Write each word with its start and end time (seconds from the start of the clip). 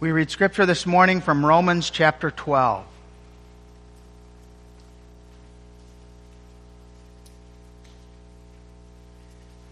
We 0.00 0.12
read 0.12 0.30
scripture 0.30 0.64
this 0.64 0.86
morning 0.86 1.20
from 1.20 1.44
Romans 1.44 1.90
chapter 1.90 2.30
12. 2.30 2.84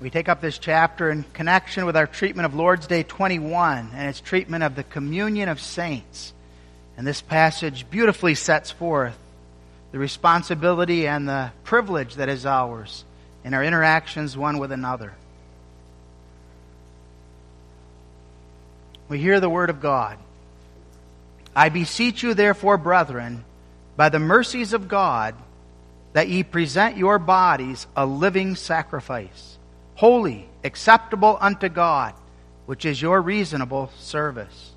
We 0.01 0.11
take 0.11 0.29
up 0.29 0.41
this 0.41 0.59
chapter 0.59 1.13
in 1.13 1.23
connection 1.33 1.87
with 1.87 1.97
our 1.97 2.09
treatment 2.09 2.47
of 2.47 2.57
Lord's 2.57 2.89
Day 2.89 3.05
21 3.05 3.91
and 3.95 4.09
its 4.09 4.21
treatment 4.21 4.65
of 4.65 4.75
the 4.75 4.83
communion 4.83 5.49
of 5.49 5.61
saints. 5.61 6.33
And 6.97 7.07
this 7.07 7.21
passage 7.21 7.89
beautifully 7.89 8.35
sets 8.35 8.73
forth 8.73 9.17
the 9.93 10.01
responsibility 10.01 11.07
and 11.07 11.29
the 11.29 11.53
privilege 11.63 12.17
that 12.17 12.29
is 12.29 12.45
ours 12.45 13.05
in 13.45 13.55
our 13.55 13.63
interactions 13.63 14.37
one 14.37 14.59
with 14.59 14.73
another. 14.73 15.13
We 19.09 19.19
hear 19.19 19.41
the 19.41 19.49
word 19.49 19.71
of 19.71 19.81
God. 19.81 20.19
I 21.55 21.69
beseech 21.69 22.23
you, 22.23 22.35
therefore, 22.35 22.77
brethren, 22.77 23.45
by 23.97 24.09
the 24.09 24.19
mercies 24.19 24.73
of 24.73 24.89
God, 24.89 25.35
that 26.13 26.29
ye 26.29 26.43
present 26.43 26.97
your 26.97 27.19
bodies 27.19 27.87
a 27.97 28.05
living 28.05 28.57
sacrifice, 28.57 29.59
holy, 29.95 30.49
acceptable 30.65 31.39
unto 31.41 31.69
God, 31.69 32.15
which 32.67 32.85
is 32.85 33.01
your 33.01 33.21
reasonable 33.21 33.91
service. 33.99 34.73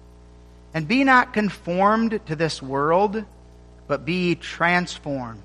And 0.74 0.88
be 0.88 1.04
not 1.04 1.34
conformed 1.34 2.20
to 2.28 2.36
this 2.36 2.62
world, 2.62 3.26
but 3.88 4.06
be 4.06 4.36
transformed 4.36 5.42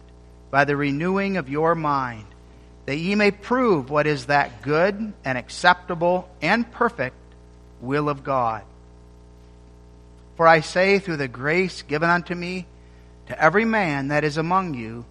by 0.51 0.67
the 0.67 0.77
renewing 0.77 1.39
of 1.39 1.49
your 1.49 1.75
mind, 1.75 2.27
that 2.85 2.97
ye 2.97 3.15
may 3.15 3.31
prove 3.31 3.89
what 3.89 4.07
is 4.07 4.27
that 4.27 4.63
good 4.63 5.15
and 5.25 5.39
acceptable 5.39 6.29
and 6.43 6.71
perfect 6.71 7.17
will 7.81 8.09
of 8.09 8.23
God. 8.23 8.63
For 10.37 10.49
I 10.49 10.61
say, 10.61 10.99
through 10.99 11.19
the 11.19 11.29
grace 11.29 11.83
given 11.83 12.11
unto 12.11 12.35
me, 12.35 12.67
to 13.27 13.41
every 13.41 13.65
man 13.65 14.09
that 14.09 14.25
is 14.25 14.37
among 14.37 14.75
you, 14.75 15.05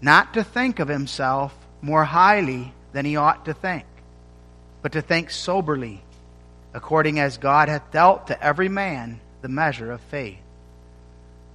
not 0.00 0.34
to 0.34 0.44
think 0.44 0.78
of 0.78 0.88
himself 0.88 1.54
more 1.80 2.04
highly 2.04 2.72
than 2.92 3.04
he 3.04 3.16
ought 3.16 3.44
to 3.44 3.54
think, 3.54 3.84
but 4.82 4.92
to 4.92 5.02
think 5.02 5.30
soberly, 5.30 6.02
according 6.74 7.18
as 7.18 7.38
God 7.38 7.68
hath 7.68 7.90
dealt 7.92 8.26
to 8.26 8.42
every 8.42 8.68
man 8.68 9.20
the 9.42 9.48
measure 9.48 9.92
of 9.92 10.00
faith. 10.02 10.38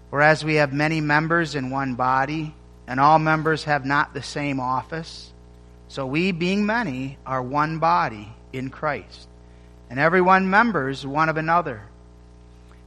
For 0.09 0.22
as 0.22 0.44
we 0.44 0.56
have 0.56 0.73
many 0.73 1.02
members 1.02 1.56
in 1.56 1.70
one 1.70 1.95
body, 1.95 2.54
and 2.88 3.00
all 3.00 3.20
members 3.20 3.66
have 3.66 3.86
not 3.86 4.14
the 4.14 4.23
same 4.23 4.59
office, 4.59 5.32
so 5.88 6.06
we, 6.06 6.32
being 6.32 6.66
many, 6.66 7.17
are 7.26 7.42
one 7.42 7.80
body 7.80 8.34
in 8.52 8.70
Christ, 8.70 9.28
and 9.89 10.00
every 10.00 10.22
one 10.22 10.50
members 10.50 11.06
one 11.06 11.30
of 11.30 11.38
another. 11.38 11.84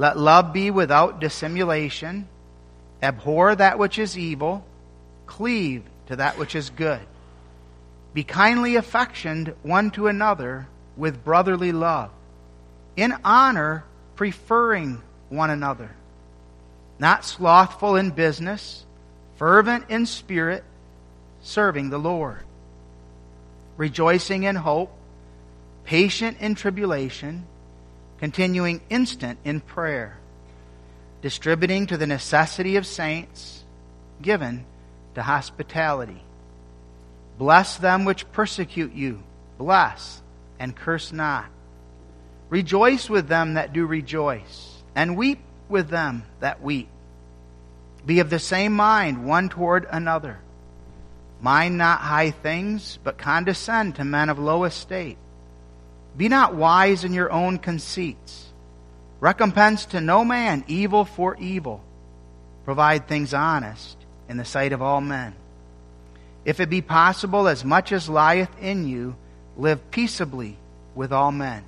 Let 0.00 0.16
love 0.16 0.54
be 0.54 0.70
without 0.70 1.20
dissimulation. 1.20 2.26
Abhor 3.02 3.54
that 3.54 3.78
which 3.78 3.98
is 3.98 4.16
evil. 4.16 4.64
Cleave 5.26 5.82
to 6.06 6.16
that 6.16 6.38
which 6.38 6.54
is 6.54 6.70
good. 6.70 7.02
Be 8.14 8.24
kindly 8.24 8.76
affectioned 8.76 9.52
one 9.62 9.90
to 9.90 10.06
another 10.06 10.68
with 10.96 11.22
brotherly 11.22 11.72
love. 11.72 12.08
In 12.96 13.14
honor, 13.24 13.84
preferring 14.16 15.02
one 15.28 15.50
another. 15.50 15.90
Not 16.98 17.26
slothful 17.26 17.96
in 17.96 18.08
business, 18.08 18.86
fervent 19.36 19.90
in 19.90 20.06
spirit, 20.06 20.64
serving 21.42 21.90
the 21.90 21.98
Lord. 21.98 22.40
Rejoicing 23.76 24.44
in 24.44 24.56
hope, 24.56 24.94
patient 25.84 26.38
in 26.40 26.54
tribulation 26.54 27.44
continuing 28.20 28.82
instant 28.90 29.38
in 29.44 29.60
prayer, 29.60 30.18
distributing 31.22 31.86
to 31.86 31.96
the 31.96 32.06
necessity 32.06 32.76
of 32.76 32.86
saints, 32.86 33.64
given 34.20 34.66
to 35.14 35.22
hospitality. 35.22 36.22
Bless 37.38 37.78
them 37.78 38.04
which 38.04 38.30
persecute 38.30 38.92
you, 38.92 39.22
bless 39.56 40.20
and 40.58 40.76
curse 40.76 41.12
not. 41.12 41.46
Rejoice 42.50 43.08
with 43.08 43.26
them 43.26 43.54
that 43.54 43.72
do 43.72 43.86
rejoice, 43.86 44.82
and 44.94 45.16
weep 45.16 45.40
with 45.70 45.88
them 45.88 46.24
that 46.40 46.62
weep. 46.62 46.90
Be 48.04 48.20
of 48.20 48.28
the 48.28 48.38
same 48.38 48.74
mind 48.74 49.24
one 49.24 49.48
toward 49.48 49.86
another. 49.90 50.40
Mind 51.40 51.78
not 51.78 52.00
high 52.00 52.32
things, 52.32 52.98
but 53.02 53.16
condescend 53.16 53.94
to 53.94 54.04
men 54.04 54.28
of 54.28 54.38
low 54.38 54.64
estate. 54.64 55.16
Be 56.16 56.28
not 56.28 56.54
wise 56.54 57.04
in 57.04 57.14
your 57.14 57.30
own 57.30 57.58
conceits. 57.58 58.48
Recompense 59.20 59.86
to 59.86 60.00
no 60.00 60.24
man 60.24 60.64
evil 60.66 61.04
for 61.04 61.36
evil. 61.36 61.82
Provide 62.64 63.06
things 63.06 63.34
honest 63.34 63.96
in 64.28 64.36
the 64.36 64.44
sight 64.44 64.72
of 64.72 64.82
all 64.82 65.00
men. 65.00 65.34
If 66.44 66.60
it 66.60 66.70
be 66.70 66.80
possible, 66.80 67.48
as 67.48 67.64
much 67.64 67.92
as 67.92 68.08
lieth 68.08 68.50
in 68.60 68.86
you, 68.86 69.16
live 69.56 69.90
peaceably 69.90 70.56
with 70.94 71.12
all 71.12 71.32
men. 71.32 71.64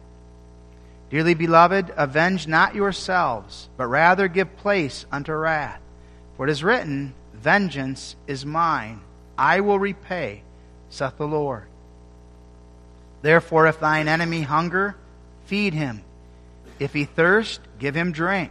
Dearly 1.10 1.34
beloved, 1.34 1.92
avenge 1.96 2.46
not 2.46 2.74
yourselves, 2.74 3.68
but 3.76 3.86
rather 3.86 4.28
give 4.28 4.56
place 4.56 5.04
unto 5.12 5.32
wrath. 5.32 5.80
For 6.36 6.48
it 6.48 6.50
is 6.50 6.64
written, 6.64 7.14
Vengeance 7.34 8.16
is 8.26 8.46
mine, 8.46 9.00
I 9.36 9.60
will 9.60 9.78
repay, 9.78 10.42
saith 10.88 11.18
the 11.18 11.26
Lord. 11.26 11.66
Therefore, 13.22 13.68
if 13.68 13.80
thine 13.80 14.08
enemy 14.08 14.42
hunger, 14.42 14.96
feed 15.46 15.74
him. 15.74 16.02
If 16.78 16.92
he 16.92 17.04
thirst, 17.04 17.60
give 17.78 17.94
him 17.94 18.12
drink. 18.12 18.50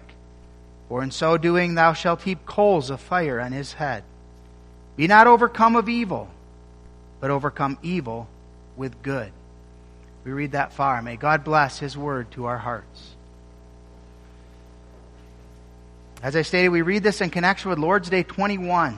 For 0.87 1.03
in 1.03 1.11
so 1.11 1.37
doing 1.37 1.75
thou 1.75 1.93
shalt 1.93 2.21
heap 2.21 2.45
coals 2.45 2.89
of 2.89 2.99
fire 2.99 3.39
on 3.39 3.51
his 3.51 3.73
head. 3.73 4.03
Be 4.95 5.07
not 5.07 5.27
overcome 5.27 5.75
of 5.75 5.89
evil, 5.89 6.29
but 7.19 7.31
overcome 7.31 7.77
evil 7.81 8.27
with 8.75 9.01
good. 9.03 9.31
We 10.23 10.31
read 10.31 10.51
that 10.51 10.73
far. 10.73 11.01
May 11.01 11.15
God 11.15 11.43
bless 11.43 11.79
his 11.79 11.97
word 11.97 12.31
to 12.31 12.45
our 12.45 12.57
hearts. 12.57 13.15
As 16.21 16.35
I 16.35 16.43
stated, 16.43 16.69
we 16.69 16.83
read 16.83 17.03
this 17.03 17.21
in 17.21 17.31
connection 17.31 17.69
with 17.69 17.79
Lord's 17.79 18.09
Day 18.09 18.23
21. 18.23 18.97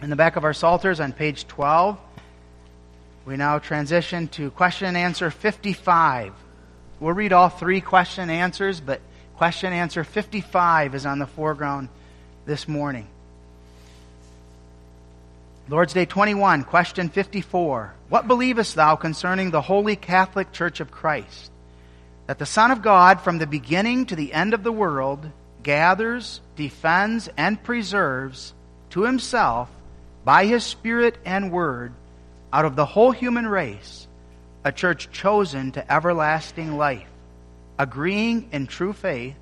In 0.00 0.10
the 0.10 0.16
back 0.16 0.36
of 0.36 0.44
our 0.44 0.54
Psalters 0.54 0.98
on 0.98 1.12
page 1.12 1.46
12, 1.46 1.98
we 3.24 3.36
now 3.36 3.58
transition 3.58 4.28
to 4.28 4.50
question 4.50 4.88
and 4.88 4.96
answer 4.96 5.30
55. 5.30 6.32
We'll 6.98 7.12
read 7.12 7.32
all 7.32 7.48
three 7.48 7.80
question 7.80 8.22
and 8.22 8.32
answers, 8.32 8.80
but 8.80 9.00
question 9.36 9.72
and 9.72 9.76
answer 9.76 10.02
55 10.04 10.94
is 10.94 11.06
on 11.06 11.18
the 11.18 11.26
foreground 11.26 11.88
this 12.46 12.66
morning. 12.66 13.06
Lord's 15.68 15.92
Day 15.92 16.04
21, 16.04 16.64
question 16.64 17.08
54. 17.08 17.94
What 18.08 18.26
believest 18.26 18.74
thou 18.74 18.96
concerning 18.96 19.50
the 19.50 19.60
Holy 19.62 19.94
Catholic 19.94 20.50
Church 20.52 20.80
of 20.80 20.90
Christ? 20.90 21.52
That 22.26 22.40
the 22.40 22.46
Son 22.46 22.72
of 22.72 22.82
God, 22.82 23.20
from 23.20 23.38
the 23.38 23.46
beginning 23.46 24.06
to 24.06 24.16
the 24.16 24.32
end 24.32 24.54
of 24.54 24.64
the 24.64 24.72
world, 24.72 25.30
gathers, 25.62 26.40
defends, 26.56 27.28
and 27.36 27.62
preserves 27.62 28.52
to 28.90 29.04
himself, 29.04 29.68
by 30.24 30.46
his 30.46 30.64
Spirit 30.64 31.16
and 31.24 31.52
Word, 31.52 31.92
out 32.52 32.64
of 32.64 32.76
the 32.76 32.84
whole 32.84 33.12
human 33.12 33.46
race, 33.46 34.06
a 34.64 34.72
church 34.72 35.10
chosen 35.10 35.72
to 35.72 35.92
everlasting 35.92 36.76
life, 36.76 37.08
agreeing 37.78 38.48
in 38.52 38.66
true 38.66 38.92
faith, 38.92 39.36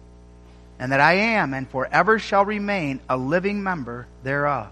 and 0.79 0.93
that 0.93 1.01
I 1.01 1.15
am 1.15 1.53
and 1.53 1.69
forever 1.69 2.19
shall 2.19 2.45
remain 2.45 3.01
a 3.09 3.17
living 3.17 3.63
member 3.63 4.07
thereof. 4.23 4.69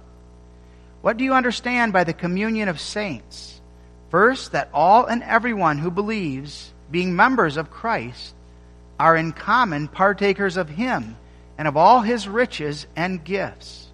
What 1.03 1.17
do 1.17 1.25
you 1.25 1.35
understand 1.35 1.93
by 1.93 2.05
the 2.05 2.13
communion 2.15 2.69
of 2.69 2.81
saints? 2.81 3.61
First, 4.11 4.53
that 4.53 4.71
all 4.73 5.05
and 5.05 5.23
everyone 5.23 5.79
who 5.79 5.91
believes, 5.91 6.73
being 6.91 7.15
members 7.15 7.57
of 7.57 7.71
Christ, 7.71 8.35
are 8.99 9.17
in 9.17 9.33
common 9.33 9.89
partakers 9.89 10.57
of 10.57 10.69
Him 10.69 11.17
and 11.59 11.69
of 11.69 11.77
all 11.77 12.01
His 12.01 12.27
riches 12.27 12.87
and 12.97 13.23
gifts. 13.23 13.89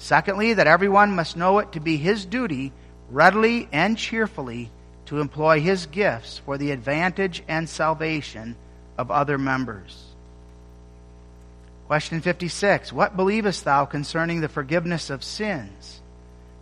Secondly, 0.00 0.54
that 0.54 0.66
everyone 0.66 1.14
must 1.14 1.36
know 1.36 1.58
it 1.58 1.72
to 1.72 1.80
be 1.80 1.98
his 1.98 2.24
duty 2.24 2.72
readily 3.10 3.68
and 3.72 3.98
cheerfully 3.98 4.70
to 5.06 5.20
employ 5.20 5.60
his 5.60 5.86
gifts 5.86 6.38
for 6.38 6.56
the 6.56 6.70
advantage 6.70 7.42
and 7.48 7.68
salvation 7.68 8.56
of 8.96 9.10
other 9.10 9.38
members. 9.38 10.10
Question 11.86 12.20
56 12.20 12.92
What 12.92 13.16
believest 13.16 13.64
thou 13.64 13.84
concerning 13.84 14.40
the 14.40 14.48
forgiveness 14.48 15.10
of 15.10 15.24
sins? 15.24 16.00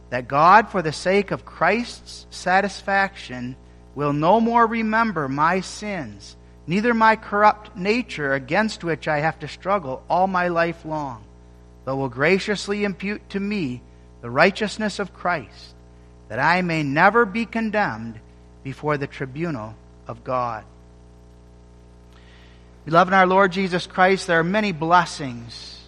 That 0.08 0.26
God, 0.26 0.70
for 0.70 0.80
the 0.80 0.92
sake 0.92 1.30
of 1.30 1.44
Christ's 1.44 2.26
satisfaction, 2.30 3.56
will 3.94 4.14
no 4.14 4.40
more 4.40 4.66
remember 4.66 5.28
my 5.28 5.60
sins, 5.60 6.34
neither 6.66 6.94
my 6.94 7.16
corrupt 7.16 7.76
nature 7.76 8.32
against 8.32 8.82
which 8.82 9.06
I 9.06 9.18
have 9.18 9.38
to 9.40 9.48
struggle 9.48 10.02
all 10.08 10.26
my 10.26 10.48
life 10.48 10.86
long, 10.86 11.24
but 11.84 11.96
will 11.96 12.08
graciously 12.08 12.84
impute 12.84 13.28
to 13.28 13.40
me 13.40 13.82
the 14.22 14.30
righteousness 14.30 14.98
of 14.98 15.12
Christ, 15.12 15.74
that 16.28 16.38
I 16.38 16.62
may 16.62 16.82
never 16.82 17.24
be 17.24 17.46
condemned 17.46 18.18
before 18.62 18.96
the 18.98 19.06
tribunal 19.06 19.74
of 20.06 20.24
God. 20.24 20.64
Beloved 22.84 23.12
in 23.12 23.18
our 23.18 23.26
Lord 23.26 23.52
Jesus 23.52 23.86
Christ, 23.86 24.26
there 24.26 24.38
are 24.38 24.44
many 24.44 24.72
blessings 24.72 25.78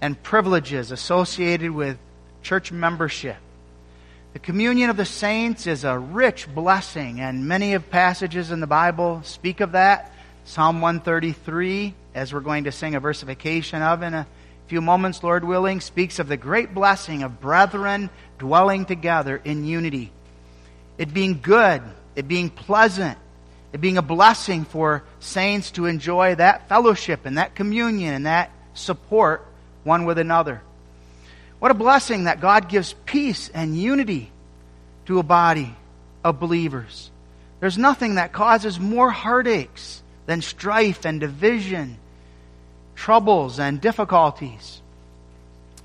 and 0.00 0.20
privileges 0.22 0.90
associated 0.90 1.70
with 1.70 1.98
church 2.42 2.72
membership. 2.72 3.36
The 4.32 4.38
communion 4.38 4.90
of 4.90 4.96
the 4.96 5.04
saints 5.04 5.66
is 5.66 5.84
a 5.84 5.98
rich 5.98 6.52
blessing, 6.52 7.20
and 7.20 7.48
many 7.48 7.74
of 7.74 7.90
passages 7.90 8.50
in 8.50 8.60
the 8.60 8.66
Bible 8.66 9.22
speak 9.24 9.60
of 9.60 9.72
that. 9.72 10.12
Psalm 10.44 10.80
133, 10.80 11.94
as 12.14 12.32
we're 12.32 12.40
going 12.40 12.64
to 12.64 12.72
sing 12.72 12.94
a 12.94 13.00
versification 13.00 13.82
of 13.82 14.02
in 14.02 14.14
a 14.14 14.26
few 14.70 14.80
moments, 14.80 15.24
Lord 15.24 15.42
willing, 15.42 15.80
speaks 15.80 16.20
of 16.20 16.28
the 16.28 16.36
great 16.36 16.72
blessing 16.72 17.24
of 17.24 17.40
brethren 17.40 18.08
dwelling 18.38 18.84
together 18.84 19.36
in 19.36 19.64
unity. 19.64 20.12
It 20.96 21.12
being 21.12 21.40
good, 21.42 21.82
it 22.14 22.28
being 22.28 22.50
pleasant, 22.50 23.18
it 23.72 23.80
being 23.80 23.98
a 23.98 24.02
blessing 24.02 24.64
for 24.64 25.02
saints 25.18 25.72
to 25.72 25.86
enjoy 25.86 26.36
that 26.36 26.68
fellowship 26.68 27.26
and 27.26 27.36
that 27.36 27.56
communion 27.56 28.14
and 28.14 28.26
that 28.26 28.52
support 28.74 29.44
one 29.82 30.04
with 30.04 30.18
another. 30.18 30.62
What 31.58 31.72
a 31.72 31.74
blessing 31.74 32.24
that 32.24 32.40
God 32.40 32.68
gives 32.68 32.94
peace 33.06 33.48
and 33.48 33.76
unity 33.76 34.30
to 35.06 35.18
a 35.18 35.24
body 35.24 35.74
of 36.22 36.38
believers. 36.38 37.10
There's 37.58 37.76
nothing 37.76 38.14
that 38.14 38.32
causes 38.32 38.78
more 38.78 39.10
heartaches 39.10 40.00
than 40.26 40.42
strife 40.42 41.04
and 41.04 41.18
division, 41.18 41.98
troubles 43.00 43.58
and 43.58 43.80
difficulties. 43.80 44.82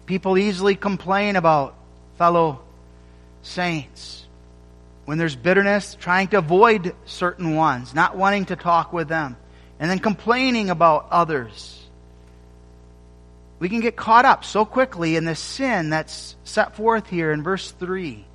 People 0.05 0.37
easily 0.37 0.75
complain 0.75 1.37
about 1.37 1.73
fellow 2.17 2.59
saints 3.41 4.25
when 5.05 5.17
there's 5.17 5.35
bitterness, 5.35 5.95
trying 5.97 6.27
to 6.27 6.39
avoid 6.39 6.93
certain 7.05 7.55
ones, 7.55 7.93
not 7.93 8.17
wanting 8.17 8.45
to 8.45 8.57
talk 8.57 8.91
with 8.91 9.07
them, 9.07 9.37
and 9.79 9.89
then 9.89 9.99
complaining 9.99 10.69
about 10.69 11.07
others. 11.09 11.81
We 13.59 13.69
can 13.69 13.79
get 13.79 13.95
caught 13.95 14.25
up 14.25 14.43
so 14.43 14.65
quickly 14.65 15.15
in 15.15 15.23
the 15.23 15.35
sin 15.35 15.91
that's 15.91 16.35
set 16.43 16.75
forth 16.75 17.07
here 17.07 17.31
in 17.31 17.43
verse 17.43 17.71
3. 17.71 18.25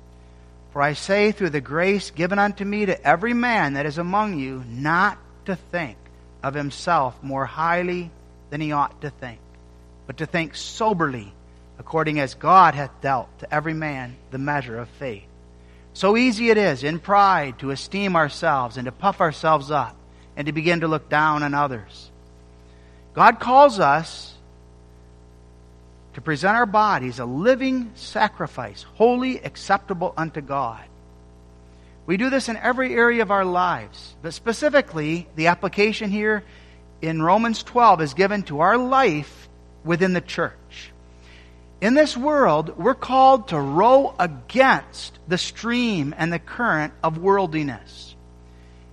For 0.73 0.81
I 0.81 0.93
say, 0.93 1.31
through 1.31 1.51
the 1.51 1.61
grace 1.61 2.09
given 2.09 2.39
unto 2.39 2.65
me 2.65 2.87
to 2.87 3.07
every 3.07 3.35
man 3.35 3.73
that 3.73 3.85
is 3.85 3.99
among 3.99 4.39
you, 4.39 4.63
not 4.67 5.19
to 5.45 5.55
think 5.55 5.97
of 6.41 6.55
himself 6.55 7.21
more 7.21 7.45
highly 7.45 8.09
than 8.51 8.61
he 8.61 8.71
ought 8.71 9.01
to 9.01 9.09
think, 9.09 9.39
but 10.05 10.17
to 10.17 10.27
think 10.27 10.55
soberly, 10.55 11.33
according 11.79 12.19
as 12.19 12.35
God 12.35 12.75
hath 12.75 13.01
dealt 13.01 13.39
to 13.39 13.51
every 13.51 13.73
man 13.73 14.15
the 14.29 14.37
measure 14.37 14.77
of 14.77 14.87
faith. 14.87 15.23
So 15.93 16.15
easy 16.15 16.51
it 16.51 16.57
is 16.57 16.83
in 16.83 16.99
pride 16.99 17.57
to 17.59 17.71
esteem 17.71 18.15
ourselves 18.15 18.77
and 18.77 18.85
to 18.85 18.91
puff 18.91 19.19
ourselves 19.19 19.71
up 19.71 19.95
and 20.37 20.45
to 20.45 20.53
begin 20.53 20.81
to 20.81 20.87
look 20.87 21.09
down 21.09 21.43
on 21.43 21.53
others. 21.53 22.11
God 23.13 23.39
calls 23.39 23.79
us 23.79 24.33
to 26.13 26.21
present 26.21 26.55
our 26.55 26.65
bodies 26.65 27.19
a 27.19 27.25
living 27.25 27.91
sacrifice, 27.95 28.83
holy 28.95 29.39
acceptable 29.39 30.13
unto 30.15 30.41
God. 30.41 30.83
We 32.05 32.17
do 32.17 32.29
this 32.29 32.49
in 32.49 32.57
every 32.57 32.93
area 32.93 33.21
of 33.21 33.31
our 33.31 33.45
lives, 33.45 34.15
but 34.21 34.33
specifically, 34.33 35.27
the 35.35 35.47
application 35.47 36.09
here 36.09 36.43
in 37.01 37.21
Romans 37.21 37.63
12 37.63 38.01
is 38.01 38.13
given 38.13 38.43
to 38.43 38.59
our 38.59 38.77
life 38.77 39.49
within 39.83 40.13
the 40.13 40.21
church. 40.21 40.91
In 41.81 41.95
this 41.95 42.15
world, 42.15 42.77
we're 42.77 42.93
called 42.93 43.47
to 43.47 43.59
row 43.59 44.13
against 44.19 45.17
the 45.27 45.39
stream 45.39 46.13
and 46.15 46.31
the 46.31 46.39
current 46.39 46.93
of 47.03 47.17
worldliness. 47.17 48.15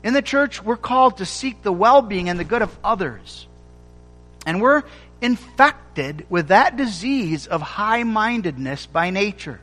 In 0.03 0.15
the 0.15 0.23
church, 0.23 0.63
we're 0.63 0.77
called 0.77 1.19
to 1.19 1.27
seek 1.27 1.63
the 1.63 1.73
well 1.73 2.01
being 2.01 2.31
and 2.31 2.41
the 2.41 2.45
good 2.45 2.63
of 2.63 2.77
others. 2.83 3.47
And 4.47 4.63
we're 4.63 4.85
infected 5.21 6.25
with 6.31 6.49
that 6.49 6.77
disease 6.77 7.47
of 7.47 7.61
high 7.61 8.05
mindedness 8.05 8.87
by 8.87 9.11
nature. 9.11 9.61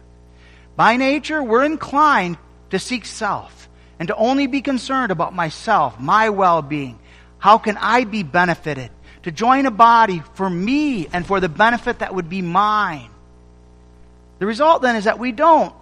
By 0.76 0.98
nature, 0.98 1.42
we're 1.42 1.64
inclined 1.64 2.38
to 2.70 2.78
seek 2.78 3.06
self 3.06 3.70
and 3.98 4.10
to 4.10 4.16
only 4.16 4.46
be 4.46 4.62
concerned 4.62 5.12
about 5.12 5.34
myself, 5.34 6.00
my 6.00 6.30
well 6.30 6.62
being. 6.62 7.00
How 7.40 7.58
can 7.58 7.78
I 7.78 8.04
be 8.04 8.24
benefited? 8.24 8.92
To 9.24 9.32
join 9.32 9.66
a 9.66 9.72
body 9.72 10.22
for 10.36 10.50
me 10.50 11.08
and 11.08 11.26
for 11.26 11.40
the 11.40 11.50
benefit 11.50 12.00
that 12.00 12.14
would 12.14 12.30
be 12.30 12.42
mine. 12.42 13.10
The 14.40 14.46
result 14.46 14.82
then 14.82 14.96
is 14.96 15.06
that 15.06 15.20
we 15.20 15.32
don't 15.32 15.74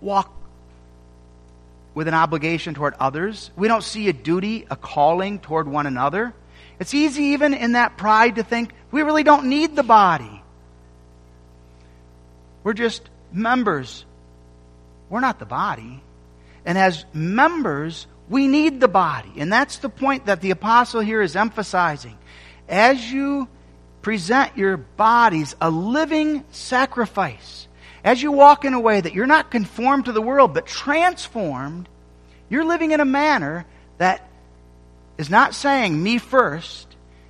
walk 0.00 0.32
with 1.94 2.08
an 2.08 2.14
obligation 2.14 2.74
toward 2.74 2.94
others. 3.00 3.50
We 3.56 3.68
don't 3.68 3.84
see 3.84 4.08
a 4.08 4.12
duty, 4.12 4.66
a 4.70 4.76
calling 4.76 5.38
toward 5.38 5.68
one 5.68 5.86
another. 5.86 6.32
It's 6.78 6.94
easy, 6.94 7.24
even 7.24 7.52
in 7.52 7.72
that 7.72 7.96
pride, 7.96 8.36
to 8.36 8.42
think 8.42 8.72
we 8.90 9.02
really 9.02 9.22
don't 9.22 9.46
need 9.46 9.76
the 9.76 9.82
body. 9.82 10.42
We're 12.62 12.74
just 12.74 13.08
members. 13.32 14.04
We're 15.08 15.20
not 15.20 15.38
the 15.38 15.46
body. 15.46 16.00
And 16.64 16.78
as 16.78 17.04
members, 17.12 18.06
we 18.30 18.46
need 18.46 18.80
the 18.80 18.88
body. 18.88 19.32
And 19.36 19.52
that's 19.52 19.78
the 19.78 19.88
point 19.90 20.26
that 20.26 20.40
the 20.40 20.52
apostle 20.52 21.00
here 21.00 21.20
is 21.20 21.34
emphasizing. 21.34 22.16
As 22.68 23.12
you 23.12 23.48
present 24.00 24.56
your 24.56 24.76
bodies 24.76 25.56
a 25.60 25.68
living 25.68 26.44
sacrifice, 26.52 27.66
as 28.04 28.22
you 28.22 28.32
walk 28.32 28.64
in 28.64 28.72
a 28.72 28.80
way 28.80 29.00
that 29.00 29.12
you're 29.12 29.26
not 29.26 29.50
conformed 29.50 30.06
to 30.06 30.12
the 30.12 30.22
world, 30.22 30.54
but 30.54 30.64
transformed, 30.64 31.88
you're 32.48 32.64
living 32.64 32.92
in 32.92 33.00
a 33.00 33.04
manner 33.04 33.66
that 33.98 34.26
is 35.18 35.28
not 35.28 35.54
saying 35.54 36.00
me 36.00 36.18
first. 36.18 36.86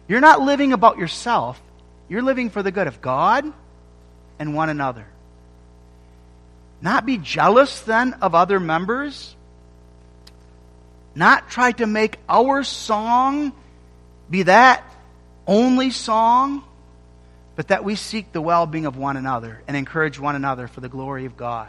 You're 0.06 0.20
not 0.20 0.42
living 0.42 0.72
about 0.72 0.98
yourself. 0.98 1.60
You're 2.08 2.22
living 2.22 2.50
for 2.50 2.62
the 2.62 2.70
good 2.70 2.86
of 2.86 3.00
God 3.00 3.50
and 4.38 4.54
one 4.54 4.68
another. 4.68 5.06
Not 6.82 7.06
be 7.06 7.16
jealous 7.16 7.80
then 7.80 8.14
of 8.14 8.34
other 8.34 8.60
members. 8.60 9.34
Not 11.14 11.50
try 11.50 11.72
to 11.72 11.86
make 11.86 12.18
our 12.28 12.62
song 12.62 13.52
be 14.28 14.44
that 14.44 14.84
only 15.46 15.90
song 15.90 16.62
but 17.56 17.68
that 17.68 17.84
we 17.84 17.94
seek 17.94 18.32
the 18.32 18.40
well 18.40 18.66
being 18.66 18.86
of 18.86 18.96
one 18.96 19.18
another 19.18 19.62
and 19.68 19.76
encourage 19.76 20.18
one 20.18 20.34
another 20.34 20.66
for 20.66 20.80
the 20.80 20.88
glory 20.88 21.26
of 21.26 21.36
God. 21.36 21.68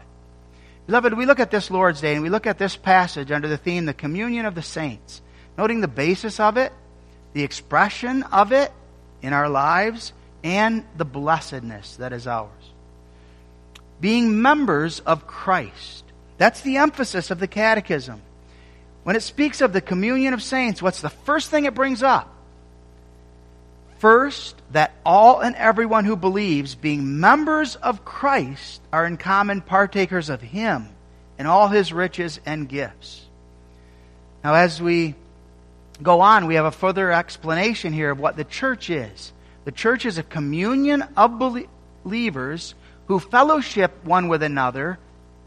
Beloved, 0.88 1.14
we 1.16 1.26
look 1.26 1.42
at 1.42 1.52
this 1.52 1.70
Lord's 1.70 2.00
Day 2.00 2.14
and 2.14 2.24
we 2.24 2.30
look 2.30 2.48
at 2.48 2.58
this 2.58 2.78
passage 2.78 3.30
under 3.30 3.50
the 3.50 3.58
theme, 3.58 3.86
the 3.86 3.94
communion 3.94 4.46
of 4.46 4.56
the 4.56 4.62
saints, 4.62 5.22
noting 5.58 5.82
the 5.82 5.90
basis 5.90 6.40
of 6.40 6.56
it, 6.56 6.72
the 7.34 7.44
expression 7.44 8.24
of 8.24 8.54
it 8.54 8.72
in 9.22 9.34
our 9.34 9.50
lives, 9.50 10.14
and 10.46 10.86
the 10.96 11.04
blessedness 11.04 11.98
that 11.98 12.14
is 12.14 12.26
ours. 12.26 12.50
Being 14.00 14.42
members 14.42 15.02
of 15.02 15.28
Christ. 15.28 16.06
That's 16.38 16.62
the 16.62 16.78
emphasis 16.78 17.32
of 17.32 17.40
the 17.40 17.48
Catechism. 17.48 18.22
When 19.04 19.16
it 19.16 19.24
speaks 19.24 19.62
of 19.62 19.74
the 19.74 19.82
communion 19.82 20.34
of 20.34 20.44
saints, 20.44 20.82
what's 20.82 21.02
the 21.02 21.10
first 21.10 21.50
thing 21.50 21.66
it 21.66 21.74
brings 21.74 22.04
up? 22.04 22.34
First, 23.98 24.56
that 24.72 24.94
all 25.06 25.42
and 25.42 25.56
everyone 25.56 26.06
who 26.06 26.16
believes, 26.16 26.76
being 26.76 27.20
members 27.20 27.76
of 27.76 28.06
Christ, 28.06 28.82
are 28.92 29.06
in 29.06 29.18
common 29.18 29.62
partakers 29.62 30.30
of 30.30 30.42
Him 30.42 30.90
and 31.38 31.48
all 31.48 31.68
His 31.68 31.94
riches 31.94 32.40
and 32.46 32.68
gifts. 32.68 33.26
Now, 34.44 34.56
as 34.56 34.82
we 34.82 35.16
go 36.02 36.22
on, 36.22 36.48
we 36.48 36.56
have 36.56 36.66
a 36.66 36.72
further 36.72 37.12
explanation 37.12 37.94
here 37.94 38.10
of 38.10 38.20
what 38.20 38.38
the 38.38 38.44
church 38.44 38.90
is. 38.90 39.34
The 39.66 39.72
church 39.72 40.06
is 40.06 40.18
a 40.18 40.24
communion 40.24 41.04
of 41.16 41.38
believers 42.04 42.74
who 43.06 43.20
fellowship 43.20 44.04
one 44.04 44.28
with 44.28 44.42
another 44.42 44.98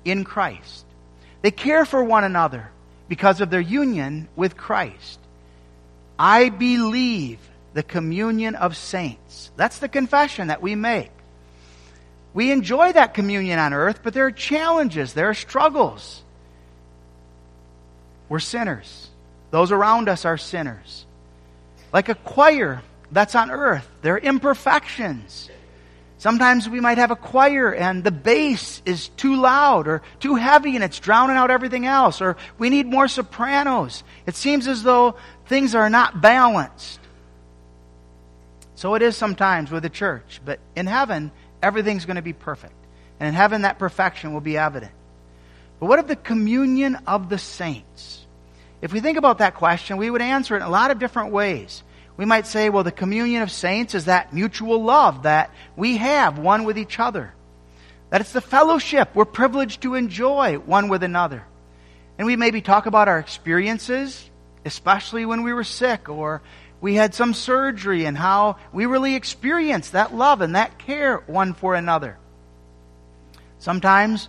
in 0.05 0.23
Christ. 0.23 0.85
They 1.43 1.51
care 1.51 1.85
for 1.85 2.03
one 2.03 2.23
another 2.23 2.71
because 3.15 3.41
of 3.41 3.49
their 3.49 3.61
union 3.61 4.27
with 4.35 4.57
Christ. 4.57 5.21
I 6.19 6.49
believe 6.49 7.39
the 7.73 7.85
communion 7.85 8.57
of 8.57 8.77
saints. 8.77 9.53
That's 9.55 9.79
the 9.79 9.89
confession 9.89 10.49
that 10.49 10.61
we 10.61 10.75
make. 10.75 11.13
We 12.33 12.51
enjoy 12.51 12.91
that 12.91 13.15
communion 13.15 13.61
on 13.61 13.73
earth, 13.73 14.01
but 14.03 14.15
there 14.15 14.27
are 14.27 14.33
challenges, 14.33 15.13
there 15.13 15.31
are 15.31 15.35
struggles. 15.35 16.25
We're 18.29 18.41
sinners. 18.41 19.11
Those 19.53 19.71
around 19.71 20.09
us 20.09 20.25
are 20.25 20.37
sinners. 20.37 21.07
Like 21.93 22.09
a 22.09 22.17
choir 22.17 22.83
that's 23.13 23.37
on 23.37 23.49
earth. 23.49 23.89
There 24.03 24.15
are 24.15 24.19
imperfections. 24.19 25.51
Sometimes 26.25 26.67
we 26.67 26.81
might 26.81 26.97
have 26.97 27.11
a 27.11 27.17
choir 27.17 27.71
and 27.71 28.03
the 28.03 28.11
bass 28.11 28.81
is 28.87 29.09
too 29.09 29.37
loud 29.37 29.87
or 29.87 30.01
too 30.21 30.37
heavy 30.37 30.75
and 30.75 30.83
it's 30.83 30.99
drowning 30.99 31.37
out 31.37 31.51
everything 31.51 31.85
else, 31.85 32.23
or 32.23 32.39
we 32.57 32.71
need 32.71 32.87
more 32.87 33.09
sopranos. 33.09 34.03
It 34.25 34.35
seems 34.35 34.67
as 34.67 34.83
though 34.83 35.17
things 35.49 35.75
are 35.75 35.91
not 35.91 36.23
balanced. 36.23 36.99
So 38.75 38.95
it 38.95 39.03
is 39.03 39.19
sometimes 39.19 39.71
with 39.71 39.83
the 39.83 39.91
church, 39.91 40.41
but 40.47 40.61
in 40.75 40.87
heaven, 40.87 41.31
everything's 41.63 42.07
going 42.07 42.17
to 42.17 42.23
be 42.23 42.33
perfect. 42.33 42.73
And 43.21 43.29
in 43.29 43.35
heaven, 43.35 43.61
that 43.61 43.79
perfection 43.79 44.33
will 44.33 44.41
be 44.41 44.57
evident. 44.57 44.93
But 45.79 45.91
what 45.91 45.99
of 45.99 46.09
the 46.09 46.17
communion 46.17 46.97
of 47.07 47.29
the 47.29 47.37
saints? 47.37 48.27
If 48.81 48.95
we 48.95 49.01
think 49.01 49.19
about 49.19 49.39
that 49.41 49.57
question, 49.57 49.99
we 49.99 50.09
would 50.09 50.23
answer 50.23 50.55
it 50.55 50.61
in 50.61 50.63
a 50.63 50.71
lot 50.71 50.91
of 50.91 50.99
different 50.99 51.33
ways. 51.33 51.83
We 52.17 52.25
might 52.25 52.47
say, 52.47 52.71
well, 52.71 52.85
the 52.85 52.93
communion 52.93 53.43
of 53.43 53.51
saints 53.51 53.95
is 53.95 54.05
that 54.05 54.33
mutual 54.33 54.83
love 54.83 55.25
that 55.25 55.51
we 55.77 55.97
have 55.97 56.39
one 56.39 56.65
with 56.65 56.79
each 56.79 57.01
other. 57.01 57.35
That 58.11 58.21
it's 58.21 58.33
the 58.33 58.41
fellowship 58.41 59.11
we're 59.15 59.25
privileged 59.25 59.83
to 59.83 59.95
enjoy 59.95 60.59
one 60.59 60.89
with 60.89 61.03
another. 61.03 61.45
And 62.17 62.27
we 62.27 62.37
maybe 62.37 62.61
talk 62.61 62.87
about 62.87 63.09
our 63.09 63.19
experiences, 63.19 64.31
especially 64.65 65.27
when 65.27 65.43
we 65.43 65.53
were 65.53 65.65
sick 65.65 66.09
or 66.09 66.43
we 66.81 66.95
had 66.95 67.15
some 67.15 67.35
surgery 67.35 68.05
and 68.05 68.17
how 68.17 68.57
we 68.73 68.87
really 68.87 69.17
experienced 69.17 69.93
that 69.93 70.15
love 70.15 70.41
and 70.41 70.55
that 70.55 70.79
care 70.79 71.17
one 71.27 71.55
for 71.55 71.75
another. 71.75 72.19
Sometimes 73.59 74.29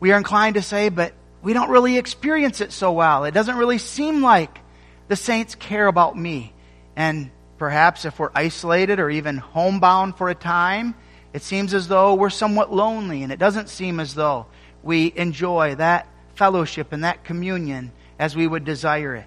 we 0.00 0.10
are 0.10 0.16
inclined 0.16 0.54
to 0.54 0.62
say, 0.62 0.88
but 0.88 1.12
we 1.42 1.52
don't 1.52 1.70
really 1.70 1.98
experience 1.98 2.60
it 2.60 2.72
so 2.72 2.92
well. 2.92 3.24
It 3.24 3.32
doesn't 3.34 3.56
really 3.56 3.78
seem 3.78 4.22
like 4.22 4.58
the 5.08 5.16
saints 5.16 5.54
care 5.54 5.86
about 5.86 6.16
me. 6.16 6.51
And 6.96 7.30
perhaps 7.58 8.04
if 8.04 8.18
we're 8.18 8.30
isolated 8.34 9.00
or 9.00 9.10
even 9.10 9.38
homebound 9.38 10.16
for 10.16 10.28
a 10.28 10.34
time, 10.34 10.94
it 11.32 11.42
seems 11.42 11.72
as 11.74 11.88
though 11.88 12.14
we're 12.14 12.30
somewhat 12.30 12.72
lonely 12.72 13.22
and 13.22 13.32
it 13.32 13.38
doesn't 13.38 13.68
seem 13.68 14.00
as 14.00 14.14
though 14.14 14.46
we 14.82 15.12
enjoy 15.16 15.74
that 15.76 16.06
fellowship 16.34 16.92
and 16.92 17.04
that 17.04 17.24
communion 17.24 17.92
as 18.18 18.36
we 18.36 18.46
would 18.46 18.64
desire 18.64 19.16
it. 19.16 19.26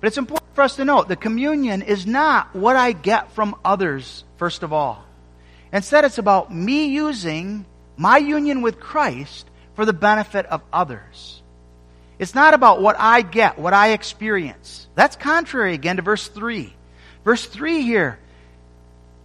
But 0.00 0.08
it's 0.08 0.18
important 0.18 0.54
for 0.54 0.62
us 0.62 0.76
to 0.76 0.84
note 0.84 1.08
the 1.08 1.16
communion 1.16 1.82
is 1.82 2.06
not 2.06 2.54
what 2.54 2.76
I 2.76 2.92
get 2.92 3.32
from 3.32 3.56
others, 3.64 4.24
first 4.36 4.62
of 4.62 4.72
all. 4.72 5.04
Instead, 5.72 6.04
it's 6.04 6.18
about 6.18 6.54
me 6.54 6.86
using 6.86 7.64
my 7.96 8.18
union 8.18 8.62
with 8.62 8.80
Christ 8.80 9.48
for 9.74 9.84
the 9.84 9.92
benefit 9.92 10.46
of 10.46 10.62
others. 10.72 11.39
It's 12.20 12.34
not 12.34 12.52
about 12.52 12.82
what 12.82 12.96
I 12.98 13.22
get, 13.22 13.58
what 13.58 13.72
I 13.72 13.92
experience. 13.92 14.86
That's 14.94 15.16
contrary 15.16 15.72
again 15.72 15.96
to 15.96 16.02
verse 16.02 16.28
3. 16.28 16.70
Verse 17.24 17.46
3 17.46 17.80
here 17.80 18.18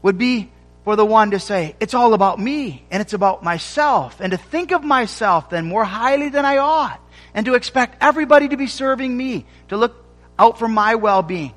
would 0.01 0.17
be 0.17 0.49
for 0.85 0.95
the 0.95 1.05
one 1.05 1.31
to 1.31 1.39
say, 1.39 1.75
it's 1.81 1.93
all 1.93 2.13
about 2.13 2.39
me 2.39 2.85
and 2.89 3.01
it's 3.01 3.11
about 3.11 3.43
myself 3.43 4.21
and 4.21 4.31
to 4.31 4.37
think 4.37 4.71
of 4.71 4.81
myself 4.81 5.49
then 5.49 5.65
more 5.65 5.83
highly 5.83 6.29
than 6.29 6.45
I 6.45 6.59
ought 6.59 7.01
and 7.33 7.45
to 7.47 7.55
expect 7.55 7.97
everybody 7.99 8.47
to 8.47 8.55
be 8.55 8.67
serving 8.67 9.15
me, 9.15 9.45
to 9.67 9.75
look 9.75 10.01
out 10.39 10.57
for 10.57 10.69
my 10.69 10.95
well-being. 10.95 11.53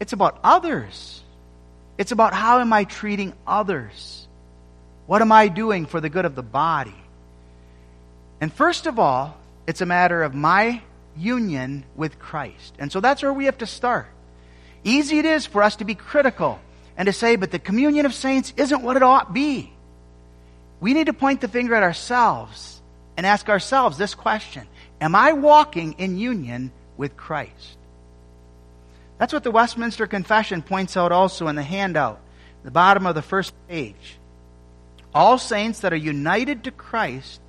It's 0.00 0.12
about 0.12 0.40
others. 0.42 1.22
It's 1.98 2.10
about 2.10 2.34
how 2.34 2.58
am 2.58 2.72
I 2.72 2.82
treating 2.82 3.32
others? 3.46 4.26
What 5.06 5.22
am 5.22 5.30
I 5.30 5.46
doing 5.46 5.86
for 5.86 6.00
the 6.00 6.08
good 6.08 6.24
of 6.24 6.34
the 6.34 6.42
body? 6.42 6.96
And 8.40 8.52
first 8.52 8.88
of 8.88 8.98
all, 8.98 9.36
it's 9.68 9.82
a 9.82 9.86
matter 9.86 10.22
of 10.22 10.34
my 10.34 10.80
union 11.14 11.84
with 11.94 12.18
Christ. 12.18 12.74
And 12.78 12.90
so 12.90 13.00
that's 13.00 13.22
where 13.22 13.34
we 13.34 13.44
have 13.44 13.58
to 13.58 13.66
start. 13.66 14.08
Easy 14.82 15.18
it 15.18 15.26
is 15.26 15.44
for 15.44 15.62
us 15.62 15.76
to 15.76 15.84
be 15.84 15.94
critical 15.94 16.58
and 16.96 17.04
to 17.04 17.12
say, 17.12 17.36
but 17.36 17.50
the 17.50 17.58
communion 17.58 18.06
of 18.06 18.14
saints 18.14 18.54
isn't 18.56 18.82
what 18.82 18.96
it 18.96 19.02
ought 19.02 19.26
to 19.26 19.32
be. 19.34 19.70
We 20.80 20.94
need 20.94 21.08
to 21.08 21.12
point 21.12 21.42
the 21.42 21.48
finger 21.48 21.74
at 21.74 21.82
ourselves 21.82 22.80
and 23.18 23.26
ask 23.26 23.50
ourselves 23.50 23.98
this 23.98 24.14
question 24.14 24.66
Am 25.02 25.14
I 25.14 25.32
walking 25.32 25.96
in 25.98 26.16
union 26.16 26.72
with 26.96 27.18
Christ? 27.18 27.76
That's 29.18 29.34
what 29.34 29.44
the 29.44 29.50
Westminster 29.50 30.06
Confession 30.06 30.62
points 30.62 30.96
out 30.96 31.12
also 31.12 31.46
in 31.46 31.56
the 31.56 31.62
handout, 31.62 32.20
the 32.64 32.70
bottom 32.70 33.04
of 33.04 33.14
the 33.14 33.20
first 33.20 33.52
page. 33.68 34.18
All 35.14 35.36
saints 35.36 35.80
that 35.80 35.92
are 35.92 35.96
united 35.96 36.64
to 36.64 36.70
Christ 36.70 37.42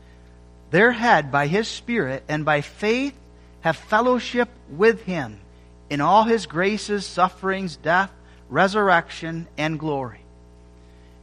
their 0.72 0.92
head 0.92 1.32
by 1.32 1.48
his 1.48 1.68
Spirit 1.68 2.24
and 2.28 2.46
by 2.46 2.62
faith 2.62 3.16
have 3.62 3.78
fellowship 3.78 4.50
with 4.70 5.04
him 5.04 5.40
in 5.90 6.02
all 6.02 6.24
his 6.24 6.46
graces, 6.46 7.06
sufferings, 7.06 7.76
death, 7.76 8.12
resurrection, 8.50 9.48
and 9.58 9.80
glory. 9.80 10.22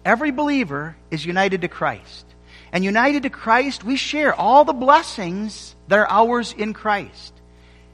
Every 0.04 0.30
believer 0.30 0.96
is 1.10 1.24
united 1.24 1.62
to 1.62 1.68
Christ. 1.68 2.26
And 2.72 2.84
united 2.84 3.22
to 3.22 3.30
Christ, 3.30 3.84
we 3.84 3.96
share 3.96 4.34
all 4.34 4.64
the 4.64 4.72
blessings 4.72 5.74
that 5.88 5.98
are 5.98 6.08
ours 6.08 6.52
in 6.56 6.74
Christ. 6.74 7.32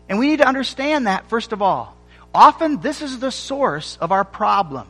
And 0.08 0.18
we 0.18 0.28
need 0.28 0.38
to 0.38 0.48
understand 0.48 1.06
that, 1.06 1.28
first 1.28 1.52
of 1.52 1.62
all. 1.62 1.96
Often, 2.34 2.80
this 2.80 3.02
is 3.02 3.18
the 3.18 3.30
source 3.30 3.98
of 4.00 4.12
our 4.12 4.24
problem. 4.24 4.88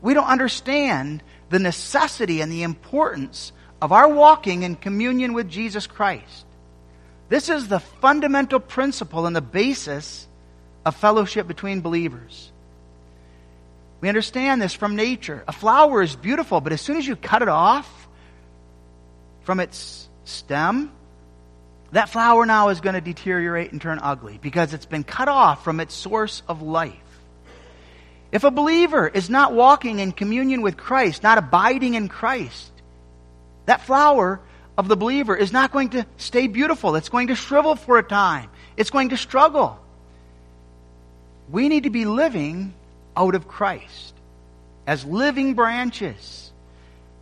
We 0.00 0.14
don't 0.14 0.26
understand 0.26 1.22
the 1.50 1.58
necessity 1.58 2.40
and 2.40 2.50
the 2.50 2.62
importance 2.62 3.52
of 3.82 3.90
our 3.90 4.08
walking 4.08 4.62
in 4.62 4.76
communion 4.76 5.32
with 5.32 5.50
Jesus 5.50 5.88
Christ. 5.88 6.46
This 7.28 7.48
is 7.48 7.66
the 7.66 7.80
fundamental 7.80 8.60
principle 8.60 9.26
and 9.26 9.34
the 9.34 9.40
basis 9.40 10.28
of 10.86 10.94
fellowship 10.94 11.48
between 11.48 11.80
believers. 11.80 12.52
We 14.00 14.08
understand 14.08 14.62
this 14.62 14.72
from 14.72 14.94
nature. 14.94 15.42
A 15.48 15.52
flower 15.52 16.00
is 16.00 16.14
beautiful, 16.14 16.60
but 16.60 16.72
as 16.72 16.80
soon 16.80 16.96
as 16.96 17.06
you 17.06 17.16
cut 17.16 17.42
it 17.42 17.48
off 17.48 18.08
from 19.42 19.58
its 19.58 20.08
stem, 20.24 20.92
that 21.90 22.08
flower 22.08 22.46
now 22.46 22.68
is 22.68 22.80
going 22.80 22.94
to 22.94 23.00
deteriorate 23.00 23.72
and 23.72 23.82
turn 23.82 23.98
ugly 24.00 24.38
because 24.40 24.74
it's 24.74 24.86
been 24.86 25.04
cut 25.04 25.28
off 25.28 25.64
from 25.64 25.80
its 25.80 25.92
source 25.92 26.42
of 26.46 26.62
life. 26.62 26.94
If 28.30 28.44
a 28.44 28.50
believer 28.52 29.08
is 29.08 29.28
not 29.28 29.52
walking 29.52 29.98
in 29.98 30.12
communion 30.12 30.62
with 30.62 30.76
Christ, 30.76 31.24
not 31.24 31.38
abiding 31.38 31.94
in 31.94 32.08
Christ, 32.08 32.71
that 33.66 33.82
flower 33.82 34.40
of 34.76 34.88
the 34.88 34.96
believer 34.96 35.36
is 35.36 35.52
not 35.52 35.72
going 35.72 35.90
to 35.90 36.06
stay 36.16 36.46
beautiful. 36.46 36.96
It's 36.96 37.08
going 37.08 37.28
to 37.28 37.34
shrivel 37.34 37.76
for 37.76 37.98
a 37.98 38.02
time. 38.02 38.50
It's 38.76 38.90
going 38.90 39.10
to 39.10 39.16
struggle. 39.16 39.78
We 41.50 41.68
need 41.68 41.84
to 41.84 41.90
be 41.90 42.04
living 42.04 42.72
out 43.16 43.34
of 43.34 43.46
Christ 43.46 44.14
as 44.86 45.04
living 45.04 45.54
branches. 45.54 46.50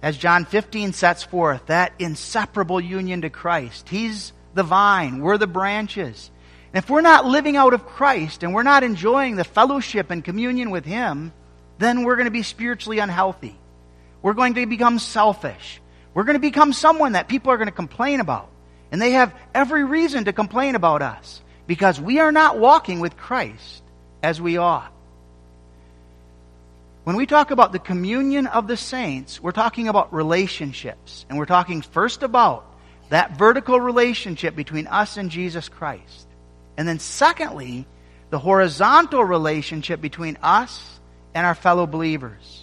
As 0.03 0.17
John 0.17 0.47
15 0.47 0.95
sets 0.95 1.25
forth, 1.25 1.67
that 1.67 1.93
inseparable 1.99 2.81
union 2.81 3.23
to 3.23 3.31
Christ. 3.31 3.89
He's 3.89 4.33
the 4.55 4.63
vine, 4.63 5.21
we're 5.21 5.37
the 5.37 5.47
branches. 5.47 6.31
And 6.73 6.83
if 6.83 6.89
we're 6.89 7.01
not 7.01 7.27
living 7.27 7.57
out 7.57 7.75
of 7.75 7.85
Christ 7.85 8.43
and 8.43 8.55
we're 8.55 8.63
not 8.63 8.83
enjoying 8.83 9.37
the 9.37 9.45
fellowship 9.45 10.11
and 10.11 10.25
communion 10.25 10.71
with 10.71 10.85
Him, 10.85 11.33
then 11.79 12.05
we're 12.05 12.17
going 12.17 12.27
to 12.27 12.31
be 12.31 12.43
spiritually 12.43 12.99
unhealthy. 12.99 13.59
We're 14.23 14.35
going 14.35 14.55
to 14.55 14.67
become 14.67 14.99
selfish. 14.99 15.80
We're 16.15 16.25
going 16.25 16.35
to 16.35 16.41
become 16.41 16.73
someone 16.73 17.13
that 17.13 17.29
people 17.29 17.53
are 17.53 17.57
going 17.57 17.69
to 17.69 17.73
complain 17.73 18.21
about. 18.21 18.49
And 18.93 19.01
they 19.01 19.13
have 19.13 19.35
every 19.55 19.85
reason 19.85 20.25
to 20.25 20.33
complain 20.33 20.75
about 20.75 21.03
us 21.03 21.43
because 21.67 22.01
we 22.01 22.19
are 22.19 22.33
not 22.33 22.59
walking 22.59 23.01
with 23.01 23.17
Christ 23.17 23.83
as 24.23 24.41
we 24.41 24.57
ought. 24.57 24.93
When 27.05 27.17
we 27.17 27.27
talk 27.27 27.51
about 27.51 27.73
the 27.73 27.79
communion 27.79 28.47
of 28.47 28.67
the 28.67 28.77
saints, 28.77 29.41
we're 29.41 29.53
talking 29.53 29.89
about 29.89 30.13
relationships. 30.13 31.25
And 31.29 31.39
we're 31.39 31.47
talking 31.47 31.83
first 31.83 32.23
about 32.23 32.67
that 33.09 33.37
vertical 33.39 33.81
relationship 33.81 34.55
between 34.55 34.87
us 34.87 35.17
and 35.17 35.31
Jesus 35.31 35.69
Christ. 35.69 36.27
And 36.77 36.87
then 36.87 36.99
secondly, 36.99 37.87
the 38.31 38.39
horizontal 38.39 39.25
relationship 39.25 40.01
between 40.01 40.39
us 40.43 41.01
and 41.35 41.47
our 41.47 41.55
fellow 41.55 41.87
believers. 41.87 42.60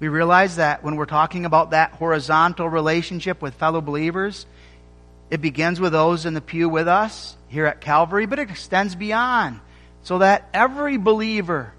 We 0.00 0.08
realize 0.08 0.56
that 0.56 0.82
when 0.82 0.96
we're 0.96 1.04
talking 1.04 1.44
about 1.44 1.70
that 1.70 1.92
horizontal 1.92 2.68
relationship 2.68 3.42
with 3.42 3.54
fellow 3.54 3.82
believers, 3.82 4.46
it 5.28 5.42
begins 5.42 5.78
with 5.78 5.92
those 5.92 6.24
in 6.24 6.32
the 6.32 6.40
pew 6.40 6.70
with 6.70 6.88
us 6.88 7.36
here 7.48 7.66
at 7.66 7.82
Calvary, 7.82 8.24
but 8.24 8.38
it 8.38 8.50
extends 8.50 8.94
beyond 8.94 9.60
so 10.02 10.18
that 10.18 10.48
every 10.54 10.96
believer 10.96 11.74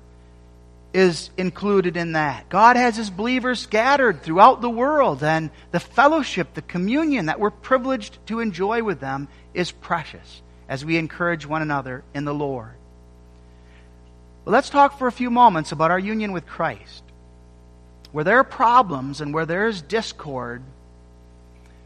is 0.94 1.32
included 1.36 1.98
in 1.98 2.12
that. 2.12 2.48
God 2.48 2.76
has 2.76 2.96
His 2.96 3.10
believers 3.10 3.60
scattered 3.60 4.22
throughout 4.22 4.62
the 4.62 4.70
world, 4.70 5.24
and 5.24 5.50
the 5.72 5.80
fellowship, 5.80 6.54
the 6.54 6.62
communion 6.62 7.26
that 7.26 7.40
we're 7.40 7.50
privileged 7.50 8.20
to 8.28 8.40
enjoy 8.40 8.84
with 8.84 9.00
them 9.00 9.30
is 9.54 9.72
precious 9.72 10.42
as 10.70 10.86
we 10.86 10.98
encourage 10.98 11.46
one 11.46 11.62
another 11.62 12.04
in 12.14 12.26
the 12.26 12.34
Lord. 12.34 12.74
But 14.46 14.52
let's 14.52 14.70
talk 14.70 15.00
for 15.00 15.08
a 15.08 15.12
few 15.12 15.32
moments 15.32 15.72
about 15.72 15.92
our 15.92 16.00
union 16.00 16.34
with 16.34 16.46
Christ 16.46 17.04
where 18.12 18.24
there 18.24 18.40
are 18.40 18.44
problems 18.44 19.22
and 19.22 19.34
where 19.34 19.46
there 19.46 19.68
is 19.68 19.82
discord, 19.82 20.62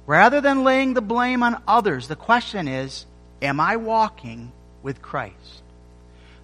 rather 0.06 0.42
than 0.42 0.64
laying 0.64 0.94
the 0.94 1.02
blame 1.02 1.44
on 1.44 1.62
others, 1.68 2.08
the 2.08 2.16
question 2.16 2.68
is, 2.68 3.06
am 3.42 3.60
I 3.60 3.76
walking 3.76 4.52
with 4.82 5.02
Christ? 5.02 5.64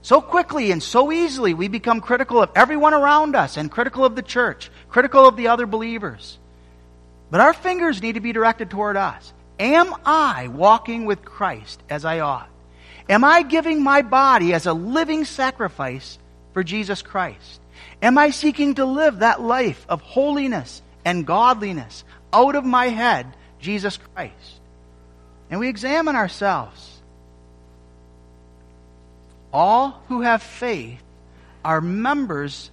So 0.04 0.20
quickly 0.20 0.72
and 0.72 0.82
so 0.82 1.12
easily 1.12 1.54
we 1.54 1.68
become 1.68 2.02
critical 2.02 2.42
of 2.42 2.50
everyone 2.56 2.94
around 2.94 3.36
us 3.36 3.58
and 3.58 3.70
critical 3.70 4.04
of 4.04 4.16
the 4.16 4.24
church, 4.24 4.72
critical 4.90 5.28
of 5.28 5.36
the 5.36 5.48
other 5.50 5.68
believers. 5.68 6.40
But 7.30 7.40
our 7.40 7.54
fingers 7.54 8.02
need 8.02 8.14
to 8.14 8.20
be 8.20 8.34
directed 8.34 8.70
toward 8.70 8.98
us. 8.98 9.32
Am 9.60 9.94
I 10.06 10.48
walking 10.48 11.06
with 11.06 11.24
Christ 11.24 11.82
as 11.88 12.04
I 12.04 12.20
ought? 12.20 12.50
Am 13.08 13.24
I 13.24 13.44
giving 13.44 13.84
my 13.84 14.02
body 14.02 14.54
as 14.54 14.66
a 14.66 14.74
living 14.74 15.24
sacrifice 15.24 16.18
for 16.54 16.64
Jesus 16.64 17.04
Christ? 17.04 17.61
Am 18.02 18.18
I 18.18 18.32
seeking 18.32 18.76
to 18.76 18.86
live 18.86 19.20
that 19.20 19.42
life 19.42 19.86
of 19.88 20.02
holiness 20.02 20.82
and 21.06 21.26
godliness 21.26 22.04
out 22.34 22.56
of 22.56 22.66
my 22.66 22.88
head, 22.88 23.28
Jesus 23.60 23.98
Christ? 23.98 24.60
And 25.50 25.60
we 25.60 25.70
examine 25.70 26.16
ourselves. 26.16 27.02
All 29.54 30.02
who 30.08 30.22
have 30.22 30.42
faith 30.42 31.04
are 31.64 31.82
members 31.82 32.72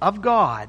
of 0.00 0.22
God 0.22 0.68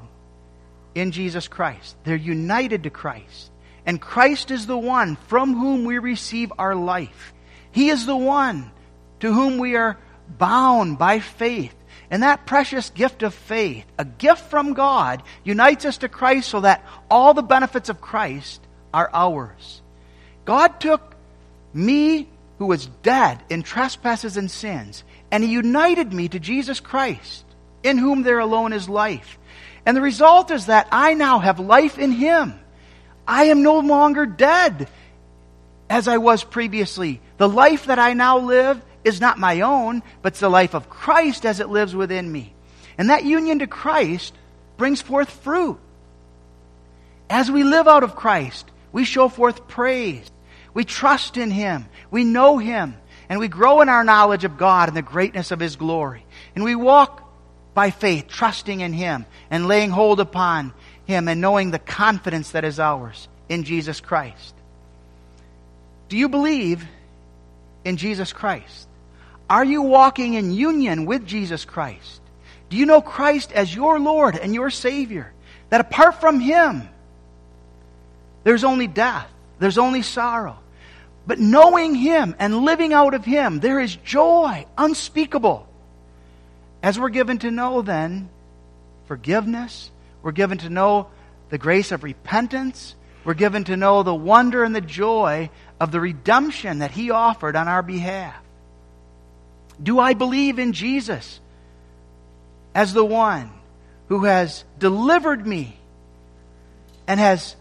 in 0.96 1.12
Jesus 1.12 1.48
Christ. 1.48 1.96
They're 2.04 2.16
united 2.16 2.84
to 2.84 2.90
Christ. 2.90 3.52
And 3.86 4.02
Christ 4.02 4.50
is 4.50 4.66
the 4.66 4.78
one 4.78 5.16
from 5.28 5.54
whom 5.54 5.86
we 5.86 6.00
receive 6.00 6.52
our 6.58 6.76
life. 6.76 7.34
He 7.72 7.90
is 7.90 8.06
the 8.06 8.18
one 8.18 8.72
to 9.20 9.32
whom 9.32 9.60
we 9.60 9.76
are 9.76 9.98
bound 10.28 10.98
by 10.98 11.20
faith. 11.20 11.76
And 12.10 12.24
that 12.24 12.46
precious 12.46 12.90
gift 12.92 13.24
of 13.24 13.34
faith, 13.34 13.86
a 13.98 14.06
gift 14.06 14.50
from 14.50 14.74
God, 14.74 15.24
unites 15.44 15.86
us 15.86 15.98
to 16.00 16.10
Christ 16.10 16.50
so 16.50 16.62
that 16.62 16.86
all 17.10 17.34
the 17.34 17.42
benefits 17.42 17.90
of 17.90 18.02
Christ 18.02 18.62
are 18.94 19.10
ours. 19.14 19.82
God 20.46 20.80
took 20.80 21.16
me, 21.74 22.30
who 22.60 22.68
was 22.68 22.86
dead 23.04 23.44
in 23.50 23.64
trespasses 23.64 24.38
and 24.38 24.50
sins, 24.50 25.04
and 25.32 25.44
He 25.44 25.50
united 25.52 26.14
me 26.14 26.30
to 26.30 26.40
Jesus 26.40 26.80
Christ, 26.80 27.44
in 27.84 27.98
whom 27.98 28.24
there 28.24 28.40
alone 28.40 28.72
is 28.72 28.88
life. 28.88 29.38
And 29.86 29.98
the 29.98 30.02
result 30.02 30.52
is 30.52 30.68
that 30.68 30.88
I 30.92 31.14
now 31.16 31.40
have 31.40 31.60
life 31.60 32.00
in 32.00 32.12
Him. 32.12 32.60
I 33.28 33.46
am 33.46 33.64
no 33.64 33.80
longer 33.80 34.26
dead 34.26 34.88
as 35.90 36.08
I 36.08 36.18
was 36.18 36.44
previously. 36.44 37.22
The 37.38 37.50
life 37.50 37.86
that 37.88 38.00
I 38.00 38.14
now 38.14 38.40
live 38.40 38.82
is 39.06 39.22
not 39.22 39.38
my 39.38 39.62
own, 39.62 40.04
but 40.22 40.34
it's 40.34 40.40
the 40.42 40.50
life 40.50 40.74
of 40.74 40.90
Christ 40.90 41.46
as 41.46 41.60
it 41.60 41.70
lives 41.70 41.96
within 41.96 42.30
me. 42.30 42.54
And 42.98 43.10
that 43.10 43.24
union 43.24 43.60
to 43.60 43.68
Christ 43.68 44.34
brings 44.78 45.02
forth 45.02 45.30
fruit. 45.30 45.80
As 47.30 47.50
we 47.50 47.64
live 47.64 47.88
out 47.88 48.04
of 48.04 48.16
Christ, 48.16 48.70
we 48.92 49.06
show 49.06 49.30
forth 49.30 49.68
praise. 49.68 50.30
We 50.74 50.84
trust 50.84 51.38
in 51.38 51.52
Him. 51.52 51.86
We 52.12 52.24
know 52.24 52.58
Him. 52.58 52.96
And 53.30 53.40
we 53.40 53.48
grow 53.48 53.82
in 53.82 53.90
our 53.90 54.04
knowledge 54.04 54.44
of 54.44 54.58
God 54.58 54.90
and 54.90 54.98
the 54.98 55.02
greatness 55.02 55.52
of 55.52 55.60
His 55.60 55.76
glory. 55.76 56.26
And 56.56 56.64
we 56.64 56.76
walk 56.76 57.22
by 57.74 57.92
faith, 57.92 58.28
trusting 58.28 58.82
in 58.82 58.94
Him 58.94 59.26
and 59.50 59.68
laying 59.68 59.90
hold 59.92 60.20
upon 60.20 60.74
Him 61.06 61.28
and 61.28 61.42
knowing 61.42 61.72
the 61.72 61.80
confidence 61.80 62.52
that 62.52 62.64
is 62.64 62.80
ours 62.80 63.28
in 63.50 63.64
Jesus 63.64 64.00
Christ. 64.00 64.56
Do 66.10 66.18
you 66.18 66.30
believe 66.30 66.86
in 67.84 67.98
Jesus 67.98 68.32
Christ? 68.32 68.85
Are 69.50 69.64
you 69.64 69.84
walking 69.84 70.34
in 70.34 70.54
union 70.54 71.06
with 71.06 71.26
Jesus 71.26 71.66
Christ? 71.66 72.22
Do 72.70 72.78
you 72.78 72.86
know 72.86 73.02
Christ 73.02 73.52
as 73.52 73.74
your 73.74 74.00
Lord 74.00 74.36
and 74.36 74.54
your 74.54 74.70
Savior? 74.70 75.32
That 75.70 75.82
apart 75.82 76.20
from 76.20 76.40
Him, 76.40 76.90
there's 78.44 78.64
only 78.64 78.88
death, 78.88 79.30
there's 79.60 79.78
only 79.78 80.02
sorrow. 80.02 80.58
But 81.28 81.40
knowing 81.40 81.96
Him 81.96 82.36
and 82.40 82.66
living 82.66 82.94
out 82.94 83.14
of 83.14 83.26
Him, 83.26 83.60
there 83.60 83.80
is 83.80 83.96
joy 83.96 84.66
unspeakable. 84.78 85.68
As 86.82 87.00
we're 87.00 87.10
given 87.10 87.40
to 87.40 87.52
know, 87.52 87.82
then, 87.82 88.30
forgiveness, 89.08 89.90
we're 90.22 90.32
given 90.32 90.60
to 90.60 90.70
know 90.70 91.08
the 91.50 91.58
grace 91.58 91.92
of 91.92 92.04
repentance, 92.04 92.96
we're 93.24 93.34
given 93.34 93.64
to 93.66 93.78
know 93.78 94.04
the 94.04 94.14
wonder 94.14 94.64
and 94.64 94.76
the 94.76 94.82
joy 94.82 95.50
of 95.80 95.92
the 95.92 96.00
redemption 96.00 96.80
that 96.80 96.92
He 96.92 97.10
offered 97.10 97.56
on 97.56 97.68
our 97.68 97.82
behalf. 97.82 98.36
Do 99.82 100.00
I 100.00 100.14
believe 100.14 100.60
in 100.60 100.74
Jesus 100.74 101.40
as 102.74 102.94
the 102.94 103.06
one 103.06 103.52
who 104.08 104.26
has 104.26 104.64
delivered 104.80 105.46
me 105.46 105.78
and 107.08 107.20
has 107.20 107.56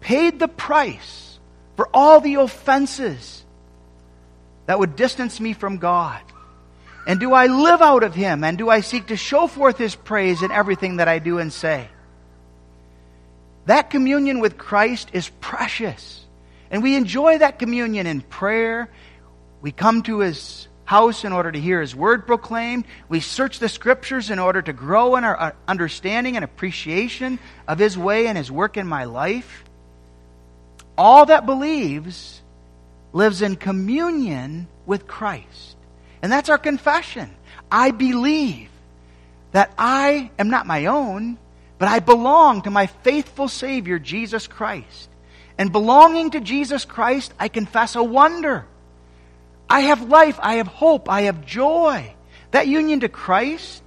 paid 0.00 0.38
the 0.38 0.48
price 0.48 1.38
for 1.76 1.88
all 1.92 2.20
the 2.20 2.36
offenses 2.36 3.44
that 4.66 4.78
would 4.78 4.96
distance 4.96 5.40
me 5.40 5.52
from 5.52 5.78
God? 5.78 6.20
And 7.06 7.18
do 7.18 7.32
I 7.32 7.46
live 7.46 7.80
out 7.80 8.02
of 8.02 8.14
Him? 8.14 8.44
And 8.44 8.58
do 8.58 8.68
I 8.68 8.80
seek 8.80 9.06
to 9.06 9.16
show 9.16 9.46
forth 9.46 9.78
His 9.78 9.94
praise 9.94 10.42
in 10.42 10.50
everything 10.50 10.96
that 10.96 11.08
I 11.08 11.18
do 11.18 11.38
and 11.38 11.50
say? 11.50 11.88
That 13.64 13.88
communion 13.90 14.40
with 14.40 14.58
Christ 14.58 15.10
is 15.14 15.30
precious. 15.40 16.24
And 16.70 16.82
we 16.82 16.96
enjoy 16.96 17.38
that 17.38 17.58
communion 17.58 18.06
in 18.06 18.20
prayer. 18.20 18.90
We 19.62 19.72
come 19.72 20.02
to 20.02 20.20
His 20.20 20.68
house 20.88 21.22
in 21.22 21.34
order 21.34 21.52
to 21.52 21.60
hear 21.60 21.82
His 21.82 21.94
word 21.94 22.26
proclaimed. 22.26 22.86
We 23.10 23.20
search 23.20 23.58
the 23.58 23.68
scriptures 23.68 24.30
in 24.30 24.38
order 24.38 24.62
to 24.62 24.72
grow 24.72 25.16
in 25.16 25.24
our 25.24 25.38
uh, 25.38 25.52
understanding 25.68 26.36
and 26.36 26.44
appreciation 26.46 27.38
of 27.68 27.78
His 27.78 27.98
way 27.98 28.26
and 28.26 28.38
His 28.38 28.50
work 28.50 28.78
in 28.78 28.86
my 28.86 29.04
life. 29.04 29.64
All 30.96 31.26
that 31.26 31.44
believes 31.44 32.40
lives 33.12 33.42
in 33.42 33.56
communion 33.56 34.66
with 34.86 35.06
Christ. 35.06 35.76
And 36.22 36.32
that's 36.32 36.48
our 36.48 36.56
confession. 36.56 37.34
I 37.70 37.90
believe 37.90 38.70
that 39.52 39.70
I 39.76 40.30
am 40.38 40.48
not 40.48 40.66
my 40.66 40.86
own, 40.86 41.36
but 41.76 41.88
I 41.88 41.98
belong 41.98 42.62
to 42.62 42.70
my 42.70 42.86
faithful 42.86 43.48
Savior, 43.48 43.98
Jesus 43.98 44.46
Christ. 44.46 45.10
And 45.58 45.70
belonging 45.70 46.30
to 46.30 46.40
Jesus 46.40 46.86
Christ, 46.86 47.34
I 47.38 47.48
confess 47.48 47.94
a 47.94 48.02
wonder 48.02 48.64
I 49.68 49.80
have 49.80 50.08
life, 50.08 50.38
I 50.42 50.54
have 50.54 50.66
hope, 50.66 51.08
I 51.08 51.22
have 51.22 51.44
joy. 51.44 52.14
That 52.50 52.68
union 52.68 53.00
to 53.00 53.08
Christ 53.08 53.82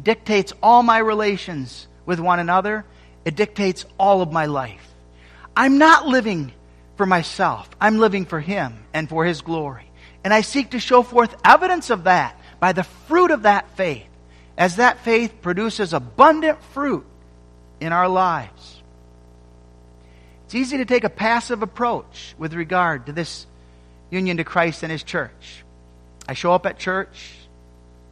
dictates 0.00 0.52
all 0.62 0.82
my 0.82 0.98
relations 0.98 1.88
with 2.04 2.20
one 2.20 2.40
another. 2.40 2.84
It 3.24 3.36
dictates 3.36 3.86
all 3.98 4.20
of 4.20 4.32
my 4.32 4.46
life. 4.46 4.86
I'm 5.56 5.78
not 5.78 6.06
living 6.06 6.52
for 6.96 7.06
myself. 7.06 7.68
I'm 7.80 7.98
living 7.98 8.26
for 8.26 8.40
Him 8.40 8.84
and 8.92 9.08
for 9.08 9.24
His 9.24 9.40
glory. 9.40 9.90
And 10.24 10.32
I 10.32 10.42
seek 10.42 10.70
to 10.70 10.80
show 10.80 11.02
forth 11.02 11.34
evidence 11.44 11.90
of 11.90 12.04
that 12.04 12.38
by 12.60 12.72
the 12.72 12.84
fruit 12.84 13.30
of 13.30 13.42
that 13.42 13.76
faith, 13.76 14.06
as 14.56 14.76
that 14.76 15.00
faith 15.00 15.40
produces 15.42 15.92
abundant 15.92 16.62
fruit 16.62 17.04
in 17.80 17.92
our 17.92 18.08
lives. 18.08 18.82
It's 20.44 20.54
easy 20.54 20.76
to 20.76 20.84
take 20.84 21.04
a 21.04 21.10
passive 21.10 21.62
approach 21.62 22.34
with 22.38 22.54
regard 22.54 23.06
to 23.06 23.12
this 23.12 23.46
union 24.12 24.36
to 24.36 24.44
Christ 24.44 24.82
and 24.82 24.92
His 24.92 25.02
church. 25.02 25.64
I 26.28 26.34
show 26.34 26.52
up 26.52 26.66
at 26.66 26.78
church. 26.78 27.34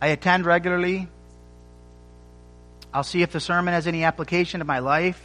I 0.01 0.09
attend 0.09 0.47
regularly. 0.47 1.09
I'll 2.93 3.05
see 3.05 3.23
if 3.23 3.31
the 3.31 3.39
sermon 3.39 3.75
has 3.75 3.87
any 3.87 4.03
application 4.03 4.61
to 4.61 4.65
my 4.65 4.79
life. 4.79 5.23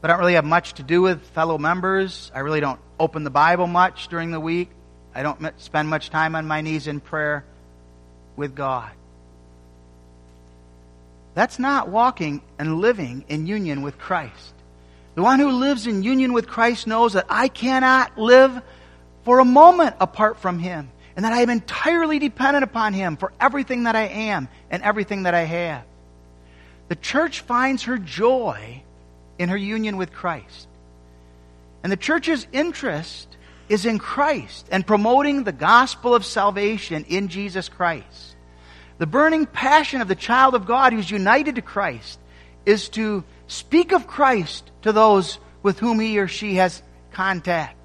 But 0.00 0.10
I 0.10 0.14
don't 0.14 0.20
really 0.20 0.34
have 0.34 0.44
much 0.44 0.74
to 0.74 0.82
do 0.82 1.00
with 1.00 1.22
fellow 1.28 1.58
members. 1.58 2.30
I 2.34 2.40
really 2.40 2.60
don't 2.60 2.80
open 3.00 3.24
the 3.24 3.30
Bible 3.30 3.66
much 3.66 4.08
during 4.08 4.30
the 4.30 4.40
week. 4.40 4.68
I 5.14 5.22
don't 5.22 5.60
spend 5.60 5.88
much 5.88 6.10
time 6.10 6.34
on 6.34 6.46
my 6.46 6.60
knees 6.60 6.86
in 6.86 7.00
prayer 7.00 7.44
with 8.36 8.54
God. 8.54 8.90
That's 11.34 11.58
not 11.58 11.88
walking 11.88 12.42
and 12.58 12.80
living 12.80 13.24
in 13.28 13.46
union 13.46 13.82
with 13.82 13.98
Christ. 13.98 14.54
The 15.14 15.22
one 15.22 15.38
who 15.38 15.50
lives 15.50 15.86
in 15.86 16.02
union 16.02 16.32
with 16.32 16.46
Christ 16.46 16.86
knows 16.86 17.14
that 17.14 17.26
I 17.28 17.48
cannot 17.48 18.18
live 18.18 18.62
for 19.24 19.38
a 19.38 19.44
moment 19.44 19.96
apart 20.00 20.38
from 20.38 20.58
Him, 20.58 20.90
and 21.16 21.24
that 21.24 21.32
I 21.32 21.42
am 21.42 21.50
entirely 21.50 22.18
dependent 22.18 22.64
upon 22.64 22.92
Him 22.94 23.16
for 23.16 23.32
everything 23.40 23.84
that 23.84 23.96
I 23.96 24.06
am 24.06 24.48
and 24.70 24.82
everything 24.82 25.24
that 25.24 25.34
I 25.34 25.42
have. 25.42 25.84
The 26.88 26.96
church 26.96 27.40
finds 27.40 27.84
her 27.84 27.98
joy 27.98 28.82
in 29.38 29.48
her 29.48 29.56
union 29.56 29.96
with 29.96 30.12
Christ. 30.12 30.68
And 31.82 31.90
the 31.90 31.96
church's 31.96 32.46
interest 32.52 33.28
is 33.68 33.86
in 33.86 33.98
Christ 33.98 34.68
and 34.70 34.86
promoting 34.86 35.44
the 35.44 35.52
gospel 35.52 36.14
of 36.14 36.24
salvation 36.24 37.04
in 37.08 37.28
Jesus 37.28 37.68
Christ. 37.68 38.36
The 38.98 39.06
burning 39.06 39.46
passion 39.46 40.00
of 40.00 40.08
the 40.08 40.14
child 40.14 40.54
of 40.54 40.66
God 40.66 40.92
who's 40.92 41.10
united 41.10 41.56
to 41.56 41.62
Christ 41.62 42.20
is 42.66 42.88
to 42.90 43.24
speak 43.46 43.92
of 43.92 44.06
Christ 44.06 44.70
to 44.82 44.92
those 44.92 45.38
with 45.62 45.78
whom 45.78 45.98
he 45.98 46.18
or 46.18 46.28
she 46.28 46.56
has 46.56 46.82
contact. 47.12 47.76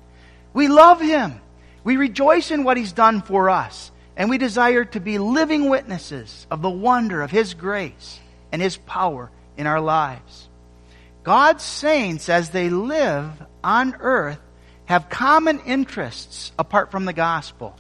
We 0.58 0.70
love 0.70 1.00
Him. 1.00 1.40
We 1.84 1.98
rejoice 1.98 2.50
in 2.50 2.64
what 2.64 2.78
He's 2.78 2.92
done 2.92 3.22
for 3.22 3.48
us. 3.48 3.92
And 4.16 4.28
we 4.28 4.40
desire 4.40 4.86
to 4.86 5.00
be 5.00 5.20
living 5.20 5.70
witnesses 5.70 6.48
of 6.50 6.64
the 6.64 6.70
wonder 6.70 7.22
of 7.22 7.30
His 7.30 7.54
grace 7.54 8.20
and 8.52 8.60
His 8.60 8.76
power 8.76 9.30
in 9.56 9.68
our 9.68 9.80
lives. 9.80 10.50
God's 11.24 11.64
saints, 11.64 12.28
as 12.28 12.50
they 12.50 12.72
live 12.72 13.30
on 13.64 13.98
earth, 14.00 14.40
have 14.86 15.12
common 15.12 15.60
interests 15.60 16.52
apart 16.58 16.90
from 16.90 17.06
the 17.06 17.14
gospel. 17.14 17.76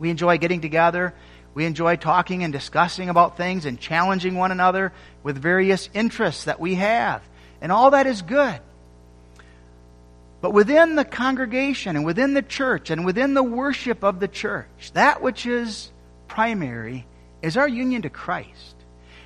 We 0.00 0.10
enjoy 0.10 0.38
getting 0.38 0.62
together 0.62 1.14
We 1.54 1.66
enjoy 1.66 1.96
talking 1.96 2.44
and 2.44 2.52
discussing 2.52 3.08
about 3.08 3.36
things 3.36 3.64
and 3.66 3.78
challenging 3.80 4.34
one 4.34 4.52
another 4.52 4.92
with 5.22 5.36
various 5.36 5.88
interests 5.94 6.44
that 6.44 6.60
we 6.60 6.76
have. 6.76 7.22
And 7.60 7.72
all 7.72 7.90
that 7.90 8.06
is 8.06 8.22
good. 8.22 8.60
But 10.40 10.52
within 10.52 10.96
the 10.96 11.04
congregation 11.04 11.96
and 11.96 12.04
within 12.04 12.34
the 12.34 12.42
church 12.42 12.90
and 12.90 13.04
within 13.04 13.34
the 13.34 13.42
worship 13.42 14.02
of 14.02 14.20
the 14.20 14.28
church, 14.28 14.92
that 14.94 15.22
which 15.22 15.44
is 15.46 15.90
primary 16.28 17.06
is 17.42 17.56
our 17.56 17.68
union 17.68 18.02
to 18.02 18.10
Christ. 18.10 18.76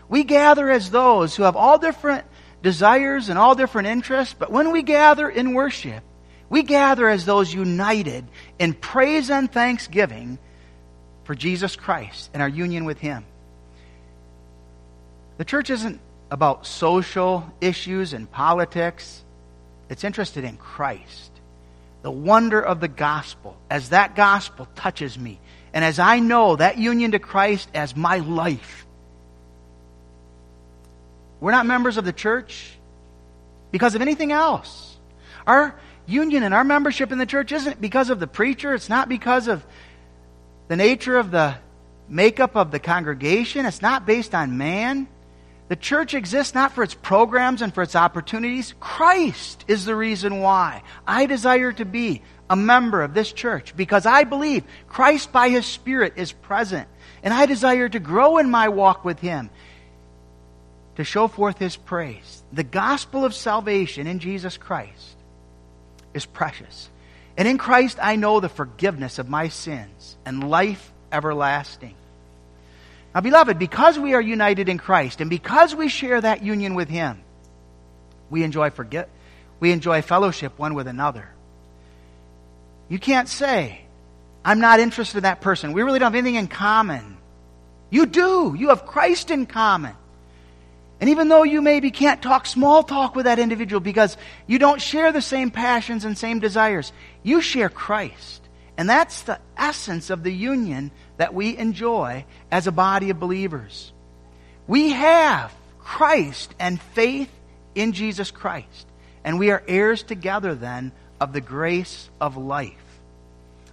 We 0.09 0.25
gather 0.25 0.71
as 0.71 0.91
those 0.91 1.37
who 1.37 1.45
have 1.45 1.57
all 1.57 1.79
different 1.79 2.25
desires 2.63 3.29
and 3.29 3.39
all 3.39 3.55
different 3.55 3.89
interests, 3.89 4.35
but 4.37 4.51
when 4.51 4.73
we 4.73 4.83
gather 4.83 5.29
in 5.29 5.55
worship, 5.55 6.03
we 6.49 6.63
gather 6.63 7.09
as 7.09 7.25
those 7.25 7.53
united 7.53 8.27
in 8.59 8.75
praise 8.75 9.31
and 9.31 9.51
thanksgiving 9.51 10.39
for 11.25 11.35
Jesus 11.35 11.77
Christ 11.77 12.31
and 12.33 12.43
our 12.43 12.49
union 12.49 12.85
with 12.85 12.99
Him. 12.99 13.25
The 15.37 15.45
church 15.45 15.71
isn't 15.71 16.01
about 16.31 16.67
social 16.67 17.45
issues 17.61 18.13
and 18.13 18.31
politics. 18.31 19.24
It's 19.89 20.05
interested 20.05 20.45
in 20.45 20.57
Christ. 20.57 21.31
The 22.03 22.11
wonder 22.11 22.61
of 22.61 22.81
the 22.81 22.89
gospel, 22.89 23.57
as 23.71 23.91
that 23.91 24.15
gospel 24.15 24.69
touches 24.75 25.19
me, 25.19 25.41
and 25.73 25.85
as 25.85 25.99
I 25.99 26.21
know 26.21 26.57
that 26.57 26.79
union 26.79 27.13
to 27.13 27.19
Christ 27.19 27.69
as 27.75 27.97
my 27.97 28.19
life. 28.19 28.87
We're 31.41 31.53
not 31.53 31.67
members 31.67 31.97
of 31.97 32.05
the 32.05 32.13
church 32.13 32.77
because 33.71 33.95
of 33.95 34.03
anything 34.03 34.33
else. 34.33 34.97
Our 35.47 35.75
union 36.07 36.43
and 36.43 36.55
our 36.55 36.65
membership 36.65 37.13
in 37.13 37.19
the 37.19 37.27
church 37.27 37.53
isn't 37.53 37.81
because 37.81 38.11
of 38.11 38.21
the 38.21 38.27
preacher, 38.27 38.75
it's 38.75 38.89
not 38.89 39.09
because 39.09 39.49
of 39.49 39.65
the 40.69 40.77
nature 40.77 41.19
of 41.19 41.31
the 41.31 41.57
makeup 42.09 42.57
of 42.57 42.71
the 42.71 42.79
congregation, 42.79 43.67
it's 43.67 43.83
not 43.83 44.07
based 44.07 44.35
on 44.35 44.57
man. 44.57 45.09
The 45.75 45.81
church 45.81 46.15
exists 46.15 46.55
not 46.55 46.71
for 46.71 46.85
its 46.85 46.95
programs 46.95 47.61
and 47.61 47.75
for 47.75 47.83
its 47.83 47.97
opportunities. 47.97 48.77
Christ 48.79 49.65
is 49.67 49.85
the 49.85 49.97
reason 49.97 50.39
why 50.39 50.85
I 51.05 51.27
desire 51.27 51.73
to 51.73 51.85
be 51.85 52.23
a 52.49 52.55
member 52.55 53.03
of 53.03 53.13
this 53.13 53.33
church 53.33 53.77
because 53.77 54.07
I 54.07 54.23
believe 54.23 54.63
Christ 54.87 55.33
by 55.33 55.49
His 55.49 55.67
Spirit 55.67 56.13
is 56.15 56.31
present. 56.31 56.87
And 57.25 57.35
I 57.35 57.47
desire 57.47 57.89
to 57.89 57.99
grow 57.99 58.39
in 58.39 58.53
my 58.53 58.69
walk 58.69 59.05
with 59.05 59.19
Him 59.19 59.51
to 60.95 61.03
show 61.03 61.27
forth 61.27 61.59
His 61.59 61.75
praise. 61.75 62.45
The 62.53 62.63
gospel 62.63 63.25
of 63.25 63.35
salvation 63.35 64.07
in 64.07 64.21
Jesus 64.21 64.57
Christ 64.57 65.17
is 66.15 66.25
precious. 66.25 66.89
And 67.37 67.49
in 67.49 67.59
Christ 67.59 67.99
I 68.01 68.15
know 68.15 68.39
the 68.39 68.49
forgiveness 68.49 69.19
of 69.19 69.29
my 69.29 69.49
sins 69.49 70.17
and 70.25 70.49
life 70.49 70.93
everlasting. 71.11 71.97
Now, 73.15 73.21
beloved, 73.21 73.59
because 73.59 73.99
we 73.99 74.15
are 74.15 74.21
united 74.21 74.69
in 74.69 74.79
Christ 74.79 75.21
and 75.21 75.31
because 75.31 75.75
we 75.75 75.89
share 75.89 76.21
that 76.21 76.43
union 76.43 76.75
with 76.75 76.89
Him, 76.89 77.23
we 78.29 78.43
enjoy 78.43 78.71
forget, 78.71 79.09
we 79.61 79.71
enjoy 79.71 80.03
fellowship 80.03 80.59
one 80.59 80.75
with 80.75 80.89
another. 80.89 81.29
You 82.89 82.99
can't 82.99 83.29
say, 83.29 83.81
I'm 84.45 84.61
not 84.61 84.81
interested 84.81 85.19
in 85.19 85.23
that 85.23 85.41
person. 85.41 85.73
We 85.73 85.83
really 85.83 85.99
don't 85.99 86.13
have 86.13 86.19
anything 86.19 86.35
in 86.35 86.49
common. 86.49 87.17
You 87.89 88.07
do. 88.07 88.55
You 88.59 88.71
have 88.71 88.85
Christ 88.85 89.31
in 89.31 89.47
common. 89.47 89.95
And 91.01 91.11
even 91.11 91.29
though 91.29 91.45
you 91.45 91.63
maybe 91.63 91.91
can't 91.91 92.21
talk 92.21 92.47
small 92.47 92.83
talk 92.83 93.15
with 93.15 93.27
that 93.27 93.39
individual 93.39 93.81
because 93.81 94.17
you 94.47 94.59
don't 94.59 94.81
share 94.81 95.13
the 95.13 95.23
same 95.23 95.51
passions 95.51 96.05
and 96.05 96.17
same 96.17 96.41
desires, 96.41 96.93
you 97.23 97.41
share 97.41 97.69
Christ. 97.69 98.43
And 98.77 98.89
that's 98.89 99.23
the 99.23 99.39
essence 99.57 100.11
of 100.11 100.23
the 100.23 100.33
union 100.33 100.91
that 101.17 101.35
we 101.35 101.57
enjoy 101.57 102.25
as 102.51 102.67
a 102.67 102.73
body 102.73 103.11
of 103.11 103.21
believers. 103.21 103.93
We 104.67 104.91
have 104.91 105.53
Christ 105.79 106.55
and 106.59 106.81
faith 106.81 107.31
in 107.75 107.93
Jesus 107.93 108.31
Christ. 108.31 108.87
And 109.25 109.39
we 109.39 109.51
are 109.51 109.63
heirs 109.67 110.03
together 110.03 110.55
then 110.55 110.93
of 111.21 111.33
the 111.33 111.41
grace 111.41 112.09
of 112.21 112.37
life. 112.37 112.73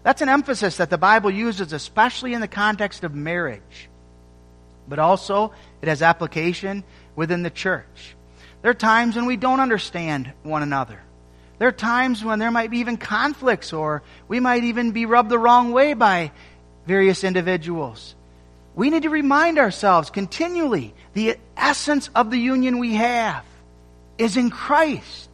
That's 0.04 0.22
an 0.22 0.30
emphasis 0.30 0.78
that 0.78 0.90
the 0.90 0.98
Bible 0.98 1.30
uses, 1.30 1.74
especially 1.74 2.34
in 2.34 2.42
the 2.42 2.48
context 2.48 3.04
of 3.04 3.14
marriage. 3.14 3.90
But 4.88 5.00
also, 5.00 5.54
it 5.82 5.88
has 5.88 6.02
application 6.02 6.84
within 7.16 7.44
the 7.44 7.50
church. 7.50 8.16
There 8.62 8.72
are 8.72 8.76
times 8.76 9.16
when 9.16 9.26
we 9.26 9.38
don't 9.38 9.60
understand 9.60 10.32
one 10.44 10.64
another. 10.64 11.00
There 11.60 11.68
are 11.68 11.74
times 11.74 12.24
when 12.24 12.40
there 12.40 12.50
might 12.50 12.72
be 12.72 12.80
even 12.80 12.98
conflicts, 12.98 13.74
or 13.74 14.02
we 14.28 14.40
might 14.40 14.64
even 14.64 14.92
be 14.92 15.06
rubbed 15.06 15.30
the 15.30 15.38
wrong 15.38 15.72
way 15.72 15.94
by 15.94 16.32
various 16.92 17.24
individuals. 17.24 18.16
We 18.76 18.90
need 18.90 19.04
to 19.04 19.10
remind 19.10 19.58
ourselves 19.58 20.10
continually 20.10 20.94
the 21.14 21.38
essence 21.56 22.10
of 22.14 22.30
the 22.30 22.38
union 22.38 22.80
we 22.80 22.96
have 22.96 23.46
is 24.18 24.36
in 24.36 24.50
Christ. 24.50 25.30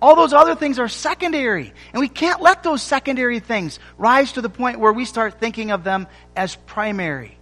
All 0.00 0.14
those 0.14 0.32
other 0.32 0.54
things 0.54 0.78
are 0.78 0.88
secondary, 0.88 1.72
and 1.92 1.98
we 1.98 2.06
can't 2.06 2.40
let 2.40 2.62
those 2.62 2.80
secondary 2.80 3.40
things 3.40 3.80
rise 3.98 4.30
to 4.34 4.40
the 4.40 4.48
point 4.48 4.78
where 4.78 4.92
we 4.92 5.04
start 5.04 5.40
thinking 5.40 5.72
of 5.72 5.82
them 5.82 6.06
as 6.36 6.54
primary. 6.54 7.36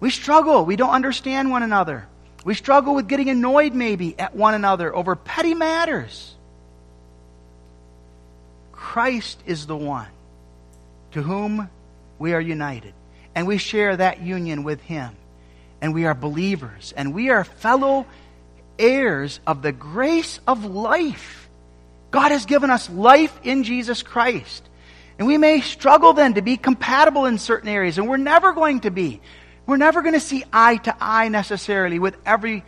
We 0.00 0.08
struggle. 0.08 0.64
We 0.64 0.76
don't 0.76 0.94
understand 0.94 1.50
one 1.50 1.62
another. 1.62 2.08
We 2.42 2.54
struggle 2.54 2.94
with 2.94 3.06
getting 3.06 3.28
annoyed 3.28 3.74
maybe 3.74 4.18
at 4.18 4.34
one 4.34 4.54
another 4.54 4.96
over 4.96 5.14
petty 5.14 5.52
matters. 5.52 6.34
Christ 8.72 9.42
is 9.44 9.66
the 9.66 9.76
one 9.76 10.08
to 11.12 11.20
whom 11.20 11.68
we 12.20 12.34
are 12.34 12.40
united. 12.40 12.94
And 13.34 13.48
we 13.48 13.58
share 13.58 13.96
that 13.96 14.20
union 14.20 14.62
with 14.62 14.80
Him. 14.82 15.16
And 15.80 15.94
we 15.94 16.04
are 16.04 16.14
believers. 16.14 16.92
And 16.96 17.14
we 17.14 17.30
are 17.30 17.42
fellow 17.42 18.06
heirs 18.78 19.40
of 19.46 19.62
the 19.62 19.72
grace 19.72 20.38
of 20.46 20.64
life. 20.64 21.48
God 22.10 22.30
has 22.30 22.44
given 22.44 22.70
us 22.70 22.90
life 22.90 23.36
in 23.42 23.64
Jesus 23.64 24.02
Christ. 24.02 24.68
And 25.18 25.26
we 25.26 25.38
may 25.38 25.60
struggle 25.60 26.12
then 26.12 26.34
to 26.34 26.42
be 26.42 26.56
compatible 26.56 27.26
in 27.26 27.38
certain 27.38 27.68
areas, 27.68 27.98
and 27.98 28.08
we're 28.08 28.16
never 28.16 28.52
going 28.52 28.80
to 28.80 28.90
be. 28.90 29.20
We're 29.66 29.76
never 29.76 30.02
going 30.02 30.14
to 30.14 30.20
see 30.20 30.44
eye 30.52 30.76
to 30.78 30.96
eye 31.00 31.28
necessarily 31.28 31.98
with 31.98 32.16
every 32.24 32.64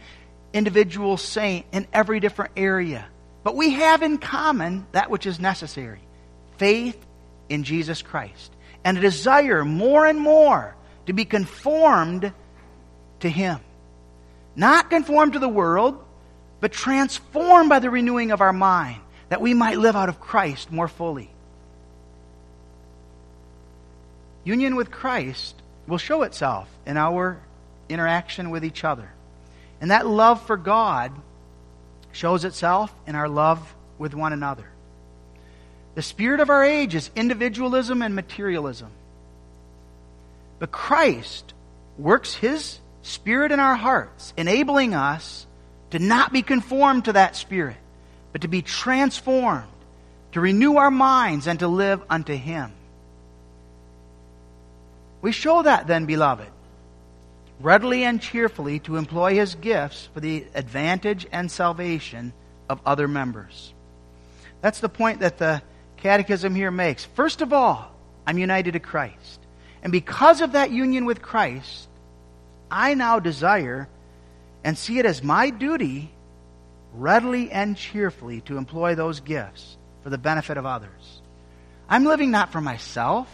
individual 0.52 1.16
saint 1.16 1.66
in 1.72 1.86
every 1.92 2.20
different 2.20 2.52
area. 2.56 3.06
But 3.42 3.56
we 3.56 3.70
have 3.70 4.02
in 4.02 4.18
common 4.18 4.86
that 4.92 5.10
which 5.10 5.26
is 5.26 5.40
necessary 5.40 6.00
faith 6.58 7.04
in 7.48 7.64
Jesus 7.64 8.02
Christ 8.02 8.52
and 8.84 8.98
a 8.98 9.00
desire 9.00 9.64
more 9.64 10.06
and 10.06 10.18
more 10.18 10.74
to 11.06 11.12
be 11.12 11.24
conformed 11.24 12.32
to 13.20 13.28
Him. 13.28 13.60
Not 14.54 14.90
conformed 14.90 15.34
to 15.34 15.38
the 15.38 15.48
world, 15.48 16.02
but 16.60 16.72
transformed 16.72 17.68
by 17.68 17.78
the 17.78 17.90
renewing 17.90 18.30
of 18.30 18.40
our 18.40 18.52
mind, 18.52 19.00
that 19.28 19.40
we 19.40 19.54
might 19.54 19.78
live 19.78 19.96
out 19.96 20.08
of 20.08 20.20
Christ 20.20 20.70
more 20.70 20.88
fully. 20.88 21.30
Union 24.44 24.76
with 24.76 24.90
Christ 24.90 25.54
will 25.86 25.98
show 25.98 26.22
itself 26.22 26.68
in 26.86 26.96
our 26.96 27.40
interaction 27.88 28.50
with 28.50 28.64
each 28.64 28.84
other. 28.84 29.10
And 29.80 29.90
that 29.90 30.06
love 30.06 30.42
for 30.46 30.56
God 30.56 31.12
shows 32.12 32.44
itself 32.44 32.92
in 33.06 33.14
our 33.14 33.28
love 33.28 33.74
with 33.98 34.14
one 34.14 34.32
another. 34.32 34.71
The 35.94 36.02
spirit 36.02 36.40
of 36.40 36.50
our 36.50 36.64
age 36.64 36.94
is 36.94 37.10
individualism 37.14 38.02
and 38.02 38.14
materialism. 38.14 38.90
But 40.58 40.72
Christ 40.72 41.52
works 41.98 42.34
His 42.34 42.78
Spirit 43.02 43.52
in 43.52 43.60
our 43.60 43.74
hearts, 43.74 44.32
enabling 44.36 44.94
us 44.94 45.46
to 45.90 45.98
not 45.98 46.32
be 46.32 46.42
conformed 46.42 47.06
to 47.06 47.14
that 47.14 47.36
Spirit, 47.36 47.76
but 48.30 48.42
to 48.42 48.48
be 48.48 48.62
transformed, 48.62 49.68
to 50.32 50.40
renew 50.40 50.76
our 50.76 50.90
minds, 50.90 51.46
and 51.46 51.58
to 51.58 51.68
live 51.68 52.00
unto 52.08 52.34
Him. 52.34 52.72
We 55.20 55.32
show 55.32 55.62
that 55.62 55.86
then, 55.86 56.06
beloved, 56.06 56.48
readily 57.60 58.04
and 58.04 58.20
cheerfully 58.22 58.78
to 58.80 58.96
employ 58.96 59.34
His 59.34 59.56
gifts 59.56 60.08
for 60.14 60.20
the 60.20 60.46
advantage 60.54 61.26
and 61.30 61.50
salvation 61.50 62.32
of 62.68 62.80
other 62.86 63.08
members. 63.08 63.74
That's 64.62 64.80
the 64.80 64.88
point 64.88 65.20
that 65.20 65.38
the 65.38 65.60
Catechism 66.02 66.56
here 66.56 66.72
makes. 66.72 67.04
First 67.04 67.42
of 67.42 67.52
all, 67.52 67.94
I'm 68.26 68.36
united 68.36 68.72
to 68.72 68.80
Christ. 68.80 69.38
And 69.84 69.92
because 69.92 70.40
of 70.40 70.52
that 70.52 70.72
union 70.72 71.04
with 71.04 71.22
Christ, 71.22 71.88
I 72.68 72.94
now 72.94 73.20
desire 73.20 73.88
and 74.64 74.76
see 74.76 74.98
it 74.98 75.06
as 75.06 75.22
my 75.22 75.50
duty 75.50 76.10
readily 76.92 77.52
and 77.52 77.76
cheerfully 77.76 78.40
to 78.42 78.58
employ 78.58 78.96
those 78.96 79.20
gifts 79.20 79.76
for 80.02 80.10
the 80.10 80.18
benefit 80.18 80.56
of 80.56 80.66
others. 80.66 81.20
I'm 81.88 82.04
living 82.04 82.32
not 82.32 82.50
for 82.50 82.60
myself. 82.60 83.28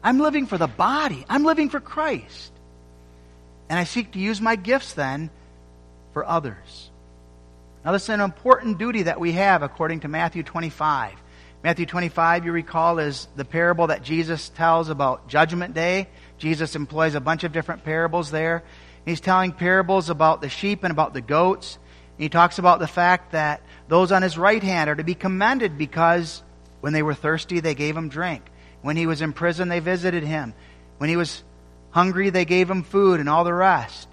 I'm 0.00 0.20
living 0.20 0.46
for 0.46 0.56
the 0.56 0.68
body. 0.68 1.26
I'm 1.28 1.42
living 1.42 1.68
for 1.68 1.80
Christ. 1.80 2.52
And 3.68 3.76
I 3.76 3.82
seek 3.82 4.12
to 4.12 4.20
use 4.20 4.40
my 4.40 4.54
gifts 4.54 4.92
then 4.92 5.30
for 6.12 6.24
others. 6.24 6.90
Now, 7.84 7.90
this 7.90 8.04
is 8.04 8.10
an 8.10 8.20
important 8.20 8.78
duty 8.78 9.02
that 9.02 9.18
we 9.18 9.32
have 9.32 9.64
according 9.64 10.00
to 10.00 10.08
Matthew 10.08 10.44
25. 10.44 11.14
Matthew 11.64 11.86
25, 11.86 12.44
you 12.44 12.52
recall, 12.52 13.00
is 13.00 13.26
the 13.34 13.44
parable 13.44 13.88
that 13.88 14.04
Jesus 14.04 14.48
tells 14.48 14.90
about 14.90 15.26
Judgment 15.26 15.74
Day. 15.74 16.06
Jesus 16.38 16.76
employs 16.76 17.16
a 17.16 17.20
bunch 17.20 17.42
of 17.42 17.50
different 17.50 17.84
parables 17.84 18.30
there. 18.30 18.62
He's 19.04 19.20
telling 19.20 19.50
parables 19.52 20.08
about 20.08 20.40
the 20.40 20.48
sheep 20.48 20.84
and 20.84 20.92
about 20.92 21.14
the 21.14 21.20
goats. 21.20 21.78
He 22.16 22.28
talks 22.28 22.60
about 22.60 22.78
the 22.78 22.86
fact 22.86 23.32
that 23.32 23.60
those 23.88 24.12
on 24.12 24.22
his 24.22 24.38
right 24.38 24.62
hand 24.62 24.88
are 24.88 24.94
to 24.94 25.02
be 25.02 25.16
commended 25.16 25.76
because 25.76 26.44
when 26.80 26.92
they 26.92 27.02
were 27.02 27.14
thirsty, 27.14 27.58
they 27.58 27.74
gave 27.74 27.96
him 27.96 28.08
drink. 28.08 28.44
When 28.82 28.96
he 28.96 29.06
was 29.06 29.20
in 29.20 29.32
prison, 29.32 29.68
they 29.68 29.80
visited 29.80 30.22
him. 30.22 30.54
When 30.98 31.10
he 31.10 31.16
was 31.16 31.42
hungry, 31.90 32.30
they 32.30 32.44
gave 32.44 32.70
him 32.70 32.84
food 32.84 33.18
and 33.18 33.28
all 33.28 33.42
the 33.42 33.52
rest. 33.52 34.08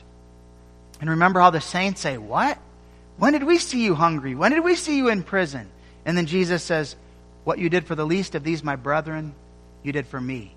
And 0.99 1.11
remember 1.11 1.41
how 1.41 1.51
the 1.51 1.61
saints 1.61 2.01
say, 2.01 2.17
What? 2.17 2.57
When 3.17 3.33
did 3.33 3.43
we 3.43 3.59
see 3.59 3.83
you 3.83 3.93
hungry? 3.93 4.33
When 4.33 4.51
did 4.51 4.63
we 4.63 4.75
see 4.75 4.97
you 4.97 5.09
in 5.09 5.21
prison? 5.21 5.69
And 6.05 6.17
then 6.17 6.25
Jesus 6.25 6.63
says, 6.63 6.95
What 7.45 7.59
you 7.59 7.69
did 7.69 7.85
for 7.85 7.95
the 7.95 8.05
least 8.05 8.35
of 8.35 8.43
these, 8.43 8.63
my 8.63 8.75
brethren, 8.75 9.35
you 9.83 9.91
did 9.93 10.07
for 10.07 10.19
me. 10.19 10.55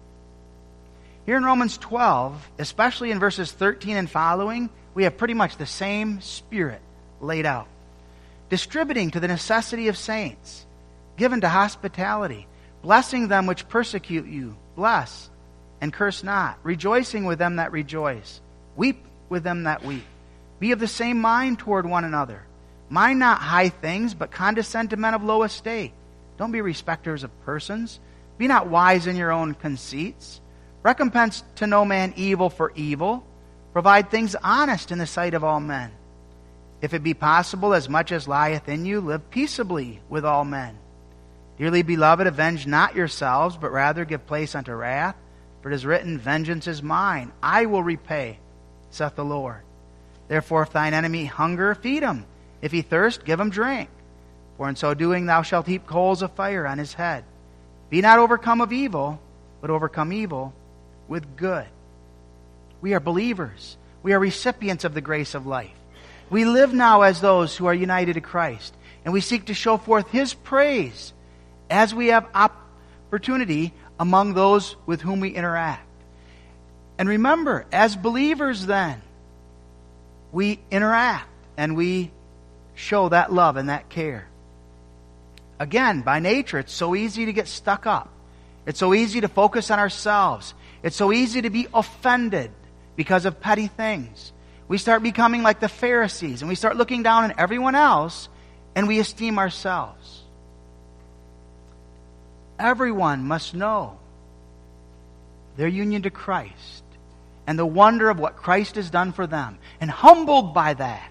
Here 1.26 1.36
in 1.36 1.44
Romans 1.44 1.76
12, 1.76 2.50
especially 2.58 3.10
in 3.10 3.20
verses 3.20 3.52
13 3.52 3.96
and 3.96 4.10
following, 4.10 4.70
we 4.94 5.04
have 5.04 5.18
pretty 5.18 5.34
much 5.34 5.58
the 5.58 5.66
same 5.66 6.22
spirit 6.22 6.80
laid 7.20 7.44
out. 7.44 7.68
Distributing 8.48 9.10
to 9.10 9.20
the 9.20 9.28
necessity 9.28 9.88
of 9.88 9.98
saints, 9.98 10.64
given 11.18 11.42
to 11.42 11.48
hospitality, 11.50 12.46
blessing 12.80 13.28
them 13.28 13.46
which 13.46 13.68
persecute 13.68 14.26
you, 14.26 14.56
bless, 14.74 15.28
and 15.82 15.92
curse 15.92 16.24
not, 16.24 16.58
rejoicing 16.62 17.26
with 17.26 17.38
them 17.38 17.56
that 17.56 17.72
rejoice, 17.72 18.40
weep 18.76 19.04
with 19.28 19.42
them 19.42 19.64
that 19.64 19.84
weep. 19.84 20.04
Be 20.58 20.72
of 20.72 20.80
the 20.80 20.88
same 20.88 21.20
mind 21.20 21.58
toward 21.58 21.84
one 21.84 22.04
another. 22.04 22.44
Mind 22.88 23.18
not 23.18 23.40
high 23.40 23.68
things, 23.68 24.14
but 24.14 24.30
condescend 24.30 24.88
to 24.90 24.96
men 24.96 25.12
of 25.12 25.22
low 25.22 25.42
estate. 25.42 25.92
Don't 26.38 26.52
be 26.52 26.60
respecters 26.60 27.24
of 27.24 27.44
persons. 27.44 28.00
Be 28.38 28.46
not 28.46 28.68
wise 28.68 29.06
in 29.06 29.16
your 29.16 29.32
own 29.32 29.54
conceits. 29.54 30.40
Recompense 30.82 31.42
to 31.56 31.66
no 31.66 31.84
man 31.84 32.14
evil 32.16 32.48
for 32.48 32.72
evil. 32.76 33.26
Provide 33.72 34.10
things 34.10 34.36
honest 34.42 34.90
in 34.92 34.98
the 34.98 35.06
sight 35.06 35.34
of 35.34 35.44
all 35.44 35.60
men. 35.60 35.90
If 36.80 36.94
it 36.94 37.02
be 37.02 37.14
possible, 37.14 37.74
as 37.74 37.88
much 37.88 38.12
as 38.12 38.28
lieth 38.28 38.68
in 38.68 38.86
you, 38.86 39.00
live 39.00 39.30
peaceably 39.30 40.00
with 40.08 40.24
all 40.24 40.44
men. 40.44 40.78
Dearly 41.58 41.82
beloved, 41.82 42.28
avenge 42.28 42.68
not 42.68 42.94
yourselves, 42.94 43.56
but 43.56 43.72
rather 43.72 44.04
give 44.04 44.26
place 44.26 44.54
unto 44.54 44.72
wrath. 44.72 45.16
For 45.60 45.72
it 45.72 45.74
is 45.74 45.84
written, 45.84 46.18
Vengeance 46.18 46.68
is 46.68 46.84
mine, 46.84 47.32
I 47.42 47.66
will 47.66 47.82
repay, 47.82 48.38
saith 48.90 49.16
the 49.16 49.24
Lord. 49.24 49.62
Therefore, 50.28 50.62
if 50.62 50.72
thine 50.72 50.94
enemy 50.94 51.24
hunger, 51.24 51.74
feed 51.74 52.04
him. 52.04 52.26
If 52.62 52.70
he 52.70 52.82
thirst, 52.82 53.24
give 53.24 53.40
him 53.40 53.50
drink. 53.50 53.90
For 54.58 54.68
in 54.68 54.76
so 54.76 54.92
doing 54.92 55.26
thou 55.26 55.42
shalt 55.42 55.66
heap 55.66 55.86
coals 55.86 56.20
of 56.20 56.32
fire 56.32 56.66
on 56.66 56.78
his 56.78 56.92
head. 56.92 57.24
Be 57.90 58.02
not 58.02 58.18
overcome 58.18 58.60
of 58.60 58.72
evil, 58.72 59.20
but 59.60 59.70
overcome 59.70 60.12
evil 60.12 60.52
with 61.06 61.36
good. 61.36 61.66
We 62.80 62.92
are 62.92 63.00
believers. 63.00 63.76
We 64.02 64.12
are 64.12 64.18
recipients 64.18 64.84
of 64.84 64.94
the 64.94 65.00
grace 65.00 65.34
of 65.34 65.46
life. 65.46 65.70
We 66.28 66.44
live 66.44 66.74
now 66.74 67.02
as 67.02 67.20
those 67.20 67.56
who 67.56 67.66
are 67.66 67.74
united 67.74 68.14
to 68.14 68.20
Christ, 68.20 68.74
and 69.04 69.14
we 69.14 69.20
seek 69.20 69.46
to 69.46 69.54
show 69.54 69.78
forth 69.78 70.10
His 70.10 70.34
praise 70.34 71.12
as 71.70 71.94
we 71.94 72.08
have 72.08 72.28
opportunity 72.34 73.72
among 73.98 74.34
those 74.34 74.76
with 74.86 75.00
whom 75.00 75.20
we 75.20 75.30
interact. 75.30 75.86
And 76.98 77.08
remember, 77.08 77.64
as 77.72 77.96
believers, 77.96 78.66
then, 78.66 79.00
we 80.32 80.58
interact 80.70 81.28
and 81.56 81.76
we 81.76 82.10
show 82.74 83.08
that 83.08 83.32
love 83.32 83.56
and 83.56 83.68
that 83.68 83.88
care. 83.88 84.27
Again, 85.58 86.02
by 86.02 86.20
nature, 86.20 86.58
it's 86.58 86.72
so 86.72 86.94
easy 86.94 87.26
to 87.26 87.32
get 87.32 87.48
stuck 87.48 87.86
up. 87.86 88.10
It's 88.66 88.78
so 88.78 88.94
easy 88.94 89.20
to 89.20 89.28
focus 89.28 89.70
on 89.70 89.78
ourselves. 89.78 90.54
It's 90.82 90.96
so 90.96 91.12
easy 91.12 91.42
to 91.42 91.50
be 91.50 91.66
offended 91.74 92.50
because 92.96 93.24
of 93.24 93.40
petty 93.40 93.66
things. 93.66 94.32
We 94.68 94.78
start 94.78 95.02
becoming 95.02 95.42
like 95.42 95.60
the 95.60 95.68
Pharisees 95.68 96.42
and 96.42 96.48
we 96.48 96.54
start 96.54 96.76
looking 96.76 97.02
down 97.02 97.24
on 97.24 97.34
everyone 97.38 97.74
else 97.74 98.28
and 98.74 98.86
we 98.86 98.98
esteem 98.98 99.38
ourselves. 99.38 100.22
Everyone 102.58 103.24
must 103.24 103.54
know 103.54 103.98
their 105.56 105.68
union 105.68 106.02
to 106.02 106.10
Christ 106.10 106.84
and 107.46 107.58
the 107.58 107.66
wonder 107.66 108.10
of 108.10 108.20
what 108.20 108.36
Christ 108.36 108.76
has 108.76 108.90
done 108.90 109.12
for 109.12 109.26
them. 109.26 109.58
And 109.80 109.90
humbled 109.90 110.52
by 110.52 110.74
that, 110.74 111.10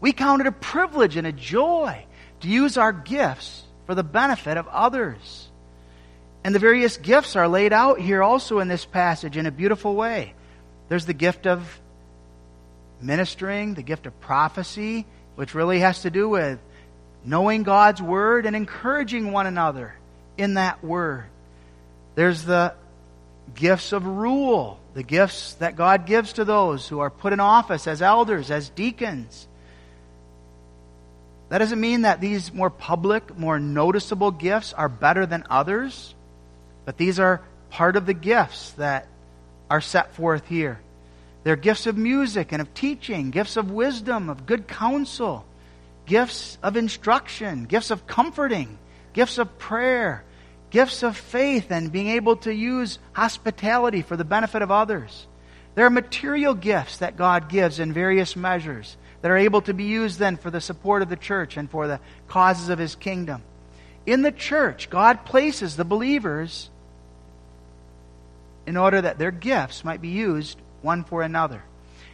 we 0.00 0.12
count 0.12 0.40
it 0.40 0.46
a 0.46 0.52
privilege 0.52 1.16
and 1.16 1.26
a 1.26 1.32
joy 1.32 2.04
to 2.40 2.48
use 2.48 2.76
our 2.76 2.92
gifts 2.92 3.62
for 3.86 3.94
the 3.94 4.02
benefit 4.02 4.56
of 4.56 4.68
others. 4.68 5.48
And 6.44 6.54
the 6.54 6.58
various 6.58 6.96
gifts 6.96 7.36
are 7.36 7.48
laid 7.48 7.72
out 7.72 8.00
here 8.00 8.22
also 8.22 8.60
in 8.60 8.68
this 8.68 8.84
passage 8.84 9.36
in 9.36 9.46
a 9.46 9.50
beautiful 9.50 9.94
way. 9.94 10.34
There's 10.88 11.06
the 11.06 11.14
gift 11.14 11.46
of 11.46 11.80
ministering, 13.00 13.74
the 13.74 13.82
gift 13.82 14.06
of 14.06 14.18
prophecy, 14.20 15.06
which 15.36 15.54
really 15.54 15.80
has 15.80 16.02
to 16.02 16.10
do 16.10 16.28
with 16.28 16.58
knowing 17.24 17.62
God's 17.62 18.00
word 18.00 18.46
and 18.46 18.56
encouraging 18.56 19.32
one 19.32 19.46
another 19.46 19.94
in 20.36 20.54
that 20.54 20.82
word. 20.82 21.24
There's 22.14 22.44
the 22.44 22.74
gifts 23.54 23.92
of 23.92 24.06
rule, 24.06 24.80
the 24.94 25.02
gifts 25.02 25.54
that 25.54 25.76
God 25.76 26.06
gives 26.06 26.34
to 26.34 26.44
those 26.44 26.88
who 26.88 27.00
are 27.00 27.10
put 27.10 27.32
in 27.32 27.40
office 27.40 27.86
as 27.86 28.02
elders, 28.02 28.50
as 28.50 28.68
deacons. 28.70 29.46
That 31.48 31.58
doesn't 31.58 31.80
mean 31.80 32.02
that 32.02 32.20
these 32.20 32.52
more 32.52 32.70
public, 32.70 33.36
more 33.38 33.58
noticeable 33.58 34.30
gifts 34.30 34.72
are 34.72 34.88
better 34.88 35.24
than 35.24 35.44
others, 35.48 36.14
but 36.84 36.98
these 36.98 37.18
are 37.18 37.40
part 37.70 37.96
of 37.96 38.06
the 38.06 38.14
gifts 38.14 38.72
that 38.72 39.06
are 39.70 39.80
set 39.80 40.14
forth 40.14 40.46
here. 40.46 40.80
They're 41.44 41.56
gifts 41.56 41.86
of 41.86 41.96
music 41.96 42.52
and 42.52 42.60
of 42.60 42.74
teaching, 42.74 43.30
gifts 43.30 43.56
of 43.56 43.70
wisdom, 43.70 44.28
of 44.28 44.44
good 44.44 44.68
counsel, 44.68 45.46
gifts 46.04 46.58
of 46.62 46.76
instruction, 46.76 47.64
gifts 47.64 47.90
of 47.90 48.06
comforting, 48.06 48.78
gifts 49.14 49.38
of 49.38 49.58
prayer, 49.58 50.24
gifts 50.70 51.02
of 51.02 51.16
faith, 51.16 51.70
and 51.70 51.92
being 51.92 52.08
able 52.08 52.36
to 52.36 52.52
use 52.52 52.98
hospitality 53.12 54.02
for 54.02 54.16
the 54.16 54.24
benefit 54.24 54.60
of 54.60 54.70
others. 54.70 55.26
There 55.74 55.86
are 55.86 55.90
material 55.90 56.54
gifts 56.54 56.98
that 56.98 57.16
God 57.16 57.48
gives 57.48 57.78
in 57.78 57.92
various 57.92 58.36
measures 58.36 58.96
that 59.20 59.30
are 59.30 59.36
able 59.36 59.62
to 59.62 59.74
be 59.74 59.84
used 59.84 60.18
then 60.18 60.36
for 60.36 60.50
the 60.50 60.60
support 60.60 61.02
of 61.02 61.08
the 61.08 61.16
church 61.16 61.56
and 61.56 61.70
for 61.70 61.86
the 61.86 62.00
causes 62.28 62.68
of 62.68 62.78
his 62.78 62.94
kingdom. 62.94 63.42
In 64.06 64.22
the 64.22 64.32
church, 64.32 64.90
God 64.90 65.24
places 65.24 65.76
the 65.76 65.84
believers 65.84 66.70
in 68.66 68.76
order 68.76 69.00
that 69.00 69.18
their 69.18 69.30
gifts 69.30 69.84
might 69.84 70.00
be 70.00 70.08
used 70.08 70.58
one 70.82 71.04
for 71.04 71.22
another. 71.22 71.62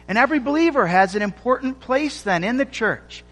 And 0.07 0.17
every 0.17 0.39
believer 0.39 0.85
has 0.85 1.15
an 1.15 1.21
important 1.21 1.79
place 1.79 2.21
then 2.21 2.43
in 2.43 2.57
the 2.57 2.65
church, 2.65 3.23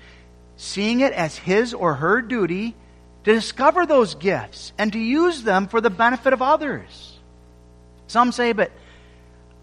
seeing 0.57 1.01
it 1.01 1.13
as 1.13 1.38
his 1.38 1.73
or 1.73 1.95
her 1.95 2.21
duty 2.21 2.75
to 3.23 3.33
discover 3.33 3.86
those 3.86 4.15
gifts 4.15 4.73
and 4.77 4.91
to 4.93 4.99
use 4.99 5.43
them 5.43 5.67
for 5.67 5.81
the 5.81 5.89
benefit 5.89 6.33
of 6.33 6.41
others. 6.41 7.17
Some 8.07 8.31
say, 8.31 8.53
but 8.53 8.71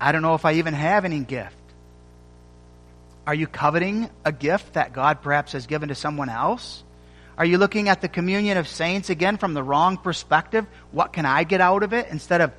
I 0.00 0.12
don't 0.12 0.22
know 0.22 0.34
if 0.34 0.44
I 0.44 0.54
even 0.54 0.74
have 0.74 1.04
any 1.04 1.20
gift. 1.20 1.54
Are 3.26 3.34
you 3.34 3.46
coveting 3.46 4.10
a 4.24 4.32
gift 4.32 4.74
that 4.74 4.92
God 4.92 5.22
perhaps 5.22 5.52
has 5.52 5.66
given 5.66 5.90
to 5.90 5.94
someone 5.94 6.28
else? 6.28 6.82
Are 7.36 7.44
you 7.44 7.58
looking 7.58 7.88
at 7.88 8.00
the 8.00 8.08
communion 8.08 8.56
of 8.58 8.68
saints 8.68 9.08
again 9.08 9.36
from 9.36 9.54
the 9.54 9.62
wrong 9.62 9.96
perspective? 9.96 10.66
What 10.90 11.12
can 11.12 11.24
I 11.24 11.44
get 11.44 11.60
out 11.60 11.82
of 11.82 11.92
it 11.92 12.08
instead 12.10 12.40
of 12.40 12.52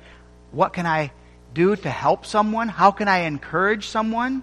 what 0.50 0.72
can 0.72 0.86
I 0.86 1.12
do 1.54 1.76
to 1.76 1.90
help 1.90 2.26
someone? 2.26 2.68
How 2.68 2.90
can 2.90 3.08
I 3.08 3.20
encourage 3.20 3.88
someone? 3.88 4.42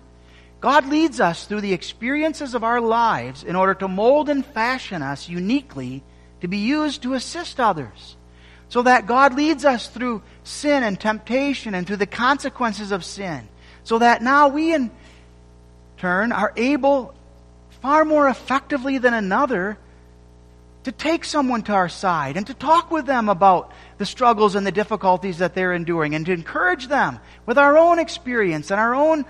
God 0.62 0.88
leads 0.88 1.20
us 1.20 1.46
through 1.46 1.62
the 1.62 1.74
experiences 1.74 2.54
of 2.54 2.64
our 2.64 2.82
lives 2.82 3.44
in 3.44 3.56
order 3.56 3.74
to 3.76 3.88
mold 3.88 4.30
and 4.30 4.46
fashion 4.46 5.02
us 5.02 5.30
uniquely 5.30 6.04
to 6.42 6.48
be 6.48 6.58
used 6.58 7.04
to 7.04 7.14
assist 7.14 7.60
others. 7.60 8.18
So 8.68 8.84
that 8.84 9.08
God 9.08 9.34
leads 9.34 9.66
us 9.66 9.88
through 9.88 10.22
sin 10.44 10.84
and 10.84 11.00
temptation 11.00 11.74
and 11.74 11.88
through 11.88 11.98
the 11.98 12.06
consequences 12.06 12.92
of 12.92 13.04
sin. 13.04 13.48
So 13.84 14.00
that 14.00 14.22
now 14.22 14.50
we 14.50 14.74
in 14.74 14.92
turn 16.00 16.32
are 16.32 16.54
able 16.56 17.14
far 17.82 18.04
more 18.04 18.28
effectively 18.28 18.98
than 18.98 19.14
another 19.14 19.78
to 20.84 20.92
take 20.92 21.26
someone 21.26 21.62
to 21.64 21.74
our 21.74 21.90
side 21.90 22.38
and 22.38 22.48
to 22.48 22.54
talk 22.54 22.90
with 22.90 23.06
them 23.06 23.30
about 23.30 23.72
the 23.98 24.06
struggles 24.06 24.56
and 24.56 24.66
the 24.66 24.72
difficulties 24.72 25.40
that 25.40 25.54
they're 25.54 25.74
enduring 25.74 26.16
and 26.16 26.26
to 26.26 26.34
encourage 26.34 26.88
them 26.88 27.20
with 27.46 27.58
our 27.58 27.78
own 27.78 28.00
experience 28.00 28.72
and 28.72 28.80
our 28.80 28.96
own 28.96 29.26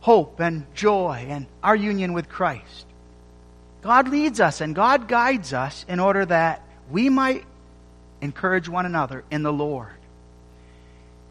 hope 0.00 0.40
and 0.40 0.64
joy 0.74 1.26
and 1.28 1.46
our 1.62 1.74
union 1.74 2.12
with 2.12 2.28
Christ. 2.28 2.86
God 3.82 4.08
leads 4.08 4.40
us 4.40 4.60
and 4.60 4.74
God 4.74 5.08
guides 5.08 5.52
us 5.52 5.84
in 5.88 6.00
order 6.00 6.24
that 6.24 6.62
we 6.90 7.08
might 7.08 7.44
encourage 8.20 8.68
one 8.68 8.86
another 8.86 9.24
in 9.30 9.42
the 9.42 9.52
Lord. 9.52 9.90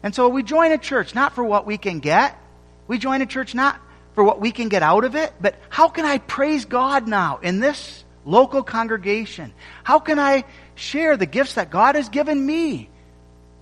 And 0.02 0.14
so 0.14 0.28
we 0.28 0.42
join 0.42 0.72
a 0.72 0.78
church 0.78 1.14
not 1.14 1.34
for 1.34 1.42
what 1.42 1.66
we 1.66 1.78
can 1.78 2.00
get. 2.00 2.38
We 2.86 2.98
join 2.98 3.22
a 3.22 3.26
church 3.26 3.54
not 3.54 3.80
for 4.16 4.24
what 4.24 4.40
we 4.40 4.50
can 4.50 4.70
get 4.70 4.82
out 4.82 5.04
of 5.04 5.14
it, 5.14 5.32
but 5.40 5.54
how 5.68 5.88
can 5.88 6.06
I 6.06 6.16
praise 6.18 6.64
God 6.64 7.06
now 7.06 7.38
in 7.42 7.60
this 7.60 8.02
local 8.24 8.62
congregation? 8.62 9.52
How 9.84 9.98
can 9.98 10.18
I 10.18 10.44
share 10.74 11.18
the 11.18 11.26
gifts 11.26 11.54
that 11.54 11.70
God 11.70 11.96
has 11.96 12.08
given 12.08 12.44
me 12.44 12.88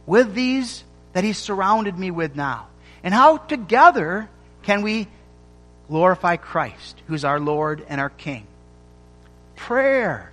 with 0.07 0.33
these 0.33 0.85
that 1.13 1.25
He's 1.25 1.39
surrounded 1.39 1.99
me 1.99 2.13
with 2.13 2.37
now? 2.37 2.69
And 3.03 3.13
how 3.13 3.39
together 3.39 4.31
can 4.63 4.83
we 4.83 5.09
glorify 5.89 6.37
Christ, 6.37 7.03
who's 7.09 7.25
our 7.25 7.41
Lord 7.41 7.85
and 7.89 8.01
our 8.01 8.11
King? 8.11 8.47
Prayer, 9.57 10.31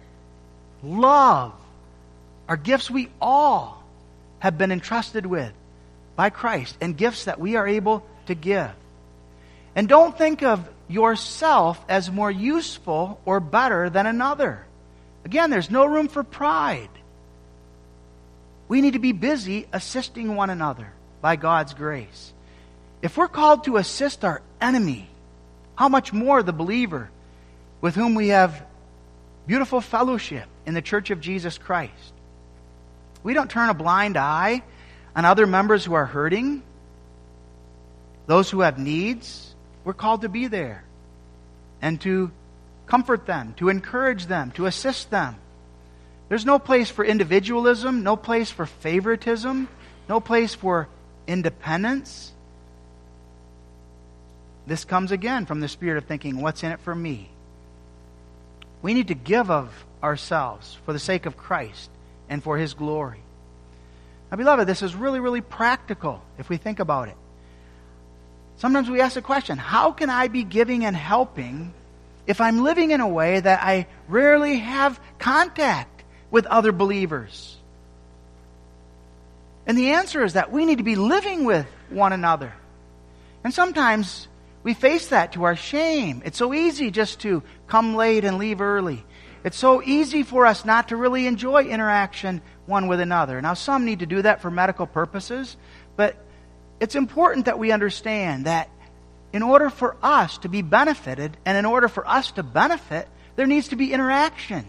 love, 0.83 1.53
are 2.47 2.57
gifts 2.57 2.91
we 2.91 3.09
all 3.19 3.83
have 4.37 4.55
been 4.55 4.71
entrusted 4.71 5.25
with 5.25 5.51
by 6.15 6.29
Christ 6.29 6.77
and 6.79 6.95
gifts 6.95 7.25
that 7.25 7.39
we 7.39 7.55
are 7.55 7.67
able 7.67 8.05
to 8.27 8.35
give. 8.35 8.71
And 9.75 9.87
don't 9.87 10.17
think 10.17 10.43
of 10.43 10.67
yourself 10.87 11.83
as 11.87 12.11
more 12.11 12.31
useful 12.31 13.19
or 13.25 13.39
better 13.39 13.89
than 13.89 14.05
another. 14.05 14.65
Again, 15.23 15.49
there's 15.49 15.71
no 15.71 15.85
room 15.85 16.07
for 16.07 16.23
pride. 16.23 16.89
We 18.67 18.81
need 18.81 18.93
to 18.93 18.99
be 18.99 19.11
busy 19.11 19.67
assisting 19.71 20.35
one 20.35 20.49
another 20.49 20.91
by 21.21 21.35
God's 21.35 21.73
grace. 21.73 22.33
If 23.01 23.17
we're 23.17 23.27
called 23.27 23.65
to 23.65 23.77
assist 23.77 24.25
our 24.25 24.41
enemy, 24.59 25.09
how 25.75 25.89
much 25.89 26.13
more 26.13 26.43
the 26.43 26.53
believer 26.53 27.09
with 27.79 27.95
whom 27.95 28.15
we 28.15 28.29
have 28.29 28.63
beautiful 29.47 29.81
fellowship 29.81 30.45
in 30.65 30.73
the 30.73 30.81
church 30.81 31.09
of 31.09 31.21
Jesus 31.21 31.57
Christ? 31.57 32.13
We 33.23 33.33
don't 33.33 33.49
turn 33.49 33.69
a 33.69 33.73
blind 33.73 34.17
eye 34.17 34.63
on 35.15 35.25
other 35.25 35.45
members 35.45 35.85
who 35.85 35.93
are 35.93 36.05
hurting, 36.05 36.63
those 38.27 38.49
who 38.49 38.61
have 38.61 38.77
needs. 38.77 39.50
We're 39.83 39.93
called 39.93 40.21
to 40.21 40.29
be 40.29 40.47
there 40.47 40.83
and 41.81 41.99
to 42.01 42.31
comfort 42.85 43.25
them, 43.25 43.53
to 43.57 43.69
encourage 43.69 44.25
them, 44.25 44.51
to 44.51 44.65
assist 44.65 45.09
them. 45.09 45.35
There's 46.29 46.45
no 46.45 46.59
place 46.59 46.89
for 46.89 47.03
individualism, 47.03 48.03
no 48.03 48.15
place 48.15 48.51
for 48.51 48.65
favoritism, 48.65 49.67
no 50.07 50.19
place 50.19 50.53
for 50.53 50.87
independence. 51.27 52.31
This 54.67 54.85
comes 54.85 55.11
again 55.11 55.45
from 55.45 55.59
the 55.59 55.67
spirit 55.67 55.97
of 55.97 56.05
thinking, 56.05 56.41
what's 56.41 56.63
in 56.63 56.71
it 56.71 56.79
for 56.81 56.93
me? 56.93 57.29
We 58.81 58.93
need 58.93 59.09
to 59.09 59.15
give 59.15 59.49
of 59.49 59.73
ourselves 60.01 60.77
for 60.85 60.93
the 60.93 60.99
sake 60.99 61.25
of 61.25 61.37
Christ 61.37 61.89
and 62.29 62.43
for 62.43 62.57
His 62.57 62.73
glory. 62.73 63.19
Now, 64.29 64.37
beloved, 64.37 64.67
this 64.67 64.81
is 64.81 64.95
really, 64.95 65.19
really 65.19 65.41
practical 65.41 66.21
if 66.37 66.49
we 66.49 66.57
think 66.57 66.79
about 66.79 67.09
it. 67.09 67.15
Sometimes 68.61 68.91
we 68.91 69.01
ask 69.01 69.15
the 69.15 69.23
question 69.23 69.57
how 69.57 69.91
can 69.91 70.11
I 70.11 70.27
be 70.27 70.43
giving 70.43 70.85
and 70.85 70.95
helping 70.95 71.73
if 72.27 72.39
I'm 72.39 72.61
living 72.61 72.91
in 72.91 73.01
a 73.01 73.07
way 73.07 73.39
that 73.39 73.63
I 73.63 73.87
rarely 74.07 74.59
have 74.59 75.01
contact 75.17 76.03
with 76.29 76.45
other 76.45 76.71
believers? 76.71 77.57
And 79.65 79.75
the 79.75 79.93
answer 79.93 80.23
is 80.23 80.33
that 80.33 80.51
we 80.51 80.67
need 80.67 80.77
to 80.77 80.83
be 80.83 80.95
living 80.95 81.43
with 81.43 81.65
one 81.89 82.13
another. 82.13 82.53
And 83.43 83.51
sometimes 83.51 84.27
we 84.61 84.75
face 84.75 85.07
that 85.07 85.31
to 85.31 85.45
our 85.45 85.55
shame. 85.55 86.21
It's 86.23 86.37
so 86.37 86.53
easy 86.53 86.91
just 86.91 87.21
to 87.21 87.41
come 87.65 87.95
late 87.95 88.23
and 88.25 88.37
leave 88.37 88.61
early. 88.61 89.03
It's 89.43 89.57
so 89.57 89.81
easy 89.81 90.21
for 90.21 90.45
us 90.45 90.65
not 90.65 90.89
to 90.89 90.97
really 90.97 91.25
enjoy 91.25 91.63
interaction 91.63 92.43
one 92.67 92.85
with 92.85 92.99
another. 92.99 93.41
Now, 93.41 93.55
some 93.55 93.85
need 93.85 94.01
to 94.01 94.05
do 94.05 94.21
that 94.21 94.39
for 94.39 94.51
medical 94.51 94.85
purposes, 94.85 95.57
but 95.95 96.15
it's 96.81 96.95
important 96.95 97.45
that 97.45 97.59
we 97.59 97.71
understand 97.71 98.47
that 98.47 98.67
in 99.31 99.43
order 99.43 99.69
for 99.69 99.95
us 100.01 100.39
to 100.39 100.49
be 100.49 100.63
benefited 100.63 101.37
and 101.45 101.55
in 101.55 101.63
order 101.63 101.87
for 101.87 102.05
us 102.07 102.31
to 102.31 102.43
benefit, 102.43 103.07
there 103.35 103.45
needs 103.45 103.67
to 103.67 103.75
be 103.75 103.93
interaction. 103.93 104.65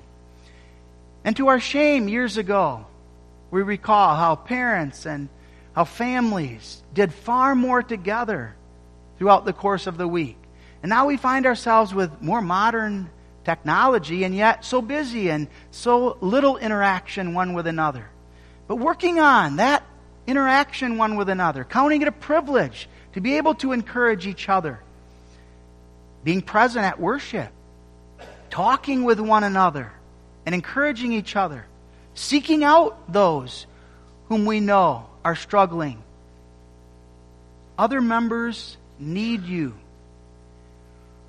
And 1.25 1.35
to 1.39 1.49
our 1.49 1.59
shame, 1.59 2.09
years 2.09 2.37
ago, 2.37 2.85
we 3.51 3.63
recall 3.63 4.15
how 4.15 4.37
parents 4.37 5.07
and 5.07 5.31
how 5.75 5.85
families 5.85 6.83
did 6.93 7.15
far 7.15 7.55
more 7.55 7.83
together 7.83 8.55
throughout 9.17 9.47
the 9.47 9.55
course 9.55 9.87
of 9.87 9.97
the 9.97 10.07
week. 10.07 10.37
And 10.83 10.91
now 10.91 11.07
we 11.07 11.17
find 11.17 11.47
ourselves 11.47 11.95
with 11.95 12.21
more 12.21 12.43
modern 12.43 13.09
technology 13.43 14.25
and 14.25 14.37
yet 14.37 14.67
so 14.67 14.83
busy 14.83 15.31
and 15.31 15.49
so 15.71 16.19
little 16.21 16.59
interaction 16.59 17.33
one 17.33 17.55
with 17.55 17.67
another. 17.67 18.05
But 18.69 18.77
working 18.77 19.19
on 19.19 19.57
that 19.57 19.83
interaction 20.27 20.99
one 20.99 21.17
with 21.17 21.29
another, 21.29 21.65
counting 21.65 22.03
it 22.03 22.09
a 22.09 22.13
privilege 22.13 22.89
to 23.13 23.21
be 23.21 23.37
able 23.37 23.55
to 23.57 23.73
encourage 23.73 24.27
each 24.27 24.49
other, 24.49 24.81
being 26.25 26.43
present 26.43 26.85
at 26.85 27.01
worship, 27.01 27.51
talking 28.51 29.05
with 29.05 29.21
one 29.21 29.45
another, 29.45 29.93
and 30.47 30.55
encouraging 30.55 31.13
each 31.13 31.37
other, 31.37 31.67
seeking 32.15 32.65
out 32.65 33.13
those 33.13 33.67
whom 34.29 34.47
we 34.47 34.61
know 34.61 35.07
are 35.25 35.37
struggling. 35.37 36.03
Other 37.79 38.01
members 38.01 38.77
need 38.99 39.45
you. 39.45 39.75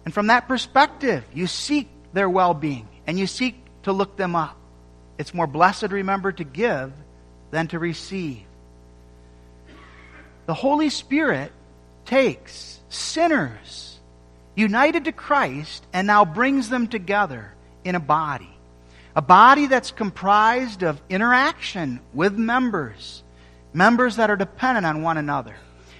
And 0.06 0.14
from 0.14 0.28
that 0.28 0.48
perspective, 0.48 1.24
you 1.34 1.48
seek 1.48 1.90
their 2.12 2.30
well 2.30 2.54
being 2.54 2.88
and 3.08 3.18
you 3.18 3.28
seek 3.28 3.56
to 3.84 3.92
look 3.92 4.18
them 4.18 4.36
up. 4.36 4.58
It's 5.18 5.34
more 5.34 5.48
blessed, 5.48 5.92
remember, 5.92 6.32
to 6.32 6.44
give 6.44 6.92
than 7.52 7.68
to 7.70 7.80
receive. 7.80 8.44
The 10.46 10.54
Holy 10.54 10.90
Spirit 10.90 11.52
takes 12.06 12.82
sinners 12.90 14.00
united 14.56 15.06
to 15.06 15.12
Christ 15.12 15.86
and 15.94 16.06
now 16.06 16.26
brings 16.26 16.70
them 16.70 16.88
together 16.88 17.54
in 17.84 17.96
a 17.96 18.00
body. 18.00 18.50
A 19.16 19.22
body 19.22 19.68
that's 19.68 19.92
comprised 19.92 20.84
of 20.84 21.02
interaction 21.10 22.00
with 22.14 22.34
members, 22.34 23.24
members 23.72 24.18
that 24.18 24.30
are 24.30 24.36
dependent 24.36 24.86
on 24.86 25.02
one 25.02 25.18
another. 25.18 25.56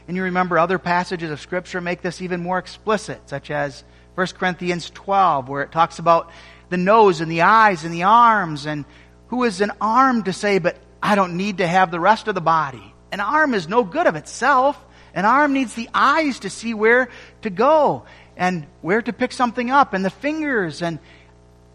And 0.08 0.18
you 0.18 0.24
remember 0.24 0.58
other 0.58 0.80
passages 0.80 1.32
of 1.32 1.40
Scripture 1.40 1.80
make 1.80 2.02
this 2.02 2.22
even 2.22 2.42
more 2.42 2.58
explicit, 2.58 3.22
such 3.28 3.50
as 3.50 3.84
1 4.16 4.28
Corinthians 4.28 4.90
12, 4.90 5.48
where 5.48 5.64
it 5.64 5.72
talks 5.72 6.00
about 6.00 6.32
the 6.70 6.78
nose 6.78 7.22
and 7.22 7.32
the 7.32 7.42
eyes 7.42 7.84
and 7.86 7.94
the 7.94 8.04
arms, 8.04 8.66
and 8.66 8.84
who 9.28 9.44
is 9.44 9.62
an 9.62 9.72
arm 9.80 10.24
to 10.24 10.34
say, 10.34 10.60
but 10.60 10.78
I 11.02 11.16
don't 11.16 11.38
need 11.38 11.60
to 11.60 11.68
have 11.68 11.92
the 11.92 12.00
rest 12.00 12.28
of 12.28 12.36
the 12.36 12.42
body. 12.42 12.93
An 13.14 13.20
arm 13.20 13.54
is 13.54 13.70
no 13.70 13.84
good 13.84 14.08
of 14.08 14.16
itself. 14.16 14.84
An 15.14 15.24
arm 15.24 15.54
needs 15.54 15.76
the 15.76 15.88
eyes 15.94 16.40
to 16.40 16.50
see 16.50 16.74
where 16.74 17.10
to 17.44 17.52
go 17.52 18.06
and 18.36 18.66
where 18.82 19.04
to 19.04 19.14
pick 19.14 19.32
something 19.32 19.70
up, 19.70 19.94
and 19.94 20.04
the 20.04 20.10
fingers, 20.10 20.82
and 20.82 20.98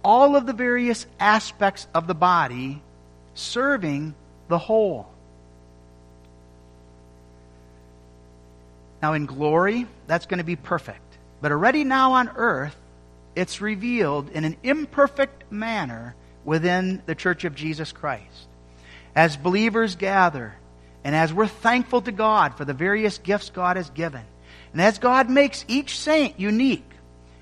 all 0.03 0.35
of 0.35 0.47
the 0.47 0.53
various 0.53 1.07
aspects 1.21 1.87
of 1.95 2.09
the 2.09 2.15
body 2.15 2.83
serving 3.35 4.17
the 4.49 4.59
whole. 4.59 5.07
Now, 9.01 9.13
in 9.13 9.27
glory, 9.27 9.87
that's 10.09 10.27
going 10.27 10.39
to 10.39 10.45
be 10.45 10.57
perfect. 10.57 11.19
But 11.41 11.53
already 11.53 11.85
now 11.85 12.15
on 12.15 12.31
earth, 12.35 12.75
it's 13.37 13.61
revealed 13.61 14.31
in 14.31 14.45
an 14.45 14.57
imperfect 14.65 15.53
manner 15.53 16.17
within 16.45 17.01
the 17.07 17.15
church 17.15 17.45
of 17.45 17.55
Jesus 17.55 17.93
Christ. 17.93 18.49
As 19.15 19.37
believers 19.37 19.95
gather, 19.95 20.57
and 21.09 21.17
as 21.17 21.33
we're 21.33 21.47
thankful 21.47 22.03
to 22.03 22.13
God 22.13 22.59
for 22.59 22.67
the 22.67 22.75
various 22.75 23.17
gifts 23.17 23.49
God 23.49 23.79
has 23.79 23.89
given, 23.89 24.21
and 24.73 24.83
as 24.83 24.99
God 24.99 25.31
makes 25.31 25.65
each 25.67 25.99
saint 25.99 26.39
unique, 26.39 26.85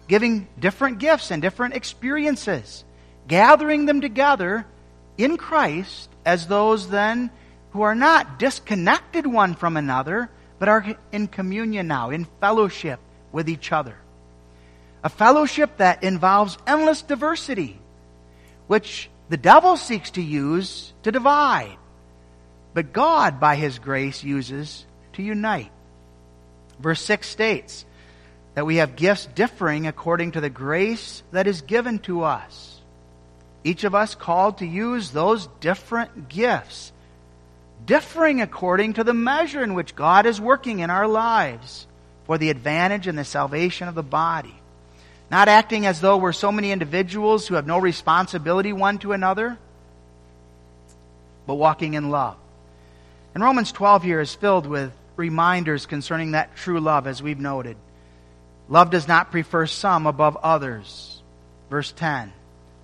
giving 0.07 0.47
different 0.57 1.01
gifts 1.01 1.33
and 1.33 1.43
different 1.43 1.75
experiences, 1.75 2.85
gathering 3.27 3.87
them 3.87 4.01
together 4.01 4.65
in 5.19 5.37
Christ 5.37 6.09
as 6.25 6.47
those 6.47 6.91
then 6.91 7.29
who 7.71 7.83
are 7.83 7.97
not 7.97 8.39
disconnected 8.39 9.27
one 9.27 9.57
from 9.57 9.77
another, 9.77 10.31
but 10.61 10.69
are 10.69 10.95
in 11.11 11.27
communion 11.27 11.89
now, 11.89 12.11
in 12.11 12.25
fellowship 12.41 13.01
with 13.33 13.49
each 13.49 13.73
other. 13.73 13.97
A 15.03 15.09
fellowship 15.09 15.79
that 15.79 16.05
involves 16.05 16.57
endless 16.69 17.03
diversity, 17.03 17.81
which 18.69 19.11
the 19.29 19.37
devil 19.37 19.77
seeks 19.77 20.13
to 20.13 20.23
use 20.23 20.93
to 21.03 21.11
divide, 21.11 21.79
but 22.77 22.93
God, 22.93 23.41
by 23.41 23.57
his 23.57 23.79
grace, 23.79 24.23
uses 24.23 24.85
to 25.15 25.23
unite. 25.23 25.71
Verse 26.79 27.01
6 27.01 27.27
states 27.27 27.87
that 28.53 28.67
we 28.67 28.77
have 28.77 28.97
gifts 28.97 29.25
differing 29.35 29.87
according 29.87 30.33
to 30.33 30.43
the 30.43 30.51
grace 30.51 31.23
that 31.33 31.47
is 31.47 31.63
given 31.63 32.01
to 32.01 32.25
us. 32.25 32.83
Each 33.65 33.85
of 33.85 33.95
us 33.95 34.15
called 34.15 34.59
to 34.59 34.67
use 34.67 35.11
those 35.11 35.47
different 35.61 36.29
gifts, 36.29 36.93
differing 37.87 38.43
according 38.43 38.93
to 38.93 39.05
the 39.05 39.15
measure 39.15 39.65
in 39.65 39.73
which 39.73 39.97
God 39.97 40.27
is 40.27 40.39
working 40.39 40.81
in 40.81 40.91
our 40.91 41.09
lives 41.09 41.87
for 42.27 42.37
the 42.37 42.51
advantage 42.51 43.07
and 43.07 43.17
the 43.19 43.25
salvation 43.25 43.89
of 43.89 43.95
the 43.95 44.03
body. 44.03 44.55
Not 45.31 45.49
acting 45.49 45.87
as 45.87 46.03
though 46.03 46.19
we're 46.19 46.33
so 46.33 46.53
many 46.53 46.73
individuals 46.73 47.49
who 47.49 47.55
have 47.55 47.67
no 47.67 47.79
responsibility 47.79 48.75
one 48.75 48.99
to 48.99 49.13
another, 49.13 49.57
but 51.47 51.55
walking 51.55 51.95
in 51.95 52.11
love. 52.11 52.37
And 53.37 53.45
Romans 53.45 53.71
12 53.71 54.03
here 54.03 54.21
is 54.23 54.35
filled 54.35 54.67
with 54.67 54.93
reminders 55.15 55.85
concerning 55.85 56.31
that 56.31 56.57
true 56.57 56.81
love, 56.81 57.07
as 57.07 57.23
we've 57.23 57.39
noted. 57.39 57.77
Love 58.67 58.89
does 58.89 59.07
not 59.07 59.31
prefer 59.31 59.67
some 59.67 60.07
above 60.07 60.39
others. 60.39 61.21
Verse 61.69 61.93
10. 61.93 62.33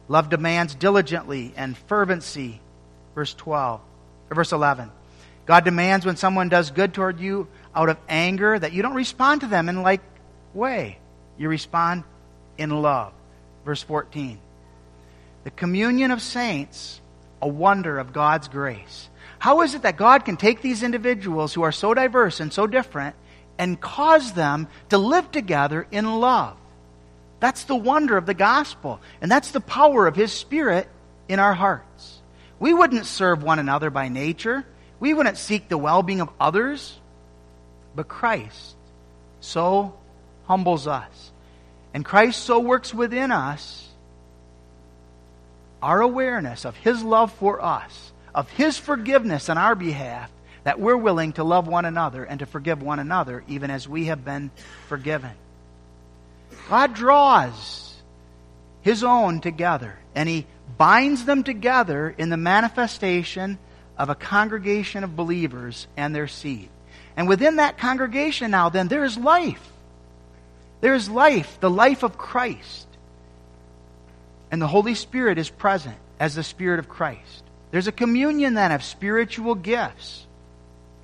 Love 0.09 0.29
demands 0.29 0.75
diligently 0.75 1.55
and 1.57 1.75
fervency. 1.75 2.61
Verse 3.15 3.33
12. 3.33 3.81
Or 4.29 4.35
verse 4.35 4.53
11. 4.53 4.91
God 5.47 5.65
demands 5.65 6.05
when 6.05 6.19
someone 6.19 6.51
does 6.51 6.71
good 6.71 6.93
toward 6.93 7.19
you 7.19 7.49
out 7.75 7.89
of 7.89 7.97
anger 8.07 8.59
that 8.59 8.75
you 8.75 8.83
don't 8.83 8.93
respond 8.93 9.41
to 9.41 9.47
them 9.47 9.71
in 9.71 9.81
like 9.81 10.03
way. 10.53 10.99
You 11.39 11.49
respond 11.49 12.05
in 12.59 12.69
love. 12.69 13.15
Verse 13.65 13.83
14. 13.83 14.39
The 15.45 15.51
communion 15.51 16.11
of 16.11 16.21
saints, 16.21 17.01
a 17.41 17.49
wonder 17.49 17.99
of 17.99 18.13
God's 18.13 18.49
grace. 18.49 19.09
How 19.43 19.63
is 19.63 19.75
it 19.75 19.83
that 19.83 19.97
God 19.97 20.25
can 20.25 20.37
take 20.37 20.63
these 20.63 20.85
individuals 20.85 21.53
who 21.53 21.63
are 21.63 21.73
so 21.73 21.95
diverse 21.95 22.39
and 22.39 22.53
so 22.53 22.69
different 22.69 23.17
and 23.59 23.81
cause 23.81 24.35
them 24.35 24.69
to 24.91 24.99
live 24.99 25.33
together 25.33 25.85
in 25.91 26.21
love? 26.21 26.57
That's 27.41 27.65
the 27.65 27.75
wonder 27.75 28.17
of 28.17 28.25
the 28.25 28.35
gospel. 28.35 29.01
And 29.21 29.29
that's 29.29 29.51
the 29.51 29.61
power 29.61 30.07
of 30.07 30.15
His 30.15 30.31
Spirit 30.31 30.87
in 31.29 31.41
our 31.41 31.55
hearts. 31.55 32.21
We 32.61 32.73
wouldn't 32.73 33.05
serve 33.05 33.43
one 33.43 33.59
another 33.59 33.91
by 33.91 34.07
nature. 34.07 34.65
We 35.01 35.13
wouldn't 35.13 35.39
seek 35.39 35.69
the 35.69 35.77
well 35.77 36.05
being 36.05 36.21
of 36.21 36.31
others. 36.39 36.97
But 37.97 38.07
Christ 38.07 38.77
so 39.41 39.99
humbles 40.47 40.87
us. 40.87 41.33
And 41.93 42.05
Christ 42.05 42.45
so 42.45 42.61
works 42.61 42.95
within 42.95 43.33
us 43.33 43.89
our 45.83 46.01
awareness 46.01 46.65
of 46.65 46.77
His 46.77 47.03
love 47.03 47.33
for 47.33 47.61
us, 47.61 48.12
of 48.35 48.49
His 48.51 48.79
forgiveness 48.79 49.49
on 49.49 49.59
our 49.59 49.75
behalf, 49.75 50.31
that 50.65 50.81
we're 50.81 50.97
willing 50.97 51.33
to 51.35 51.45
love 51.45 51.67
one 51.67 51.85
another 51.85 52.25
and 52.25 52.41
to 52.41 52.47
forgive 52.47 52.83
one 52.83 52.99
another, 52.99 53.43
even 53.49 53.71
as 53.71 53.89
we 53.89 54.07
have 54.07 54.25
been 54.25 54.51
forgiven. 54.89 55.33
God 56.69 56.95
draws 56.95 57.95
His 58.83 59.03
own 59.03 59.41
together, 59.41 59.99
and 60.15 60.29
He 60.29 60.47
binds 60.79 61.25
them 61.25 61.43
together 61.43 62.15
in 62.17 62.31
the 62.31 62.37
manifestation 62.37 63.59
of 63.99 64.09
a 64.09 64.15
congregation 64.15 65.05
of 65.05 65.17
believers 65.17 65.87
and 65.97 66.15
their 66.15 66.29
seed. 66.29 66.69
And 67.17 67.29
within 67.29 67.57
that 67.57 67.79
congregation 67.79 68.51
now, 68.51 68.69
then, 68.69 68.89
there 68.89 69.05
is 69.05 69.19
life. 69.19 69.69
There 70.81 70.95
is 70.95 71.09
life, 71.09 71.59
the 71.61 71.71
life 71.71 72.03
of 72.03 72.17
Christ. 72.17 72.89
And 74.51 74.61
the 74.61 74.67
Holy 74.67 74.95
Spirit 74.95 75.39
is 75.39 75.51
present 75.51 75.97
as 76.19 76.35
the 76.35 76.43
Spirit 76.43 76.79
of 76.79 76.89
Christ. 76.89 77.42
There's 77.73 77.89
a 77.89 77.93
communion 77.93 78.55
then 78.55 78.71
of 78.71 78.85
spiritual 78.85 79.55
gifts. 79.57 80.27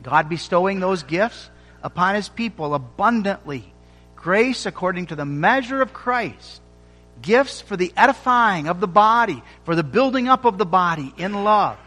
God 0.03 0.29
bestowing 0.29 0.79
those 0.79 1.03
gifts 1.03 1.51
upon 1.83 2.15
His 2.15 2.29
people 2.29 2.75
abundantly. 2.75 3.73
Grace 4.15 4.67
according 4.67 5.07
to 5.07 5.17
the 5.17 5.25
measure 5.25 5.81
of 5.81 5.95
Christ. 5.95 6.61
Gifts 7.23 7.63
for 7.63 7.77
the 7.77 7.93
edifying 7.97 8.69
of 8.69 8.81
the 8.81 8.87
body, 8.87 9.43
for 9.65 9.75
the 9.75 9.83
building 9.83 10.29
up 10.29 10.45
of 10.45 10.59
the 10.59 10.67
body 10.67 11.13
in 11.17 11.43
love. 11.43 11.79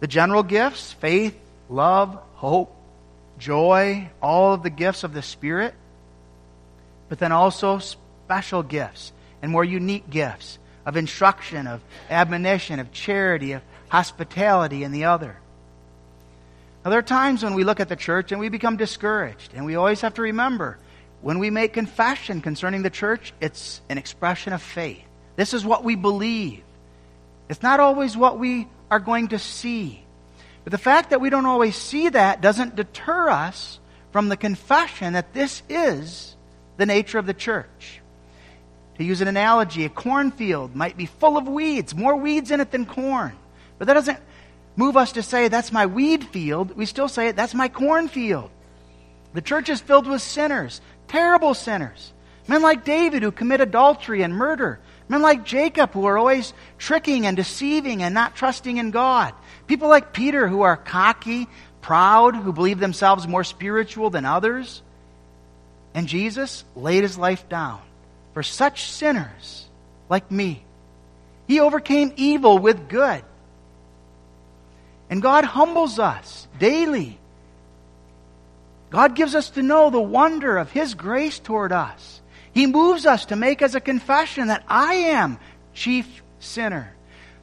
The 0.00 0.06
general 0.06 0.42
gifts 0.42 0.92
faith, 0.94 1.36
love, 1.68 2.18
hope, 2.34 2.74
joy, 3.38 4.08
all 4.22 4.54
of 4.54 4.62
the 4.62 4.70
gifts 4.70 5.04
of 5.04 5.12
the 5.12 5.22
Spirit. 5.22 5.74
But 7.10 7.18
then 7.18 7.30
also 7.30 7.78
special 7.78 8.62
gifts 8.62 9.12
and 9.42 9.52
more 9.52 9.64
unique 9.64 10.08
gifts 10.08 10.58
of 10.86 10.96
instruction, 10.96 11.66
of 11.66 11.82
admonition, 12.08 12.78
of 12.78 12.92
charity, 12.92 13.52
of 13.52 13.62
hospitality, 13.88 14.84
and 14.84 14.94
the 14.94 15.04
other. 15.04 15.36
Now, 16.84 16.90
there 16.90 17.00
are 17.00 17.02
times 17.02 17.42
when 17.42 17.54
we 17.54 17.64
look 17.64 17.80
at 17.80 17.88
the 17.88 17.96
church 17.96 18.30
and 18.30 18.40
we 18.40 18.48
become 18.48 18.76
discouraged, 18.76 19.52
and 19.54 19.66
we 19.66 19.74
always 19.74 20.00
have 20.00 20.14
to 20.14 20.22
remember 20.22 20.78
when 21.20 21.40
we 21.40 21.50
make 21.50 21.72
confession 21.72 22.40
concerning 22.40 22.82
the 22.82 22.90
church, 22.90 23.34
it's 23.40 23.80
an 23.88 23.98
expression 23.98 24.52
of 24.52 24.62
faith. 24.62 25.02
This 25.34 25.54
is 25.54 25.64
what 25.64 25.82
we 25.82 25.96
believe. 25.96 26.62
It's 27.48 27.62
not 27.62 27.80
always 27.80 28.16
what 28.16 28.38
we 28.38 28.68
are 28.90 29.00
going 29.00 29.28
to 29.28 29.38
see. 29.38 30.04
But 30.62 30.70
the 30.70 30.78
fact 30.78 31.10
that 31.10 31.20
we 31.20 31.30
don't 31.30 31.46
always 31.46 31.74
see 31.74 32.08
that 32.08 32.40
doesn't 32.40 32.76
deter 32.76 33.28
us 33.28 33.80
from 34.12 34.28
the 34.28 34.36
confession 34.36 35.14
that 35.14 35.32
this 35.34 35.62
is 35.68 36.36
the 36.76 36.86
nature 36.86 37.18
of 37.18 37.26
the 37.26 37.34
church. 37.34 38.00
To 38.98 39.04
use 39.04 39.20
an 39.20 39.28
analogy, 39.28 39.84
a 39.84 39.90
cornfield 39.90 40.74
might 40.74 40.96
be 40.96 41.06
full 41.06 41.36
of 41.36 41.46
weeds, 41.46 41.94
more 41.94 42.16
weeds 42.16 42.50
in 42.50 42.60
it 42.60 42.70
than 42.70 42.86
corn. 42.86 43.32
But 43.78 43.88
that 43.88 43.94
doesn't 43.94 44.18
move 44.74 44.96
us 44.96 45.12
to 45.12 45.22
say, 45.22 45.48
that's 45.48 45.72
my 45.72 45.86
weed 45.86 46.24
field. 46.24 46.76
We 46.76 46.86
still 46.86 47.08
say, 47.08 47.32
that's 47.32 47.54
my 47.54 47.68
cornfield. 47.68 48.50
The 49.34 49.42
church 49.42 49.68
is 49.68 49.80
filled 49.80 50.06
with 50.06 50.22
sinners 50.22 50.80
terrible 51.08 51.54
sinners. 51.54 52.12
Men 52.48 52.62
like 52.62 52.84
David 52.84 53.22
who 53.22 53.30
commit 53.30 53.60
adultery 53.60 54.22
and 54.22 54.34
murder. 54.34 54.80
Men 55.08 55.22
like 55.22 55.44
Jacob 55.44 55.92
who 55.92 56.06
are 56.06 56.18
always 56.18 56.52
tricking 56.78 57.26
and 57.26 57.36
deceiving 57.36 58.02
and 58.02 58.12
not 58.12 58.34
trusting 58.34 58.76
in 58.76 58.90
God. 58.90 59.34
People 59.66 59.88
like 59.88 60.12
Peter 60.12 60.48
who 60.48 60.62
are 60.62 60.76
cocky, 60.76 61.46
proud, 61.80 62.34
who 62.34 62.52
believe 62.52 62.80
themselves 62.80 63.28
more 63.28 63.44
spiritual 63.44 64.10
than 64.10 64.24
others. 64.24 64.82
And 65.94 66.08
Jesus 66.08 66.64
laid 66.74 67.02
his 67.02 67.16
life 67.16 67.48
down 67.48 67.80
for 68.36 68.42
such 68.42 68.90
sinners 68.90 69.64
like 70.10 70.30
me. 70.30 70.62
He 71.48 71.58
overcame 71.58 72.12
evil 72.16 72.58
with 72.58 72.86
good. 72.86 73.24
And 75.08 75.22
God 75.22 75.46
humbles 75.46 75.98
us 75.98 76.46
daily 76.58 77.18
God 78.90 79.14
gives 79.14 79.34
us 79.34 79.50
to 79.50 79.62
know 79.62 79.90
the 79.90 80.00
wonder 80.00 80.58
of 80.58 80.70
His 80.70 80.94
grace 80.94 81.38
toward 81.38 81.72
us. 81.72 82.20
He 82.52 82.66
moves 82.66 83.04
us 83.04 83.24
to 83.26 83.36
make 83.36 83.62
as 83.62 83.74
a 83.74 83.80
confession 83.80 84.48
that 84.48 84.64
I 84.68 84.94
am 84.94 85.38
chief 85.74 86.22
sinner. 86.38 86.94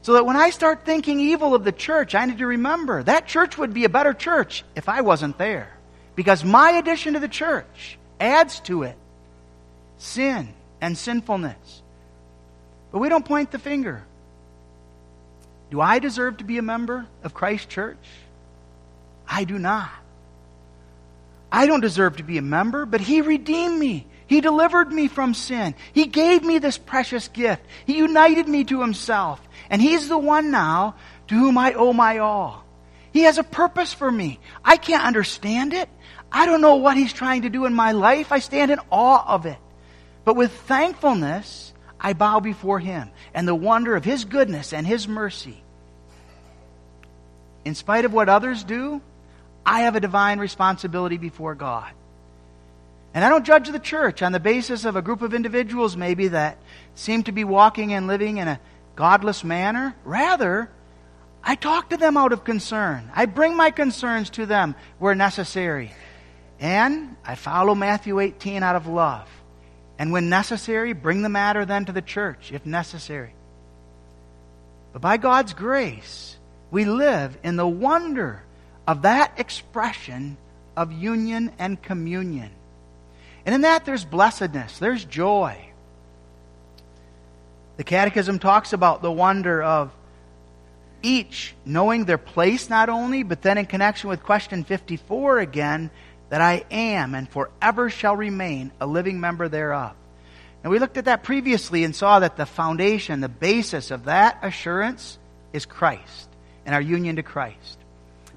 So 0.03 0.13
that 0.13 0.25
when 0.25 0.35
I 0.35 0.51
start 0.51 0.85
thinking 0.85 1.19
evil 1.19 1.55
of 1.55 1.63
the 1.63 1.71
church, 1.71 2.13
I 2.15 2.25
need 2.25 2.37
to 2.37 2.47
remember 2.47 3.03
that 3.03 3.27
church 3.27 3.57
would 3.57 3.73
be 3.73 3.85
a 3.85 3.89
better 3.89 4.13
church 4.13 4.63
if 4.75 4.87
I 4.87 5.01
wasn't 5.01 5.37
there. 5.37 5.75
Because 6.15 6.43
my 6.43 6.71
addition 6.71 7.13
to 7.13 7.19
the 7.19 7.27
church 7.27 7.97
adds 8.19 8.59
to 8.61 8.83
it 8.83 8.97
sin 9.97 10.53
and 10.83 10.97
sinfulness. 10.97 11.81
But 12.91 12.99
we 12.99 13.07
don't 13.07 13.23
point 13.23 13.51
the 13.51 13.57
finger. 13.57 14.03
Do 15.71 15.79
I 15.79 15.99
deserve 15.99 16.37
to 16.37 16.43
be 16.43 16.57
a 16.57 16.61
member 16.61 17.07
of 17.23 17.33
Christ 17.33 17.69
Church? 17.69 18.05
I 19.27 19.45
do 19.45 19.57
not. 19.57 19.89
I 21.49 21.67
don't 21.67 21.79
deserve 21.79 22.17
to 22.17 22.23
be 22.23 22.37
a 22.37 22.41
member, 22.41 22.85
but 22.85 22.99
He 22.99 23.21
redeemed 23.21 23.79
me. 23.79 24.05
He 24.27 24.41
delivered 24.41 24.91
me 24.91 25.07
from 25.07 25.33
sin. 25.33 25.73
He 25.93 26.05
gave 26.05 26.43
me 26.43 26.57
this 26.57 26.77
precious 26.77 27.29
gift. 27.29 27.65
He 27.85 27.97
united 27.97 28.49
me 28.49 28.65
to 28.65 28.81
Himself. 28.81 29.39
And 29.69 29.81
He's 29.81 30.09
the 30.09 30.17
one 30.17 30.51
now 30.51 30.95
to 31.29 31.35
whom 31.35 31.57
I 31.57 31.73
owe 31.73 31.93
my 31.93 32.17
all. 32.17 32.65
He 33.13 33.21
has 33.21 33.37
a 33.37 33.43
purpose 33.43 33.93
for 33.93 34.11
me. 34.11 34.37
I 34.65 34.75
can't 34.75 35.05
understand 35.05 35.71
it. 35.71 35.87
I 36.29 36.45
don't 36.45 36.61
know 36.61 36.75
what 36.75 36.97
He's 36.97 37.13
trying 37.13 37.43
to 37.43 37.49
do 37.49 37.65
in 37.65 37.73
my 37.73 37.93
life. 37.93 38.33
I 38.33 38.39
stand 38.39 38.69
in 38.69 38.79
awe 38.91 39.23
of 39.25 39.45
it. 39.45 39.57
But 40.25 40.35
with 40.35 40.51
thankfulness, 40.51 41.73
I 41.99 42.13
bow 42.13 42.39
before 42.39 42.79
Him 42.79 43.09
and 43.33 43.47
the 43.47 43.55
wonder 43.55 43.95
of 43.95 44.05
His 44.05 44.25
goodness 44.25 44.73
and 44.73 44.85
His 44.85 45.07
mercy. 45.07 45.61
In 47.65 47.75
spite 47.75 48.05
of 48.05 48.13
what 48.13 48.29
others 48.29 48.63
do, 48.63 49.01
I 49.65 49.81
have 49.81 49.95
a 49.95 50.01
divine 50.01 50.39
responsibility 50.39 51.17
before 51.17 51.55
God. 51.55 51.91
And 53.13 53.23
I 53.23 53.29
don't 53.29 53.45
judge 53.45 53.69
the 53.69 53.79
church 53.79 54.21
on 54.21 54.31
the 54.31 54.39
basis 54.39 54.85
of 54.85 54.95
a 54.95 55.01
group 55.01 55.21
of 55.21 55.33
individuals, 55.33 55.95
maybe, 55.95 56.29
that 56.29 56.57
seem 56.95 57.23
to 57.23 57.31
be 57.31 57.43
walking 57.43 57.93
and 57.93 58.07
living 58.07 58.37
in 58.37 58.47
a 58.47 58.59
godless 58.95 59.43
manner. 59.43 59.95
Rather, 60.03 60.69
I 61.43 61.55
talk 61.55 61.91
to 61.91 61.97
them 61.97 62.17
out 62.17 62.33
of 62.33 62.43
concern. 62.43 63.11
I 63.13 63.27
bring 63.27 63.55
my 63.55 63.69
concerns 63.69 64.29
to 64.31 64.45
them 64.45 64.75
where 64.97 65.13
necessary. 65.13 65.93
And 66.59 67.15
I 67.23 67.35
follow 67.35 67.75
Matthew 67.75 68.19
18 68.19 68.63
out 68.63 68.75
of 68.75 68.87
love. 68.87 69.29
And 69.99 70.11
when 70.11 70.29
necessary, 70.29 70.93
bring 70.93 71.21
the 71.21 71.29
matter 71.29 71.65
then 71.65 71.85
to 71.85 71.91
the 71.91 72.01
church, 72.01 72.51
if 72.51 72.65
necessary. 72.65 73.33
But 74.91 75.01
by 75.01 75.17
God's 75.17 75.53
grace, 75.53 76.37
we 76.71 76.85
live 76.85 77.37
in 77.43 77.55
the 77.55 77.67
wonder 77.67 78.43
of 78.87 79.03
that 79.03 79.33
expression 79.37 80.37
of 80.75 80.91
union 80.91 81.51
and 81.59 81.81
communion. 81.81 82.51
And 83.45 83.53
in 83.53 83.61
that, 83.61 83.85
there's 83.85 84.05
blessedness, 84.05 84.79
there's 84.79 85.03
joy. 85.05 85.57
The 87.77 87.83
Catechism 87.83 88.39
talks 88.39 88.73
about 88.73 89.01
the 89.01 89.11
wonder 89.11 89.61
of 89.61 89.91
each 91.01 91.53
knowing 91.65 92.05
their 92.05 92.17
place 92.17 92.69
not 92.69 92.89
only, 92.89 93.23
but 93.23 93.41
then 93.41 93.57
in 93.57 93.65
connection 93.65 94.09
with 94.09 94.23
question 94.23 94.63
54 94.63 95.39
again, 95.39 95.91
that 96.33 96.41
I 96.41 96.63
am 96.71 97.13
and 97.13 97.29
forever 97.29 97.91
shall 97.91 98.15
remain 98.15 98.71
a 98.81 98.87
living 98.87 99.19
member 99.19 99.47
thereof. 99.47 99.93
And 100.63 100.71
we 100.71 100.79
looked 100.79 100.97
at 100.97 101.05
that 101.05 101.21
previously 101.21 101.83
and 101.83 101.95
saw 101.95 102.21
that 102.21 102.37
the 102.37 102.47
foundation, 102.47 103.19
the 103.19 103.29
basis 103.29 103.91
of 103.91 104.05
that 104.05 104.39
assurance 104.41 105.19
is 105.53 105.67
Christ 105.67 106.27
and 106.65 106.73
our 106.73 106.81
union 106.81 107.17
to 107.17 107.21
Christ. 107.21 107.77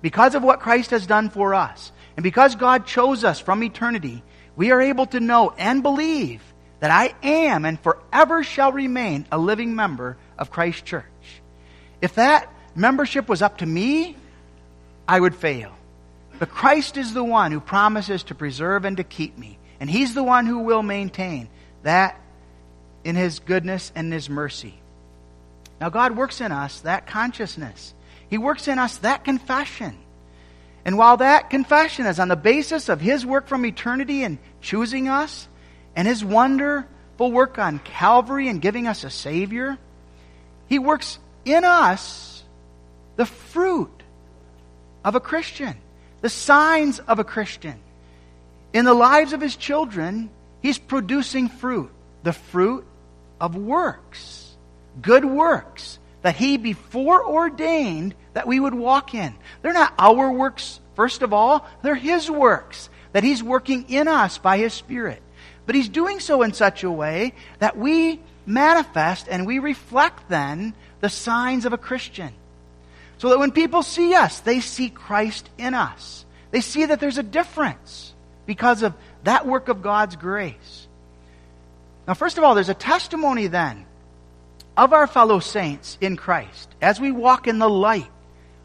Because 0.02 0.34
of 0.34 0.42
what 0.42 0.60
Christ 0.60 0.90
has 0.90 1.06
done 1.06 1.30
for 1.30 1.54
us, 1.54 1.90
and 2.18 2.22
because 2.22 2.54
God 2.54 2.84
chose 2.84 3.24
us 3.24 3.40
from 3.40 3.64
eternity, 3.64 4.22
we 4.56 4.72
are 4.72 4.82
able 4.82 5.06
to 5.06 5.18
know 5.18 5.54
and 5.56 5.82
believe 5.82 6.42
that 6.80 6.90
I 6.90 7.14
am 7.22 7.64
and 7.64 7.80
forever 7.80 8.44
shall 8.44 8.72
remain 8.72 9.24
a 9.32 9.38
living 9.38 9.74
member 9.74 10.18
of 10.36 10.50
Christ's 10.50 10.82
church. 10.82 11.40
If 12.02 12.16
that 12.16 12.52
membership 12.74 13.26
was 13.26 13.40
up 13.40 13.56
to 13.60 13.66
me, 13.66 14.16
I 15.08 15.18
would 15.18 15.34
fail. 15.34 15.75
But 16.38 16.50
Christ 16.50 16.96
is 16.96 17.14
the 17.14 17.24
one 17.24 17.52
who 17.52 17.60
promises 17.60 18.22
to 18.24 18.34
preserve 18.34 18.84
and 18.84 18.96
to 18.98 19.04
keep 19.04 19.38
me. 19.38 19.58
And 19.80 19.90
He's 19.90 20.14
the 20.14 20.24
one 20.24 20.46
who 20.46 20.58
will 20.60 20.82
maintain 20.82 21.48
that 21.82 22.20
in 23.04 23.16
His 23.16 23.38
goodness 23.38 23.92
and 23.94 24.12
His 24.12 24.28
mercy. 24.28 24.74
Now, 25.80 25.90
God 25.90 26.16
works 26.16 26.40
in 26.40 26.52
us 26.52 26.80
that 26.80 27.06
consciousness. 27.06 27.94
He 28.28 28.38
works 28.38 28.68
in 28.68 28.78
us 28.78 28.98
that 28.98 29.24
confession. 29.24 29.98
And 30.84 30.96
while 30.96 31.18
that 31.18 31.50
confession 31.50 32.06
is 32.06 32.18
on 32.18 32.28
the 32.28 32.36
basis 32.36 32.88
of 32.88 33.00
His 33.00 33.26
work 33.26 33.46
from 33.46 33.66
eternity 33.66 34.22
in 34.22 34.38
choosing 34.60 35.08
us, 35.08 35.48
and 35.94 36.06
His 36.06 36.24
wonderful 36.24 37.32
work 37.32 37.58
on 37.58 37.78
Calvary 37.80 38.48
and 38.48 38.60
giving 38.60 38.86
us 38.86 39.04
a 39.04 39.10
Savior, 39.10 39.78
He 40.68 40.78
works 40.78 41.18
in 41.44 41.64
us 41.64 42.42
the 43.16 43.26
fruit 43.26 44.02
of 45.04 45.14
a 45.14 45.20
Christian, 45.20 45.76
the 46.20 46.28
signs 46.28 46.98
of 46.98 47.18
a 47.18 47.24
Christian. 47.24 47.78
In 48.72 48.84
the 48.84 48.94
lives 48.94 49.32
of 49.32 49.40
His 49.40 49.56
children, 49.56 50.30
He's 50.62 50.78
producing 50.78 51.48
fruit, 51.48 51.90
the 52.22 52.32
fruit 52.32 52.84
of 53.40 53.54
works, 53.54 54.56
good 55.00 55.24
works 55.24 55.98
that 56.22 56.36
He 56.36 56.56
before 56.56 57.24
ordained 57.24 58.14
that 58.32 58.46
we 58.46 58.58
would 58.58 58.74
walk 58.74 59.14
in. 59.14 59.34
They're 59.62 59.72
not 59.72 59.94
our 59.98 60.32
works, 60.32 60.80
first 60.94 61.22
of 61.22 61.32
all, 61.32 61.66
they're 61.82 61.94
His 61.94 62.30
works 62.30 62.90
that 63.12 63.24
He's 63.24 63.42
working 63.42 63.88
in 63.88 64.08
us 64.08 64.38
by 64.38 64.58
His 64.58 64.74
Spirit. 64.74 65.22
But 65.66 65.74
He's 65.74 65.88
doing 65.88 66.20
so 66.20 66.42
in 66.42 66.52
such 66.52 66.84
a 66.84 66.90
way 66.90 67.32
that 67.60 67.76
we 67.76 68.20
manifest 68.44 69.28
and 69.28 69.46
we 69.46 69.58
reflect 69.58 70.28
then 70.28 70.74
the 71.00 71.08
signs 71.08 71.64
of 71.64 71.72
a 71.72 71.78
Christian. 71.78 72.32
So 73.26 73.30
that 73.30 73.40
when 73.40 73.50
people 73.50 73.82
see 73.82 74.14
us, 74.14 74.38
they 74.38 74.60
see 74.60 74.88
Christ 74.88 75.50
in 75.58 75.74
us. 75.74 76.24
They 76.52 76.60
see 76.60 76.86
that 76.86 77.00
there's 77.00 77.18
a 77.18 77.24
difference 77.24 78.14
because 78.46 78.84
of 78.84 78.94
that 79.24 79.48
work 79.48 79.66
of 79.66 79.82
God's 79.82 80.14
grace. 80.14 80.86
Now, 82.06 82.14
first 82.14 82.38
of 82.38 82.44
all, 82.44 82.54
there's 82.54 82.68
a 82.68 82.74
testimony 82.74 83.48
then 83.48 83.84
of 84.76 84.92
our 84.92 85.08
fellow 85.08 85.40
saints 85.40 85.98
in 86.00 86.16
Christ. 86.16 86.72
As 86.80 87.00
we 87.00 87.10
walk 87.10 87.48
in 87.48 87.58
the 87.58 87.68
light, 87.68 88.08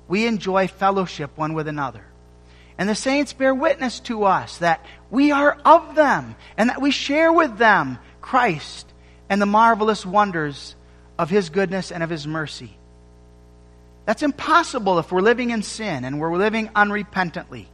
we 0.07 0.28
enjoy 0.28 0.68
fellowship 0.68 1.36
one 1.39 1.55
with 1.55 1.68
another. 1.68 2.05
And 2.78 2.88
the 2.88 2.93
saints 2.93 3.34
bear 3.34 3.55
witness 3.55 3.99
to 4.01 4.26
us 4.26 4.59
that 4.59 4.86
we 5.09 5.32
are 5.32 5.57
of 5.66 5.95
them 5.95 6.36
and 6.55 6.70
that 6.70 6.84
we 6.84 6.91
share 6.91 7.34
with 7.34 7.57
them 7.57 7.97
Christ 8.22 8.93
and 9.28 9.41
the 9.41 9.47
marvelous 9.47 10.05
wonders 10.05 10.76
of 11.18 11.32
His 11.32 11.49
goodness 11.49 11.91
and 11.91 12.03
of 12.03 12.12
His 12.12 12.28
mercy. 12.28 12.78
That's 14.12 14.24
impossible 14.24 14.99
if 14.99 15.09
we're 15.09 15.22
living 15.22 15.51
in 15.51 15.64
sin 15.64 16.03
and 16.03 16.20
we're 16.20 16.36
living 16.36 16.68
unrepentantly. 16.76 17.68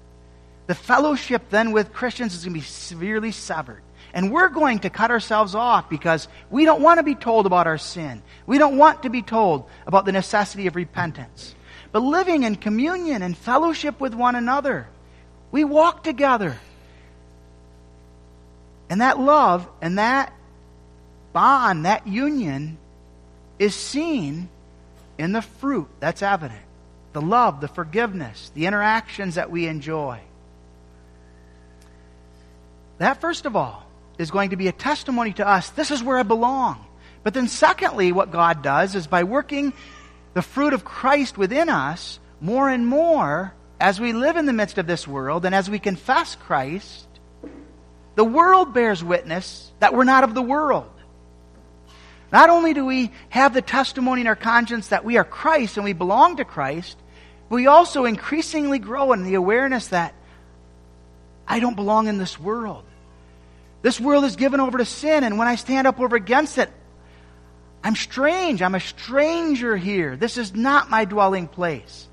The 0.68 0.76
fellowship 0.76 1.50
then 1.50 1.72
with 1.72 1.94
Christians 1.94 2.36
is 2.36 2.44
going 2.44 2.54
to 2.54 2.60
be 2.60 2.64
severely 2.64 3.32
severed. 3.32 3.82
And 4.14 4.32
we're 4.32 4.50
going 4.50 4.78
to 4.82 4.92
cut 4.92 5.10
ourselves 5.10 5.56
off 5.56 5.90
because 5.90 6.28
we 6.52 6.64
don't 6.64 6.84
want 6.84 7.00
to 7.00 7.04
be 7.04 7.16
told 7.16 7.48
about 7.48 7.66
our 7.66 7.80
sin. 7.80 8.22
We 8.46 8.60
don't 8.60 8.78
want 8.78 9.02
to 9.02 9.10
be 9.10 9.24
told 9.24 9.68
about 9.88 10.06
the 10.06 10.12
necessity 10.12 10.68
of 10.68 10.76
repentance. 10.76 11.56
But 11.92 12.04
living 12.04 12.44
in 12.44 12.56
communion 12.56 13.24
and 13.24 13.36
fellowship 13.36 14.00
with 14.00 14.14
one 14.14 14.36
another, 14.36 14.88
we 15.50 15.64
walk 15.64 16.04
together. 16.04 16.56
And 18.92 19.02
that 19.02 19.20
love 19.20 19.68
and 19.82 19.98
that 19.98 20.32
bond, 21.34 21.88
that 21.88 22.06
union, 22.06 22.78
is 23.58 23.74
seen 23.74 24.50
in 25.18 25.32
the 25.32 25.42
fruit 25.42 25.88
that's 26.00 26.22
evident 26.22 26.62
the 27.14 27.22
love, 27.22 27.62
the 27.62 27.68
forgiveness, 27.68 28.52
the 28.54 28.68
interactions 28.68 29.36
that 29.36 29.50
we 29.50 29.66
enjoy. 29.66 30.20
That, 33.00 33.22
first 33.22 33.48
of 33.48 33.56
all, 33.56 33.88
is 34.20 34.30
going 34.30 34.52
to 34.52 34.56
be 34.56 34.68
a 34.68 34.72
testimony 34.72 35.34
to 35.34 35.48
us 35.48 35.70
this 35.72 35.90
is 35.90 36.04
where 36.04 36.20
I 36.20 36.24
belong. 36.24 36.86
But 37.24 37.34
then, 37.34 37.48
secondly, 37.48 38.12
what 38.12 38.32
God 38.32 38.62
does 38.62 38.96
is 38.96 39.08
by 39.08 39.24
working 39.24 39.74
the 40.34 40.42
fruit 40.42 40.74
of 40.74 40.86
Christ 40.86 41.38
within 41.38 41.70
us 41.70 42.20
more 42.40 42.70
and 42.70 42.86
more 42.86 43.54
as 43.80 44.00
we 44.00 44.14
live 44.14 44.38
in 44.38 44.46
the 44.46 44.54
midst 44.54 44.78
of 44.78 44.88
this 44.88 45.08
world 45.08 45.46
and 45.46 45.54
as 45.54 45.70
we 45.70 45.80
confess 45.80 46.36
Christ, 46.36 47.08
the 48.16 48.24
world 48.24 48.74
bears 48.74 49.04
witness 49.04 49.72
that 49.80 49.94
we're 49.94 50.04
not 50.04 50.24
of 50.24 50.34
the 50.34 50.42
world. 50.42 50.90
Not 52.32 52.50
only 52.50 52.74
do 52.74 52.86
we 52.86 53.12
have 53.30 53.54
the 53.54 53.62
testimony 53.62 54.22
in 54.22 54.28
our 54.28 54.36
conscience 54.36 54.90
that 54.90 55.06
we 55.06 55.18
are 55.18 55.24
Christ 55.24 55.78
and 55.78 55.84
we 55.84 55.94
belong 55.94 56.38
to 56.38 56.46
Christ, 56.46 56.98
we 57.50 57.68
also 57.68 58.06
increasingly 58.06 58.80
grow 58.80 59.14
in 59.14 59.24
the 59.24 59.36
awareness 59.36 59.88
that 59.88 60.14
I 61.48 61.60
don't 61.60 61.76
belong 61.76 62.08
in 62.08 62.18
this 62.18 62.38
world. 62.38 62.84
This 63.82 64.00
world 64.00 64.26
is 64.26 64.36
given 64.36 64.60
over 64.60 64.78
to 64.78 64.86
sin, 64.86 65.24
and 65.24 65.38
when 65.38 65.48
I 65.48 65.56
stand 65.56 65.88
up 65.88 66.00
over 66.00 66.16
against 66.16 66.58
it, 66.58 66.70
I'm 67.84 67.96
strange. 67.96 68.62
I'm 68.62 68.76
a 68.76 68.82
stranger 68.82 69.78
here. 69.78 70.18
This 70.18 70.38
is 70.38 70.54
not 70.54 70.90
my 70.90 71.06
dwelling 71.06 71.48
place. 71.48 72.08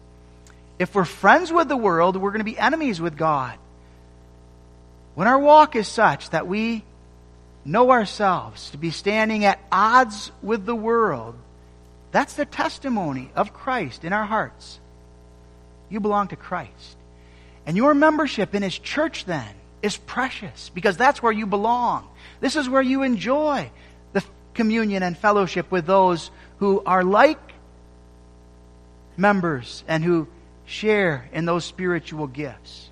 If 0.79 0.95
we're 0.95 1.05
friends 1.05 1.53
with 1.53 1.69
the 1.69 1.77
world, 1.77 2.17
we're 2.17 2.31
going 2.31 2.41
to 2.41 2.45
be 2.45 2.59
enemies 2.59 3.01
with 3.01 3.17
God. 3.17 3.59
When 5.15 5.27
our 5.27 5.39
walk 5.39 5.75
is 5.75 5.89
such 5.89 6.31
that 6.31 6.47
we 6.47 6.85
know 7.65 7.91
ourselves 7.91 8.71
to 8.71 8.79
be 8.79 8.91
standing 8.91 9.45
at 9.45 9.59
odds 9.73 10.31
with 10.43 10.67
the 10.67 10.75
world, 10.75 11.35
that's 12.13 12.35
the 12.35 12.45
testimony 12.45 13.31
of 13.35 13.53
Christ 13.53 14.05
in 14.05 14.13
our 14.13 14.25
hearts. 14.25 14.79
You 15.89 16.01
belong 16.01 16.29
to 16.29 16.37
Christ. 16.37 16.97
And 17.67 17.77
your 17.77 17.95
membership 17.95 18.55
in 18.55 18.63
His 18.63 18.79
church 18.79 19.25
then 19.25 19.55
is 19.83 19.97
precious 19.97 20.71
because 20.75 20.97
that's 20.97 21.23
where 21.23 21.33
you 21.33 21.47
belong. 21.47 22.09
This 22.41 22.57
is 22.57 22.69
where 22.69 22.83
you 22.83 23.03
enjoy 23.03 23.71
the 24.13 24.23
communion 24.55 25.03
and 25.03 25.17
fellowship 25.17 25.71
with 25.71 25.87
those 25.87 26.31
who 26.59 26.83
are 26.85 27.03
like 27.03 27.41
members 29.17 29.85
and 29.89 30.05
who 30.05 30.29
share 30.67 31.29
in 31.33 31.45
those 31.45 31.65
spiritual 31.65 32.27
gifts. 32.27 32.91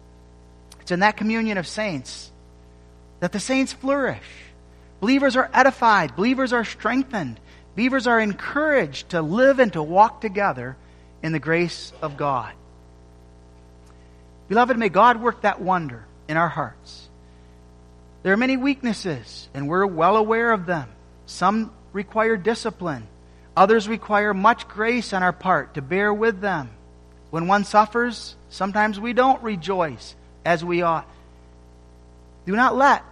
It's 0.80 0.90
in 0.90 1.00
that 1.00 1.16
communion 1.16 1.58
of 1.58 1.66
saints 1.66 2.30
that 3.20 3.32
the 3.32 3.40
saints 3.40 3.72
flourish. 3.72 4.18
Believers 5.02 5.34
are 5.34 5.50
edified. 5.52 6.14
Believers 6.14 6.52
are 6.52 6.64
strengthened. 6.64 7.40
Believers 7.74 8.06
are 8.06 8.20
encouraged 8.20 9.08
to 9.08 9.20
live 9.20 9.58
and 9.58 9.72
to 9.72 9.82
walk 9.82 10.20
together 10.20 10.76
in 11.24 11.32
the 11.32 11.40
grace 11.40 11.92
of 12.00 12.16
God. 12.16 12.52
Beloved, 14.46 14.78
may 14.78 14.88
God 14.88 15.20
work 15.20 15.40
that 15.40 15.60
wonder 15.60 16.04
in 16.28 16.36
our 16.36 16.48
hearts. 16.48 17.08
There 18.22 18.32
are 18.32 18.36
many 18.36 18.56
weaknesses, 18.56 19.48
and 19.52 19.68
we're 19.68 19.86
well 19.86 20.16
aware 20.16 20.52
of 20.52 20.66
them. 20.66 20.88
Some 21.26 21.72
require 21.92 22.36
discipline, 22.36 23.08
others 23.56 23.88
require 23.88 24.32
much 24.32 24.68
grace 24.68 25.12
on 25.12 25.24
our 25.24 25.32
part 25.32 25.74
to 25.74 25.82
bear 25.82 26.14
with 26.14 26.40
them. 26.40 26.70
When 27.30 27.48
one 27.48 27.64
suffers, 27.64 28.36
sometimes 28.50 29.00
we 29.00 29.14
don't 29.14 29.42
rejoice 29.42 30.14
as 30.44 30.64
we 30.64 30.82
ought. 30.82 31.08
Do 32.46 32.54
not 32.54 32.76
let 32.76 33.02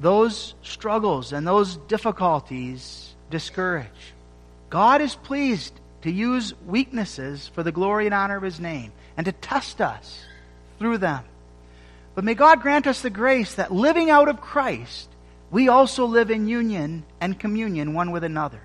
those 0.00 0.54
struggles 0.62 1.32
and 1.32 1.46
those 1.46 1.76
difficulties 1.76 3.14
discourage. 3.30 4.14
God 4.70 5.00
is 5.00 5.14
pleased 5.14 5.72
to 6.02 6.10
use 6.10 6.54
weaknesses 6.66 7.48
for 7.54 7.62
the 7.62 7.72
glory 7.72 8.06
and 8.06 8.14
honor 8.14 8.36
of 8.36 8.42
His 8.42 8.60
name 8.60 8.92
and 9.16 9.24
to 9.24 9.32
test 9.32 9.80
us 9.80 10.20
through 10.78 10.98
them. 10.98 11.24
But 12.14 12.24
may 12.24 12.34
God 12.34 12.62
grant 12.62 12.86
us 12.86 13.02
the 13.02 13.10
grace 13.10 13.54
that 13.54 13.72
living 13.72 14.10
out 14.10 14.28
of 14.28 14.40
Christ, 14.40 15.08
we 15.50 15.68
also 15.68 16.04
live 16.04 16.30
in 16.30 16.48
union 16.48 17.04
and 17.20 17.38
communion 17.38 17.94
one 17.94 18.10
with 18.10 18.24
another. 18.24 18.60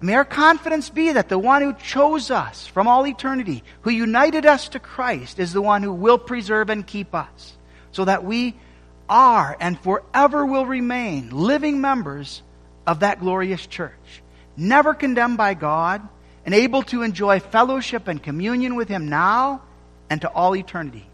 May 0.00 0.14
our 0.14 0.24
confidence 0.24 0.90
be 0.90 1.12
that 1.12 1.28
the 1.28 1.38
one 1.38 1.62
who 1.62 1.74
chose 1.74 2.30
us 2.30 2.66
from 2.66 2.86
all 2.86 3.06
eternity, 3.06 3.64
who 3.82 3.90
united 3.90 4.46
us 4.46 4.68
to 4.70 4.78
Christ, 4.78 5.40
is 5.40 5.52
the 5.52 5.62
one 5.62 5.82
who 5.82 5.92
will 5.92 6.18
preserve 6.18 6.70
and 6.70 6.86
keep 6.86 7.14
us, 7.14 7.56
so 7.90 8.04
that 8.04 8.24
we 8.24 8.54
are 9.08 9.56
and 9.58 9.78
forever 9.78 10.44
will 10.44 10.66
remain 10.66 11.30
living 11.30 11.80
members 11.80 12.42
of 12.86 13.00
that 13.00 13.20
glorious 13.20 13.66
church, 13.66 14.22
never 14.56 14.94
condemned 14.94 15.36
by 15.36 15.54
God, 15.54 16.06
and 16.44 16.54
able 16.54 16.82
to 16.84 17.02
enjoy 17.02 17.40
fellowship 17.40 18.08
and 18.08 18.22
communion 18.22 18.74
with 18.74 18.88
Him 18.88 19.08
now 19.08 19.62
and 20.08 20.20
to 20.22 20.30
all 20.30 20.56
eternity. 20.56 21.06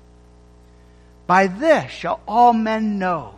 By 1.26 1.48
this 1.48 1.90
shall 1.90 2.20
all 2.28 2.52
men 2.52 2.98
know. 2.98 3.34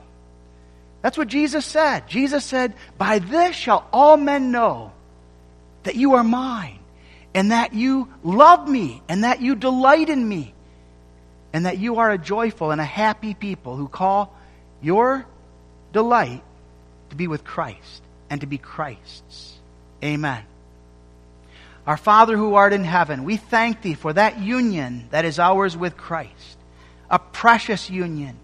That's 1.03 1.17
what 1.17 1.29
Jesus 1.29 1.65
said. 1.65 2.09
Jesus 2.09 2.45
said, 2.45 2.75
By 2.99 3.21
this 3.21 3.55
shall 3.57 3.87
all 3.93 4.17
men 4.17 4.51
know 4.51 4.93
that 5.85 5.95
you 5.95 6.15
are 6.15 6.25
mine, 6.25 6.81
and 7.33 7.53
that 7.53 7.73
you 7.73 8.13
love 8.25 8.69
me, 8.69 9.03
and 9.09 9.25
that 9.25 9.41
you 9.41 9.55
delight 9.55 10.11
in 10.11 10.29
me, 10.29 10.53
and 11.53 11.65
that 11.65 11.79
you 11.79 11.97
are 11.97 12.11
a 12.11 12.19
joyful 12.19 12.73
and 12.73 12.81
a 12.81 12.85
happy 12.85 13.35
people 13.35 13.77
who 13.77 13.89
call 13.89 14.36
your 14.83 15.27
delight 15.93 16.43
to 17.11 17.17
be 17.17 17.29
with 17.29 17.45
Christ 17.45 18.03
and 18.31 18.41
to 18.41 18.47
be 18.47 18.59
Christ's. 18.59 19.55
Amen. 20.03 20.43
Our 21.87 21.97
Father 21.97 22.37
who 22.37 22.55
art 22.55 22.73
in 22.73 22.85
heaven, 22.85 23.25
we 23.25 23.37
thank 23.37 23.83
thee 23.83 23.95
for 23.95 24.13
that 24.13 24.41
union 24.41 25.07
that 25.11 25.25
is 25.25 25.39
ours 25.39 25.77
with 25.77 25.97
Christ. 25.97 26.59
A 27.09 27.19
precious 27.19 27.89
union. 27.89 28.37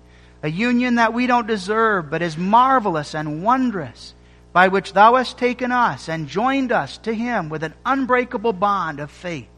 A 0.44 0.48
union 0.50 0.96
that 0.96 1.12
we 1.12 1.26
don't 1.26 1.46
deserve, 1.46 2.10
but 2.10 2.22
is 2.22 2.36
marvelous 2.36 3.14
and 3.14 3.42
wondrous, 3.42 4.14
by 4.52 4.68
which 4.68 4.92
thou 4.92 5.16
hast 5.16 5.38
taken 5.38 5.72
us 5.72 6.08
and 6.08 6.28
joined 6.28 6.70
us 6.70 6.98
to 6.98 7.12
him 7.12 7.48
with 7.48 7.64
an 7.64 7.74
unbreakable 7.84 8.52
bond 8.52 9.00
of 9.00 9.10
faith. 9.10 9.48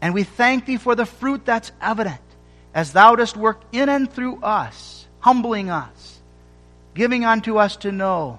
And 0.00 0.14
we 0.14 0.24
thank 0.24 0.66
thee 0.66 0.76
for 0.76 0.94
the 0.94 1.06
fruit 1.06 1.44
that's 1.44 1.72
evident 1.80 2.20
as 2.74 2.92
thou 2.92 3.16
dost 3.16 3.36
work 3.36 3.60
in 3.72 3.88
and 3.88 4.12
through 4.12 4.42
us, 4.42 4.97
humbling 5.20 5.70
us, 5.70 6.18
giving 6.94 7.24
unto 7.24 7.58
us 7.58 7.76
to 7.76 7.92
know 7.92 8.38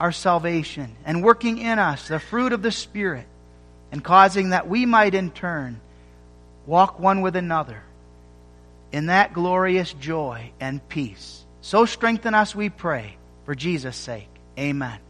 our 0.00 0.12
salvation, 0.12 0.96
and 1.04 1.22
working 1.22 1.58
in 1.58 1.78
us 1.78 2.08
the 2.08 2.18
fruit 2.18 2.52
of 2.52 2.62
the 2.62 2.72
Spirit, 2.72 3.26
and 3.92 4.02
causing 4.02 4.50
that 4.50 4.68
we 4.68 4.86
might 4.86 5.14
in 5.14 5.30
turn 5.30 5.80
walk 6.66 6.98
one 6.98 7.20
with 7.20 7.36
another 7.36 7.82
in 8.92 9.06
that 9.06 9.32
glorious 9.32 9.92
joy 9.94 10.50
and 10.60 10.86
peace. 10.88 11.44
So 11.60 11.84
strengthen 11.84 12.34
us, 12.34 12.54
we 12.54 12.68
pray, 12.68 13.16
for 13.44 13.54
Jesus' 13.54 13.96
sake. 13.96 14.28
Amen. 14.58 15.03